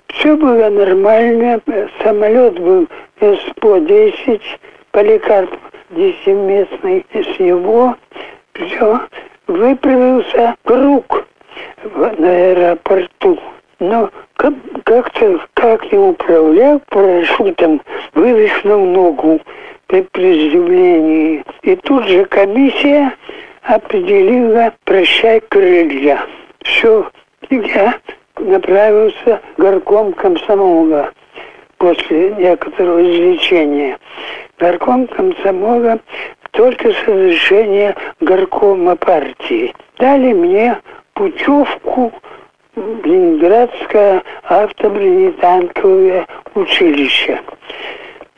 Все 0.09 0.37
было 0.37 0.69
нормально. 0.71 1.61
Самолет 2.03 2.59
был 2.59 2.87
СПО-10, 3.21 4.41
Поликарп 4.93 5.51
10-местный. 5.91 7.05
С 7.13 7.39
него 7.39 7.97
все 8.55 9.01
выправился 9.47 10.55
круг 10.65 11.27
в- 11.83 12.05
аэропорту. 12.05 13.39
Но 13.81 14.11
как- 14.37 14.55
как-то, 14.85 15.41
как 15.55 15.91
не 15.91 15.99
управлял 15.99 16.81
парашютом, 16.89 17.83
вывихнул 18.15 18.87
ногу 18.87 19.41
при 19.87 20.03
приземлении. 20.03 21.45
И 21.63 21.77
тут 21.77 22.05
же 22.07 22.25
комиссия 22.27 23.13
определила 23.63 24.73
«прощай 24.85 25.41
крылья». 25.41 26.21
Все, 26.63 27.11
я 27.51 27.95
направился 28.39 29.41
горком 29.59 30.13
комсомола 30.13 31.11
после 31.79 32.31
некоторого 32.35 33.03
излечения. 33.03 33.99
Горком 34.59 35.07
комсомола 35.09 35.99
только 36.53 36.93
с 36.93 37.03
разрешения 37.07 37.95
горкома 38.21 38.97
партии. 38.97 39.75
Дали 39.99 40.33
мне 40.33 40.81
путевку 41.15 42.13
Ленинградское 42.77 44.23
автобронетанковое 44.43 46.27
училище. 46.55 47.41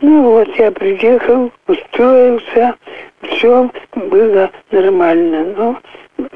Ну 0.00 0.22
вот, 0.22 0.48
я 0.56 0.70
приехал, 0.72 1.50
устроился, 1.66 2.74
все 3.22 3.70
было 3.94 4.50
нормально. 4.70 5.54
Но 5.56 5.80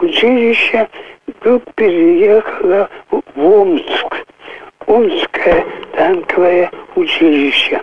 училище 0.01 0.88
вдруг 1.26 1.62
переехало 1.74 2.88
в 3.11 3.20
Омск. 3.36 4.26
Омское 4.86 5.64
танковое 5.92 6.70
училище. 6.96 7.80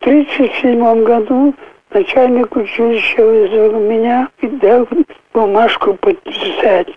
В 0.00 0.06
1937 0.06 1.04
году 1.04 1.54
начальник 1.90 2.54
училища 2.54 3.24
вызвал 3.24 3.80
меня 3.80 4.28
и 4.42 4.46
дал 4.48 4.86
бумажку 5.32 5.94
подписать. 5.94 6.88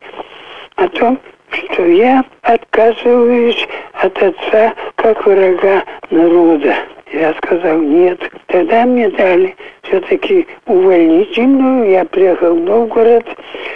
о 0.75 0.88
том, 0.89 1.19
что 1.52 1.86
я 1.86 2.24
отказываюсь 2.41 3.68
от 3.93 4.22
отца 4.22 4.74
как 4.95 5.26
врага 5.26 5.84
народа. 6.10 6.76
Я 7.12 7.34
сказал 7.36 7.80
нет. 7.80 8.20
Тогда 8.48 8.86
мне 8.86 9.10
дали 9.10 9.56
все-таки 9.84 10.45
увольнительную. 10.66 11.89
Я 11.89 12.06
приехал 12.06 12.56
в 12.56 12.60
Новгород, 12.60 13.26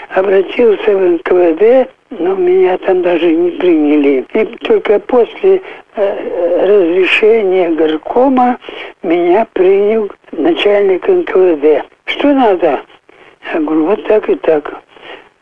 обратился 0.10 0.98
в 0.98 1.12
НКВД, 1.14 1.90
но 2.10 2.36
меня 2.36 2.78
там 2.80 3.02
даже 3.02 3.32
не 3.34 3.52
приняли. 3.52 4.26
И 4.34 4.46
только 4.66 5.00
после 5.00 5.62
э, 5.96 6.66
разрешения 6.66 7.70
горкома 7.70 8.58
меня 9.02 9.48
принял 9.54 10.12
начальник 10.34 11.08
НКВД. 11.08 11.86
Что 12.06 12.34
надо? 12.34 12.82
Я 13.54 13.60
говорю, 13.62 13.86
вот 13.86 14.06
так 14.08 14.30
и 14.30 14.36
так. 14.36 14.74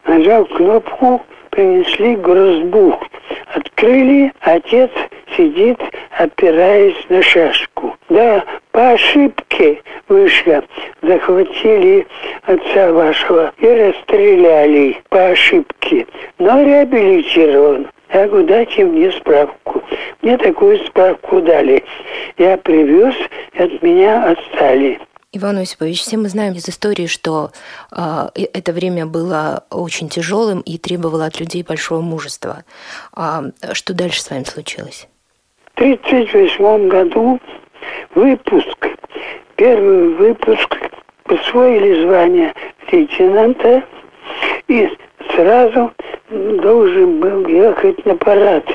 Нажал 0.05 0.45
кнопку, 0.45 1.21
принесли 1.49 2.15
грузбу. 2.15 2.99
Открыли, 3.53 4.31
отец 4.41 4.91
сидит, 5.35 5.79
опираясь 6.17 7.05
на 7.09 7.21
шашку. 7.21 7.95
Да, 8.09 8.43
по 8.71 8.91
ошибке 8.91 9.81
вышло. 10.07 10.63
Захватили 11.01 12.05
отца 12.43 12.91
вашего 12.91 13.53
и 13.57 13.67
расстреляли 13.67 14.97
по 15.09 15.27
ошибке. 15.27 16.07
Но 16.37 16.61
реабилитирован. 16.63 17.87
Я 18.13 18.27
говорю, 18.27 18.47
дайте 18.47 18.85
мне 18.85 19.11
справку. 19.11 19.83
Мне 20.21 20.37
такую 20.37 20.79
справку 20.79 21.41
дали. 21.41 21.83
Я 22.37 22.57
привез, 22.57 23.13
от 23.55 23.81
меня 23.83 24.31
отстали. 24.31 24.99
Иван 25.31 25.59
Осипович, 25.59 26.01
все 26.01 26.17
мы 26.17 26.27
знаем 26.27 26.53
из 26.53 26.67
истории, 26.67 27.05
что 27.05 27.51
э, 27.91 28.29
это 28.33 28.73
время 28.73 29.05
было 29.05 29.63
очень 29.69 30.09
тяжелым 30.09 30.61
и 30.61 30.79
требовало 30.79 31.25
от 31.27 31.39
людей 31.39 31.61
большого 31.61 32.01
мужества. 32.01 32.63
А 33.13 33.43
что 33.73 33.93
дальше 33.93 34.23
с 34.23 34.31
вами 34.31 34.43
случилось? 34.45 35.07
В 35.75 35.81
1938 35.81 36.89
году 36.89 37.39
выпуск, 38.15 38.87
первый 39.55 40.15
выпуск, 40.15 40.75
усвоили 41.25 42.01
звание 42.01 42.55
лейтенанта 42.91 43.83
и 44.67 44.89
сразу 45.35 45.93
должен 46.31 47.19
был 47.19 47.47
ехать 47.47 48.03
на 48.03 48.15
парад 48.15 48.65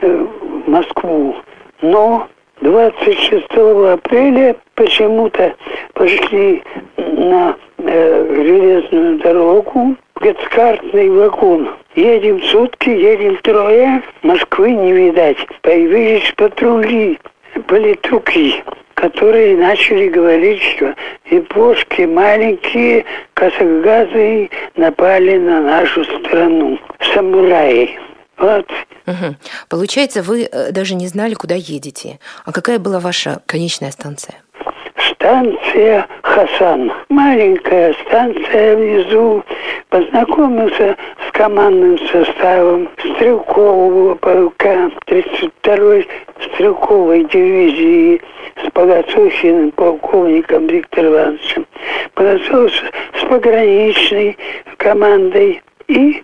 э, 0.00 0.08
в 0.08 0.68
Москву. 0.68 1.36
Но 1.82 2.28
26 2.60 3.46
апреля 3.92 4.56
почему-то 4.74 5.54
пошли 5.94 6.62
на 6.96 7.56
э, 7.78 8.34
железную 8.34 9.18
дорогу, 9.18 9.96
плацкартный 10.14 11.08
вагон. 11.10 11.70
Едем 11.94 12.42
сутки, 12.42 12.88
едем 12.90 13.36
трое, 13.42 14.02
Москвы 14.22 14.72
не 14.72 14.92
видать. 14.92 15.38
Появились 15.62 16.32
патрули, 16.36 17.18
политруки, 17.66 18.62
которые 18.94 19.56
начали 19.56 20.08
говорить, 20.08 20.62
что 20.62 20.94
и 21.30 21.40
маленькие, 22.06 23.04
косогазы 23.34 24.50
напали 24.76 25.38
на 25.38 25.60
нашу 25.60 26.04
страну. 26.04 26.78
Самураи. 27.14 28.07
Угу. 29.06 29.36
Получается, 29.68 30.22
вы 30.22 30.48
э, 30.50 30.70
даже 30.70 30.94
не 30.94 31.06
знали, 31.06 31.34
куда 31.34 31.54
едете. 31.54 32.18
А 32.44 32.52
какая 32.52 32.78
была 32.78 33.00
ваша 33.00 33.40
конечная 33.46 33.90
станция? 33.90 34.36
Станция 35.12 36.06
Хасан. 36.22 36.92
Маленькая 37.08 37.94
станция 38.06 38.76
внизу. 38.76 39.42
Познакомился 39.88 40.96
с 41.26 41.32
командным 41.32 41.98
составом 42.10 42.88
Стрелкового 42.98 44.14
полка 44.16 44.90
32-й 45.06 46.06
стрелковой 46.44 47.24
дивизии 47.24 48.20
с 48.62 48.70
Погосухиным 48.72 49.70
полковником 49.72 50.66
Виктором 50.66 51.14
Ивановичем. 51.14 51.66
Познакомился 52.14 52.84
с 53.18 53.24
пограничной 53.24 54.36
командой 54.76 55.62
и 55.86 56.22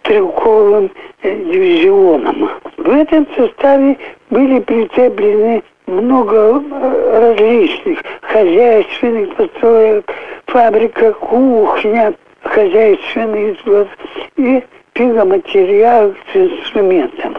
стрелковым 0.00 0.86
э, 0.86 1.07
дивизионом. 1.22 2.50
В 2.76 2.90
этом 2.90 3.26
составе 3.36 3.96
были 4.30 4.60
прицеплены 4.60 5.62
много 5.86 6.62
э, 6.62 7.20
различных 7.20 8.02
хозяйственных 8.22 9.34
построек, 9.34 10.12
фабрика, 10.46 11.12
кухня, 11.14 12.14
хозяйственный 12.42 13.58
вот, 13.64 13.88
и 14.36 14.62
пиломатериал 14.92 16.14
с 16.32 16.36
инструментом. 16.36 17.36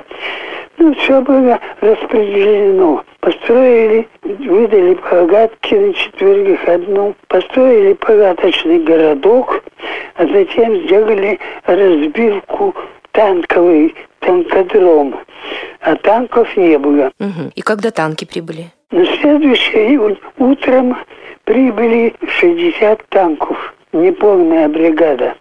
Ну, 0.77 0.93
все 0.95 1.21
было 1.21 1.59
распределено. 1.81 3.03
Построили, 3.19 4.07
выдали 4.23 4.93
погадки 4.93 5.75
на 5.75 5.93
четверых 5.93 6.65
одну, 6.67 7.15
построили 7.27 7.93
погадочный 7.93 8.79
городок, 8.79 9.61
а 10.15 10.25
затем 10.25 10.75
сделали 10.83 11.37
разбивку 11.65 12.73
танковый 13.19 13.93
танкодром. 14.19 15.19
А 15.81 15.95
танков 15.97 16.55
не 16.55 16.77
было. 16.77 17.11
Угу. 17.19 17.51
И 17.53 17.61
когда 17.61 17.91
танки 17.91 18.23
прибыли? 18.23 18.67
На 18.91 19.05
следующий 19.05 19.73
день 19.73 20.17
утром 20.37 20.97
прибыли 21.43 22.13
60 22.39 23.05
танков. 23.09 23.73
Неполная 23.91 24.69
бригада. 24.69 25.35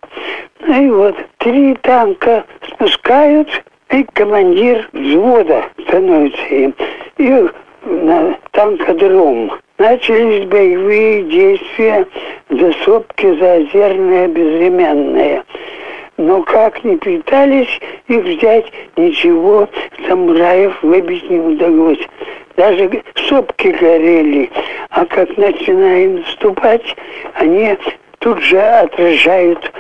Ну 0.61 0.87
и 0.87 0.91
вот, 0.91 1.17
три 1.39 1.77
танка 1.83 2.45
спускают, 2.67 3.49
и 3.91 4.03
командир 4.13 4.89
взвода 4.93 5.65
становится 5.87 6.47
им. 6.47 6.75
И 7.19 7.49
на 7.85 8.37
танкодром. 8.51 9.53
Начались 9.79 10.47
боевые 10.47 11.23
действия 11.23 12.09
за 12.51 12.73
сопки 12.85 13.39
заозерные 13.39 14.27
безвременные. 14.27 15.45
Но 16.19 16.43
как 16.43 16.83
ни 16.85 16.97
пытались 16.97 17.81
их 18.09 18.25
взять, 18.25 18.67
ничего 18.97 19.69
самураев 20.07 20.83
выбить 20.83 21.31
не 21.31 21.39
удалось. 21.39 22.01
Даже 22.57 22.91
сопки 23.29 23.69
горели. 23.69 24.51
А 24.91 25.07
как 25.07 25.37
начинаем 25.37 26.17
наступать, 26.17 26.83
они 27.35 27.77
тут 28.19 28.41
же 28.41 28.61
отражают 28.61 29.73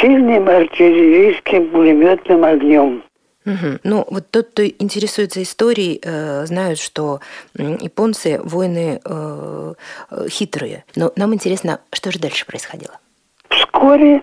сильным 0.00 0.48
артиллерийским 0.48 1.70
пулеметным 1.70 2.44
огнем. 2.44 3.02
Угу. 3.46 3.78
Ну, 3.84 4.06
вот 4.08 4.30
тот, 4.30 4.48
кто 4.50 4.66
интересуется 4.66 5.42
историей, 5.42 5.98
э, 6.02 6.44
знают, 6.46 6.78
что 6.78 7.20
японцы 7.56 8.38
воины 8.44 9.00
э, 9.04 9.74
э, 10.10 10.28
хитрые. 10.28 10.84
Но 10.94 11.10
нам 11.16 11.34
интересно, 11.34 11.80
что 11.92 12.12
же 12.12 12.20
дальше 12.20 12.46
происходило. 12.46 13.00
Вскоре 13.48 14.22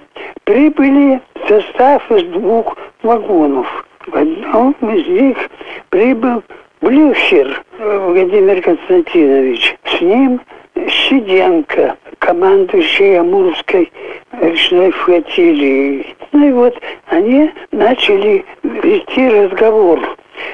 прибыли 0.50 1.22
состав 1.47 2.12
из 2.12 2.24
двух 2.24 2.76
вагонов. 3.04 3.68
В 4.08 4.16
одном 4.16 4.72
из 4.82 5.08
них 5.08 5.38
прибыл 5.89 6.41
Блюхер 6.82 7.64
Владимир 7.78 8.60
Константинович. 8.64 9.76
С 9.84 10.02
ним 10.02 10.41
Сиденко, 10.74 11.97
командующий 12.18 13.20
Амурской 13.20 13.91
речной 14.41 14.89
флотилией. 14.89 16.16
Ну 16.32 16.50
и 16.50 16.52
вот 16.52 16.82
они 17.10 17.52
начали 17.72 18.43
вести 18.64 19.30
разговор, 19.30 20.00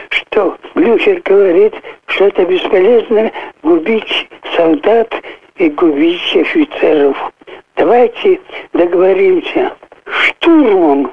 что 0.10 0.58
Блюхер 0.74 1.22
говорит, 1.24 1.74
что 2.08 2.26
это 2.26 2.44
бесполезно 2.44 3.32
губить 3.64 4.28
солдат 4.58 5.14
и 5.56 5.70
губить 5.70 6.36
офицеров. 6.36 7.32
Давайте 7.76 8.40
договоримся 8.72 9.74
штурмом 10.06 11.12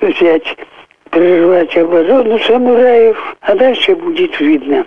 взять 0.00 0.56
прервать 1.10 1.76
оборону 1.76 2.38
самураев, 2.40 3.36
а 3.40 3.54
дальше 3.54 3.94
будет 3.94 4.38
видно. 4.40 4.84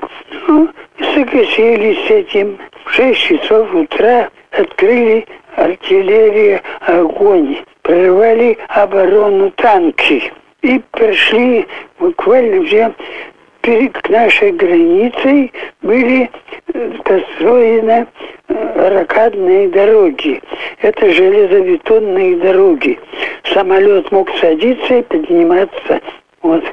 Ну, 0.47 0.69
согласились 1.13 2.07
с 2.07 2.09
этим. 2.09 2.57
В 2.85 2.93
6 2.93 3.19
часов 3.19 3.73
утра 3.73 4.29
открыли 4.51 5.25
артиллерия 5.55 6.61
огонь, 6.81 7.57
прорвали 7.81 8.57
оборону 8.67 9.51
танки 9.51 10.31
и 10.61 10.81
прошли 10.91 11.65
буквально 11.99 12.61
уже 12.61 12.93
перед 13.63 14.09
нашей 14.09 14.51
границей 14.51 15.51
были 15.81 16.29
э, 16.73 16.91
построены 17.03 18.05
э, 18.49 18.89
ракадные 18.89 19.69
дороги. 19.69 20.41
Это 20.81 21.11
железобетонные 21.11 22.35
дороги. 22.37 22.99
Самолет 23.53 24.11
мог 24.11 24.29
садиться 24.37 24.95
и 24.95 25.01
подниматься. 25.01 26.01
Вот. 26.41 26.63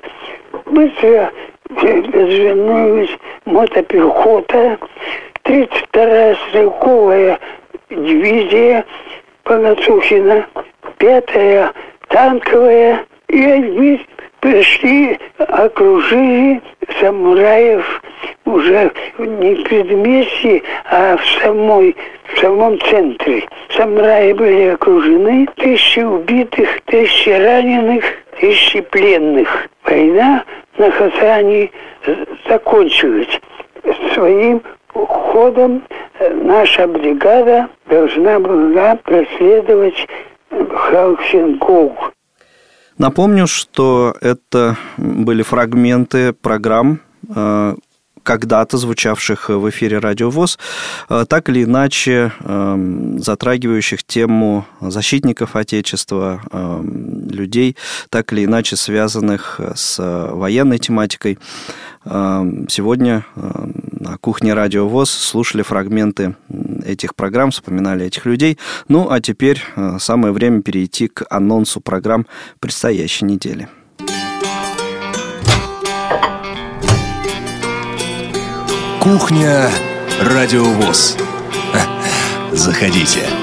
Быстро 0.66 1.30
развернулась 1.76 3.10
мотопехота, 3.44 4.78
32-я 5.44 6.36
стрелковая 6.48 7.38
дивизия 7.88 8.84
Погосухина, 9.44 10.46
5-я 10.98 11.72
танковая 12.08 13.06
И 13.28 13.44
они 13.44 14.00
пришли, 14.40 15.18
окружили 15.38 16.60
самураев 17.00 18.02
уже 18.44 18.90
не 19.18 19.54
в 19.54 19.62
предместье, 19.64 20.62
а 20.90 21.16
в 21.16 21.26
самой 21.42 21.96
в 22.34 22.38
самом 22.38 22.80
центре. 22.80 23.44
Самураи 23.76 24.32
были 24.32 24.68
окружены, 24.68 25.48
тысячи 25.56 26.00
убитых, 26.00 26.80
тысячи 26.86 27.30
раненых, 27.30 28.04
тысячи 28.40 28.80
пленных. 28.80 29.68
Война 29.84 30.44
на 30.78 30.90
Хасане 30.90 31.70
закончилась. 32.48 33.40
Своим 34.14 34.62
уходом 34.94 35.82
наша 36.42 36.86
бригада 36.86 37.68
должна 37.86 38.38
была 38.38 38.96
проследовать 38.96 40.06
к 40.50 40.60
Халхин-Голу. 40.60 41.96
Напомню, 43.00 43.46
что 43.46 44.14
это 44.20 44.76
были 44.98 45.42
фрагменты 45.42 46.34
программ, 46.34 47.00
э, 47.34 47.74
когда-то 48.22 48.76
звучавших 48.76 49.48
в 49.48 49.70
эфире 49.70 50.00
Радио 50.00 50.28
ВОС, 50.28 50.58
э, 51.08 51.24
так 51.26 51.48
или 51.48 51.64
иначе 51.64 52.30
эм, 52.40 53.18
затрагивающих 53.18 54.04
тему 54.04 54.66
защитников 54.82 55.56
Отечества, 55.56 56.42
людей, 57.30 57.74
так 58.10 58.34
или 58.34 58.44
иначе 58.44 58.76
связанных 58.76 59.60
с 59.74 59.96
военной 60.32 60.78
тематикой. 60.78 61.38
Эм, 62.04 62.66
сегодня 62.68 63.26
на 63.34 64.16
кухне 64.16 64.54
Радио 64.54 64.88
ВОЗ 64.88 65.10
слушали 65.10 65.62
фрагменты 65.62 66.34
этих 66.84 67.14
программ, 67.14 67.50
вспоминали 67.50 68.06
этих 68.06 68.24
людей. 68.24 68.58
Ну, 68.88 69.10
а 69.10 69.20
теперь 69.20 69.62
э, 69.76 69.98
самое 70.00 70.32
время 70.32 70.62
перейти 70.62 71.08
к 71.08 71.26
анонсу 71.28 71.80
программ 71.80 72.26
предстоящей 72.58 73.26
недели. 73.26 73.68
Кухня 79.00 79.70
Радиовоз. 80.22 81.16
Заходите. 82.52 83.39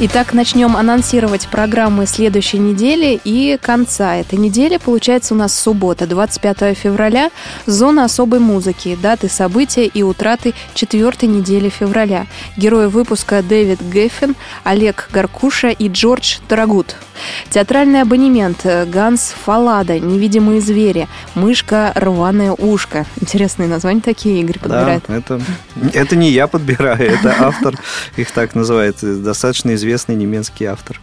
Итак, 0.00 0.32
начнем 0.32 0.76
анонсировать 0.76 1.48
программы 1.48 2.06
следующей 2.06 2.58
недели 2.58 3.20
и 3.24 3.58
конца 3.60 4.14
этой 4.14 4.38
недели. 4.38 4.76
Получается 4.76 5.34
у 5.34 5.36
нас 5.36 5.52
суббота, 5.58 6.06
25 6.06 6.78
февраля, 6.78 7.32
зона 7.66 8.04
особой 8.04 8.38
музыки, 8.38 8.96
даты 9.02 9.28
события 9.28 9.86
и 9.86 10.04
утраты 10.04 10.54
четвертой 10.74 11.28
недели 11.28 11.68
февраля. 11.68 12.28
Герои 12.56 12.86
выпуска 12.86 13.42
Дэвид 13.42 13.80
Геффин, 13.80 14.36
Олег 14.62 15.08
Гаркуша 15.12 15.70
и 15.70 15.88
Джордж 15.88 16.38
Тарагут. 16.46 16.94
Театральный 17.50 18.02
абонемент 18.02 18.64
Ганс 18.86 19.34
Фалада, 19.44 19.98
Невидимые 19.98 20.60
звери, 20.60 21.08
Мышка 21.34 21.90
Рваное 21.96 22.52
ушко. 22.52 23.04
Интересные 23.20 23.68
названия 23.68 24.00
такие, 24.00 24.40
Игорь 24.42 24.60
подбирает. 24.60 25.02
Да, 25.08 25.16
это, 25.16 25.40
это 25.92 26.14
не 26.14 26.30
я 26.30 26.46
подбираю, 26.46 27.00
это 27.00 27.34
автор 27.40 27.74
их 28.16 28.30
так 28.30 28.54
называет, 28.54 28.98
достаточно 29.02 29.74
известный 29.74 29.87
известный 29.88 30.16
немецкий 30.16 30.66
автор. 30.66 31.00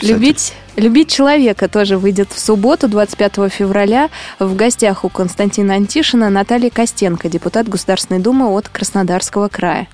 Любить, 0.00 0.54
любить 0.76 1.10
человека 1.10 1.68
тоже 1.68 1.98
выйдет 1.98 2.32
в 2.32 2.38
субботу, 2.38 2.88
25 2.88 3.52
февраля. 3.52 4.08
В 4.38 4.56
гостях 4.56 5.04
у 5.04 5.10
Константина 5.10 5.74
Антишина 5.74 6.30
Наталья 6.30 6.70
Костенко, 6.70 7.28
депутат 7.28 7.68
Государственной 7.68 8.20
Думы 8.20 8.46
от 8.46 8.68
Краснодарского 8.68 9.48
края. 9.48 9.86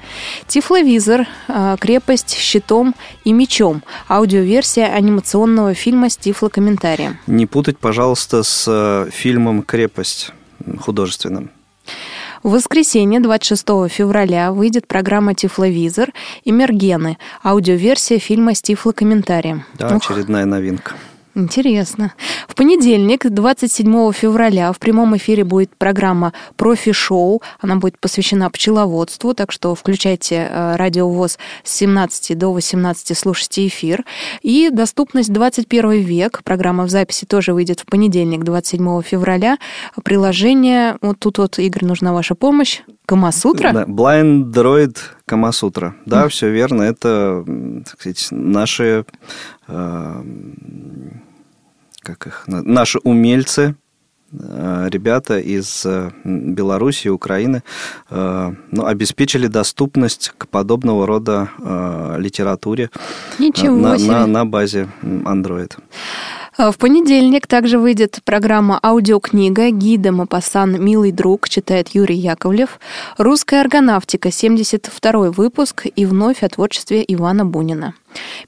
Тифловизор, 0.47 1.27
а, 1.49 1.77
крепость 1.77 2.37
щитом 2.39 2.95
и 3.25 3.33
мечом. 3.33 3.83
Аудиоверсия 4.09 4.87
анимационного 4.87 5.75
фильма 5.75 6.09
с 6.09 6.17
тифлокомментарием. 6.17 7.19
Не 7.27 7.47
путать, 7.47 7.79
пожалуйста, 7.79 8.45
с 8.45 8.65
э, 8.69 9.11
фильмом 9.11 9.63
«Крепость» 9.63 10.33
художественным. 10.81 11.51
В 12.43 12.51
воскресенье, 12.51 13.21
26 13.21 13.63
февраля, 13.89 14.53
выйдет 14.53 14.87
программа 14.87 15.35
«Тифловизор» 15.35 16.13
«Эмергены», 16.45 17.19
аудиоверсия 17.43 18.19
фильма 18.19 18.55
с 18.55 18.63
тифлокомментарием. 18.63 19.65
Да, 19.75 19.89
Ух. 19.89 19.97
очередная 19.97 20.45
новинка. 20.45 20.93
Интересно. 21.35 22.13
В 22.49 22.55
понедельник, 22.55 23.29
27 23.29 24.13
февраля, 24.13 24.73
в 24.73 24.79
прямом 24.79 25.17
эфире 25.17 25.45
будет 25.45 25.71
программа 25.77 26.33
«Профи-шоу». 26.57 27.43
Она 27.61 27.77
будет 27.77 27.99
посвящена 28.01 28.51
пчеловодству, 28.51 29.35
так 29.35 29.53
что 29.53 29.75
включайте 29.75 30.49
э, 30.51 30.77
радио 30.77 31.09
ВОЗ 31.09 31.39
с 31.63 31.73
17 31.73 32.37
до 32.37 32.53
18, 32.53 33.17
слушайте 33.17 33.67
эфир. 33.67 34.05
И 34.43 34.71
доступность 34.71 35.33
21 35.33 35.91
век. 36.03 36.41
Программа 36.45 36.85
в 36.85 36.91
записи 36.91 37.25
тоже 37.25 37.53
выйдет 37.53 37.81
в 37.81 37.87
понедельник, 37.87 38.45
27 38.45 39.03
февраля. 39.03 39.59
Приложение, 40.03 40.97
вот 41.01 41.19
тут 41.19 41.39
вот, 41.39 41.59
Игорь, 41.59 41.85
нужна 41.85 42.13
ваша 42.13 42.35
помощь. 42.35 42.81
Камасутра? 43.07 43.73
Да, 43.73 43.85
Blind 43.85 44.53
Droid 44.53 44.99
Камасутра. 45.29 45.95
Да, 46.07 46.25
mm. 46.25 46.29
все 46.31 46.51
верно. 46.51 46.83
Это, 46.83 47.45
так 47.85 48.01
сказать, 48.01 48.29
наши 48.31 49.05
э, 49.69 50.23
как 52.09 52.27
их, 52.27 52.45
наши 52.47 52.99
умельцы, 53.05 53.75
э, 54.33 54.89
ребята 54.91 55.39
из 55.39 55.85
э, 55.85 56.11
Беларуси, 56.25 57.09
Украины, 57.09 57.63
э, 58.11 58.53
ну, 58.71 58.87
обеспечили 58.87 59.47
доступность 59.47 60.33
к 60.39 60.49
подобного 60.49 61.07
рода 61.07 61.51
литературе 62.19 62.91
Ничего 63.39 63.77
на, 63.77 63.99
себе. 63.99 64.13
на, 64.13 64.27
на 64.27 64.47
базе 64.47 64.89
Android. 65.03 65.73
В 66.59 66.73
понедельник 66.77 67.47
также 67.47 67.79
выйдет 67.79 68.19
программа 68.25 68.81
«Аудиокнига» 68.83 69.71
гида 69.71 70.11
Мапасан 70.11 70.85
«Милый 70.85 71.13
друг» 71.13 71.49
читает 71.49 71.91
Юрий 71.91 72.17
Яковлев, 72.17 72.81
«Русская 73.17 73.61
органавтика» 73.61 74.33
72 74.33 75.31
выпуск 75.31 75.87
и 75.87 76.05
вновь 76.05 76.43
о 76.43 76.49
творчестве 76.49 77.05
Ивана 77.07 77.45
Бунина. 77.45 77.95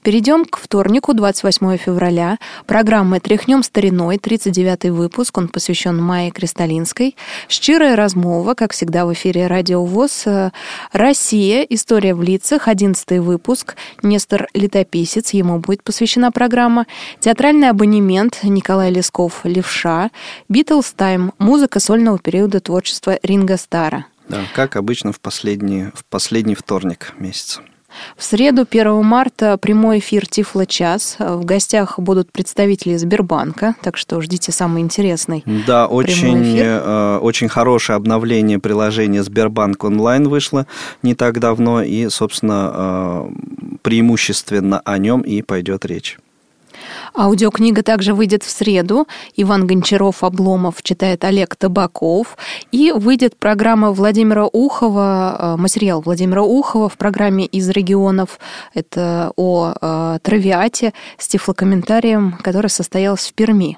Перейдем 0.03 0.45
к 0.45 0.57
вторнику, 0.57 1.13
28 1.13 1.77
февраля. 1.77 2.37
Программа 2.65 3.19
«Тряхнем 3.19 3.63
стариной», 3.63 4.17
39 4.17 4.91
выпуск, 4.91 5.37
он 5.37 5.47
посвящен 5.47 6.01
Майе 6.01 6.31
Кристалинской. 6.31 7.15
«Щирая 7.47 7.95
размова», 7.95 8.53
как 8.53 8.73
всегда 8.73 9.05
в 9.05 9.13
эфире 9.13 9.47
«Радио 9.47 9.83
ВОЗ». 9.83 10.25
«Россия. 10.91 11.63
История 11.63 12.13
в 12.15 12.21
лицах», 12.21 12.67
11 12.67 13.19
выпуск. 13.19 13.75
Нестор 14.03 14.47
Летописец, 14.53 15.31
ему 15.31 15.59
будет 15.59 15.83
посвящена 15.83 16.31
программа. 16.31 16.85
«Театральный 17.19 17.69
абонемент», 17.69 18.39
Николай 18.43 18.91
Лесков, 18.91 19.41
«Левша». 19.43 20.11
«Битлз 20.49 20.93
Тайм», 20.93 21.33
музыка 21.37 21.79
сольного 21.79 22.19
периода 22.19 22.59
творчества 22.59 23.19
Ринга 23.23 23.57
Стара. 23.57 24.05
Да, 24.27 24.43
как 24.55 24.75
обычно 24.77 25.11
в 25.11 25.19
последний, 25.19 25.87
в 25.93 26.05
последний 26.05 26.55
вторник 26.55 27.13
месяца. 27.19 27.61
В 28.17 28.23
среду, 28.23 28.65
1 28.69 29.03
марта, 29.03 29.57
прямой 29.57 29.99
эфир 29.99 30.25
Тифло 30.25 30.65
час. 30.65 31.15
В 31.19 31.45
гостях 31.45 31.99
будут 31.99 32.31
представители 32.31 32.95
Сбербанка, 32.95 33.75
так 33.81 33.97
что 33.97 34.21
ждите 34.21 34.51
самый 34.51 34.81
интересный. 34.81 35.43
Да, 35.67 35.87
очень, 35.87 36.57
э, 36.57 37.17
очень 37.21 37.49
хорошее 37.49 37.97
обновление 37.97 38.59
приложения 38.59 39.23
Сбербанк 39.23 39.83
онлайн 39.83 40.27
вышло 40.27 40.67
не 41.03 41.15
так 41.15 41.39
давно, 41.39 41.81
и, 41.81 42.09
собственно, 42.09 42.71
э, 42.73 43.29
преимущественно 43.81 44.81
о 44.85 44.97
нем 44.97 45.21
и 45.21 45.41
пойдет 45.41 45.85
речь. 45.85 46.17
Аудиокнига 47.15 47.83
также 47.83 48.13
выйдет 48.13 48.43
в 48.43 48.49
среду. 48.49 49.07
Иван 49.35 49.67
Гончаров 49.67 50.23
«Обломов» 50.23 50.81
читает 50.81 51.23
Олег 51.25 51.55
Табаков. 51.55 52.37
И 52.71 52.91
выйдет 52.91 53.37
программа 53.37 53.91
Владимира 53.91 54.45
Ухова, 54.45 55.35
э, 55.37 55.55
материал 55.57 56.01
Владимира 56.01 56.43
Ухова 56.43 56.87
в 56.87 56.97
программе 56.97 57.45
«Из 57.45 57.69
регионов». 57.69 58.39
Это 58.73 59.33
о 59.35 59.73
э, 59.79 60.19
травиате 60.21 60.93
с 61.17 61.27
тифлокомментарием, 61.27 62.37
который 62.41 62.69
состоялся 62.69 63.29
в 63.29 63.33
Перми. 63.33 63.77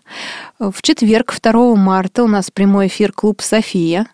В 0.59 0.81
четверг, 0.81 1.33
2 1.41 1.75
марта, 1.75 2.23
у 2.23 2.27
нас 2.27 2.51
прямой 2.51 2.87
эфир 2.87 3.11
«Клуб 3.11 3.41
София». 3.41 4.07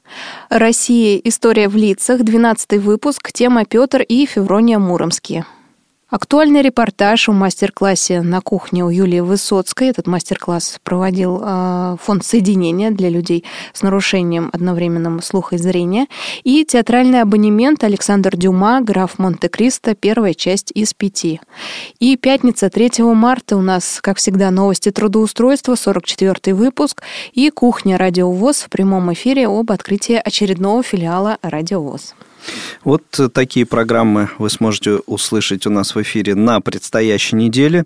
Россия. 0.50 1.20
История 1.24 1.68
в 1.68 1.76
лицах. 1.76 2.24
12 2.24 2.74
выпуск. 2.82 3.32
Тема 3.32 3.66
Петр 3.66 4.02
и 4.02 4.26
Феврония 4.26 4.80
Муромские. 4.80 5.46
Актуальный 6.10 6.64
репортаж 6.64 7.30
о 7.30 7.34
мастер-классе 7.34 8.24
на 8.24 8.42
кухне 8.42 8.84
у 8.84 8.90
Юлии 8.90 9.20
Высоцкой. 9.20 9.90
Этот 9.90 10.08
мастер-класс 10.08 10.80
проводил 10.82 11.40
э, 11.40 11.98
фонд 12.02 12.26
соединения 12.26 12.90
для 12.90 13.10
людей 13.10 13.44
с 13.74 13.84
нарушением 13.84 14.50
одновременным 14.52 15.22
слуха 15.22 15.58
и 15.58 15.60
зрения. 15.60 16.08
И 16.44 16.66
театральный 16.66 17.22
абонемент 17.22 17.84
Александр 17.84 18.36
Дюма, 18.36 18.82
граф 18.82 19.20
Монте-Кристо, 19.20 19.94
первая 19.94 20.34
часть 20.34 20.72
из 20.74 20.96
пяти. 20.96 21.42
И 22.00 22.18
пятница, 22.18 22.72
3 22.72 23.04
марта 23.14 23.56
у 23.56 23.62
нас, 23.62 24.00
как 24.02 24.18
всегда, 24.18 24.50
новости 24.50 24.90
трудоустройства, 24.90 25.76
44 25.76 26.56
выпуск. 26.56 27.04
И 27.34 27.52
кухня 27.52 28.00
Радиовоз 28.00 28.62
в 28.62 28.70
прямом 28.72 29.14
эфире 29.14 29.48
об 29.48 29.72
открытии 29.72 30.20
очередного 30.26 30.82
филиала 30.82 31.38
Радиовоз. 31.44 32.16
Вот 32.84 33.04
такие 33.34 33.66
программы 33.66 34.30
вы 34.38 34.50
сможете 34.50 35.00
услышать 35.06 35.68
у 35.68 35.70
нас 35.70 35.96
в 35.96 36.02
эфире 36.02 36.36
на 36.36 36.62
предстоящей 36.62 37.36
неделе. 37.36 37.86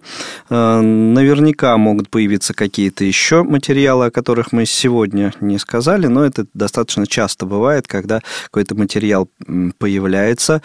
Э, 0.50 0.82
наверняка 0.82 1.78
могут 1.78 2.10
появиться 2.10 2.54
какие-то 2.54 3.04
еще 3.04 3.44
материалы, 3.44 4.08
о 4.08 4.12
которых 4.12 4.52
мы 4.52 4.66
сегодня 4.66 5.34
не 5.42 5.58
сказали, 5.58 6.08
но 6.08 6.26
это 6.26 6.46
достаточно 6.54 7.08
часто 7.08 7.46
бывает, 7.46 7.88
когда 7.88 8.22
какой-то 8.46 8.76
материал 8.76 9.30
появляется 9.78 10.62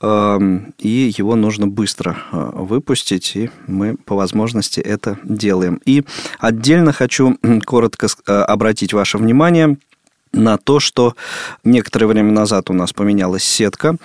эм, 0.00 0.74
и 0.78 1.12
его 1.16 1.36
нужно 1.36 1.66
быстро 1.66 2.16
э, 2.32 2.50
выпустить, 2.54 3.36
и 3.36 3.50
мы 3.66 3.96
по 3.96 4.16
возможности 4.16 4.80
это 4.80 5.18
делаем. 5.24 5.80
И 5.84 6.04
отдельно 6.38 6.92
хочу 6.92 7.38
коротко 7.64 8.08
э, 8.26 8.32
обратить 8.32 8.92
ваше 8.92 9.18
внимание 9.18 9.76
на 10.32 10.56
то, 10.58 10.80
что 10.80 11.14
некоторое 11.64 12.06
время 12.06 12.32
назад 12.32 12.70
у 12.70 12.72
нас 12.72 12.92
поменялась 12.92 13.44
сетка, 13.44 13.96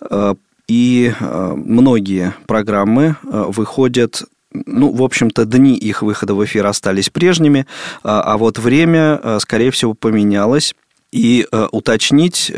э, 0.00 0.34
и 0.68 1.12
э, 1.18 1.52
многие 1.56 2.34
программы 2.46 3.16
э, 3.24 3.44
выходят 3.48 4.24
ну, 4.66 4.92
в 4.92 5.02
общем-то, 5.02 5.46
дни 5.46 5.74
их 5.76 6.02
выхода 6.02 6.34
в 6.34 6.44
эфир 6.44 6.66
остались 6.66 7.08
прежними, 7.08 7.66
а 8.02 8.36
вот 8.36 8.58
время, 8.58 9.38
скорее 9.38 9.70
всего, 9.70 9.94
поменялось. 9.94 10.74
И 11.10 11.46
уточнить 11.70 12.52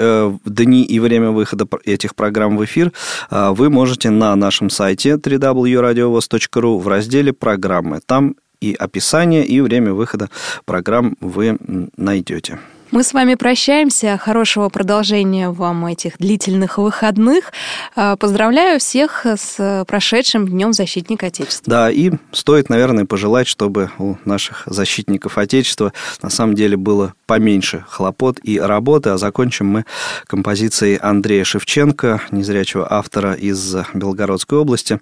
дни 0.44 0.82
и 0.82 0.98
время 0.98 1.30
выхода 1.30 1.68
этих 1.84 2.16
программ 2.16 2.56
в 2.56 2.64
эфир 2.64 2.92
вы 3.30 3.70
можете 3.70 4.10
на 4.10 4.34
нашем 4.34 4.70
сайте 4.70 5.10
www.radiovoz.ru 5.10 6.80
в 6.80 6.88
разделе 6.88 7.32
«Программы». 7.32 8.00
Там 8.04 8.34
и 8.60 8.74
описание, 8.74 9.44
и 9.44 9.60
время 9.60 9.92
выхода 9.92 10.30
программ 10.64 11.16
вы 11.20 11.58
найдете. 11.96 12.58
Мы 12.90 13.02
с 13.02 13.12
вами 13.12 13.34
прощаемся. 13.34 14.18
Хорошего 14.18 14.68
продолжения 14.68 15.50
вам 15.50 15.86
этих 15.86 16.18
длительных 16.18 16.78
выходных. 16.78 17.52
А, 17.96 18.16
поздравляю 18.16 18.78
всех 18.78 19.26
с 19.26 19.84
прошедшим 19.86 20.46
Днем 20.46 20.72
Защитника 20.72 21.26
Отечества. 21.26 21.70
Да, 21.70 21.90
и 21.90 22.12
стоит, 22.32 22.68
наверное, 22.68 23.04
пожелать, 23.04 23.48
чтобы 23.48 23.90
у 23.98 24.16
наших 24.24 24.62
защитников 24.66 25.38
Отечества 25.38 25.92
на 26.22 26.30
самом 26.30 26.54
деле 26.54 26.76
было 26.76 27.14
поменьше 27.26 27.84
хлопот 27.88 28.38
и 28.42 28.60
работы. 28.60 29.10
А 29.10 29.18
закончим 29.18 29.66
мы 29.66 29.84
композицией 30.26 30.96
Андрея 30.96 31.44
Шевченко, 31.44 32.20
незрячего 32.30 32.86
автора 32.92 33.34
из 33.34 33.76
Белгородской 33.94 34.58
области. 34.58 35.00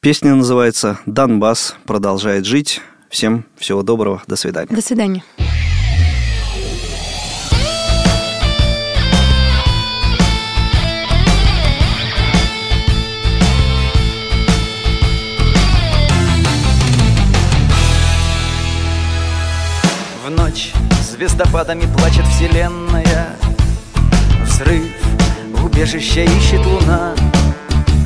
Песня 0.00 0.34
называется 0.34 0.98
«Донбасс 1.06 1.76
продолжает 1.86 2.44
жить». 2.44 2.80
Всем 3.08 3.44
всего 3.56 3.82
доброго. 3.82 4.22
До 4.26 4.36
свидания. 4.36 4.74
До 4.74 4.80
свидания. 4.80 5.22
Звездопадами 21.22 21.86
плачет 21.96 22.26
вселенная. 22.26 23.36
Взрыв, 24.44 24.90
убежище 25.62 26.24
ищет 26.24 26.66
луна 26.66 27.14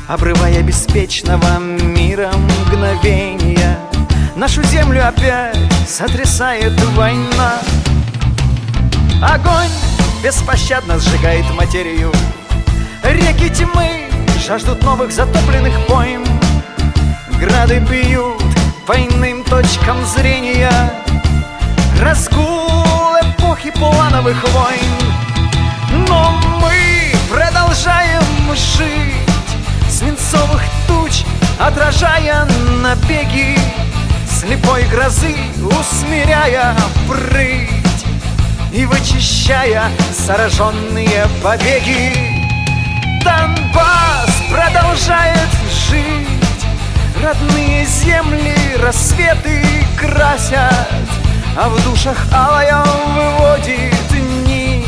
Обрывая 0.06 0.62
беспечного 0.62 1.58
мира 1.58 2.30
мгновения. 2.66 3.78
Нашу 4.36 4.62
землю 4.64 5.08
опять 5.08 5.56
сотрясает 5.88 6.78
война. 6.94 7.54
Огонь 9.22 9.72
беспощадно 10.22 10.98
сжигает 10.98 11.46
материю. 11.54 12.12
Реки 13.02 13.48
тьмы 13.48 14.10
жаждут 14.46 14.82
новых 14.82 15.10
затопленных 15.10 15.72
пойм. 15.86 16.22
Грады 17.40 17.78
бьют 17.78 18.42
по 18.86 18.92
иным 18.92 19.42
точкам 19.44 20.04
зрения. 20.04 20.92
Разгул 21.98 22.65
плановых 23.78 24.36
войн. 24.48 26.06
Но 26.08 26.32
мы 26.60 27.12
продолжаем 27.30 28.22
жить. 28.54 29.14
Свинцовых 29.88 30.62
туч 30.86 31.22
отражая 31.58 32.46
набеги. 32.82 33.58
Слепой 34.28 34.84
грозы 34.84 35.34
усмиряя 35.60 36.74
прыть. 37.08 37.70
И 38.72 38.84
вычищая 38.84 39.90
зараженные 40.12 41.26
побеги. 41.42 42.12
Донбасс 43.24 44.30
продолжает 44.50 45.48
жить. 45.88 46.28
Родные 47.22 47.86
земли 47.86 48.76
рассветы 48.78 49.62
красят 49.98 51.15
а 51.56 51.68
в 51.68 51.82
душах 51.84 52.18
алая 52.32 52.84
выводит 52.84 54.10
нить. 54.46 54.86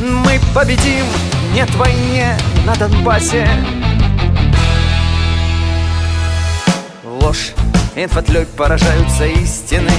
Мы 0.00 0.40
победим, 0.54 1.04
нет 1.52 1.72
войне 1.74 2.36
на 2.64 2.74
Донбассе. 2.76 3.48
Ложь, 7.02 7.52
инфотлёй 7.96 8.46
поражаются 8.46 9.26
истины. 9.26 9.90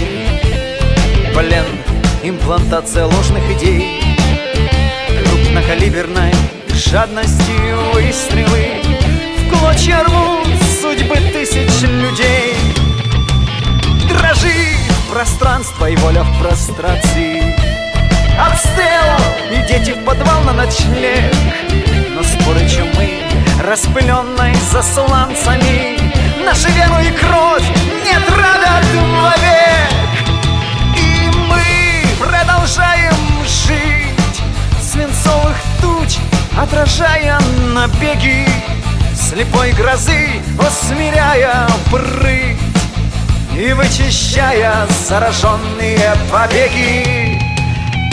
Плен, 1.34 1.66
имплантация 2.24 3.06
ложных 3.06 3.44
идей. 3.52 4.02
Крупнокалиберной 5.08 6.34
жадностью 6.70 7.92
выстрелы 7.94 8.82
В 9.38 9.50
клочья 9.50 10.04
рвут 10.04 10.45
пространство 15.16 15.90
и 15.90 15.96
воля 15.96 16.24
в 16.24 16.42
прострации. 16.42 17.56
Обстрел 18.38 19.18
и 19.50 19.66
дети 19.66 19.92
в 19.92 20.04
подвал 20.04 20.42
на 20.42 20.52
ночлег. 20.52 21.34
Но 22.10 22.22
споры 22.22 22.68
чумы, 22.68 23.24
распыленной 23.64 24.54
засланцами 24.70 25.98
Нашу 26.46 26.68
веру 26.72 26.96
и 27.00 27.12
кровь 27.12 27.64
не 28.04 28.20
травят 28.26 28.86
вовек. 29.22 30.28
И 30.98 31.32
мы 31.48 31.64
продолжаем 32.20 33.16
жить 33.46 34.42
Свинцовых 34.82 35.56
туч, 35.82 36.18
отражая 36.58 37.40
набеги 37.74 38.50
Слепой 39.16 39.72
грозы, 39.72 40.42
усмиряя 40.60 41.70
прыть 41.90 42.75
и 43.58 43.72
вычищая 43.72 44.86
зараженные 45.08 46.14
побеги 46.32 47.40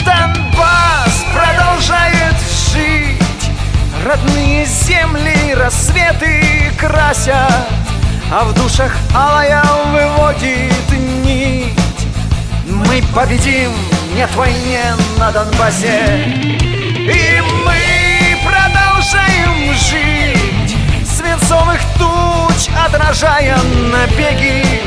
Донбасс 0.05 1.25
продолжает 1.33 2.35
жить. 2.71 3.51
Родные 4.05 4.65
земли 4.65 5.53
рассветы 5.53 6.71
красят 6.77 7.67
А 8.31 8.45
в 8.45 8.53
душах 8.53 8.95
алая 9.13 9.63
выводит 9.91 10.89
нить. 11.25 11.73
Мы 12.65 13.03
победим, 13.13 13.71
нет 14.15 14.33
войне 14.35 14.81
на 15.17 15.31
Донбассе. 15.31 16.23
И 16.95 17.41
мы 17.65 18.37
продолжаем 18.45 19.73
жить. 19.73 20.75
Свинцовых 21.05 21.79
туч 21.97 22.69
отражая 22.85 23.57
набеги 23.91 24.82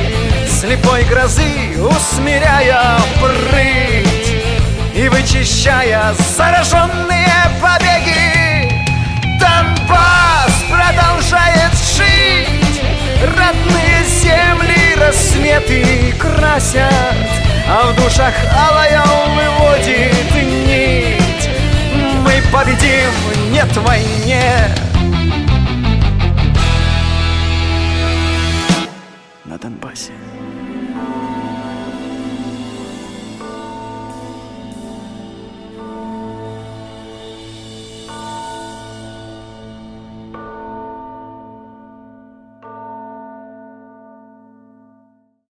слепой 0.56 1.04
грозы 1.04 1.76
Усмиряя 1.78 2.98
прыть 3.20 4.34
И 4.94 5.08
вычищая 5.08 6.14
зараженные 6.36 7.28
побеги. 7.60 8.70
Донбасс 9.38 10.54
продолжает 10.70 11.72
жить 11.96 12.80
Родные 13.22 14.04
земли 14.04 14.94
рассветы 14.98 16.14
красят 16.18 16.90
А 17.68 17.92
в 17.92 17.96
душах 18.02 18.34
алая 18.68 19.04
выводит 19.04 20.34
нить. 20.34 21.50
Мы 22.22 22.42
победим, 22.50 23.52
нет 23.52 23.76
войне 23.76 24.74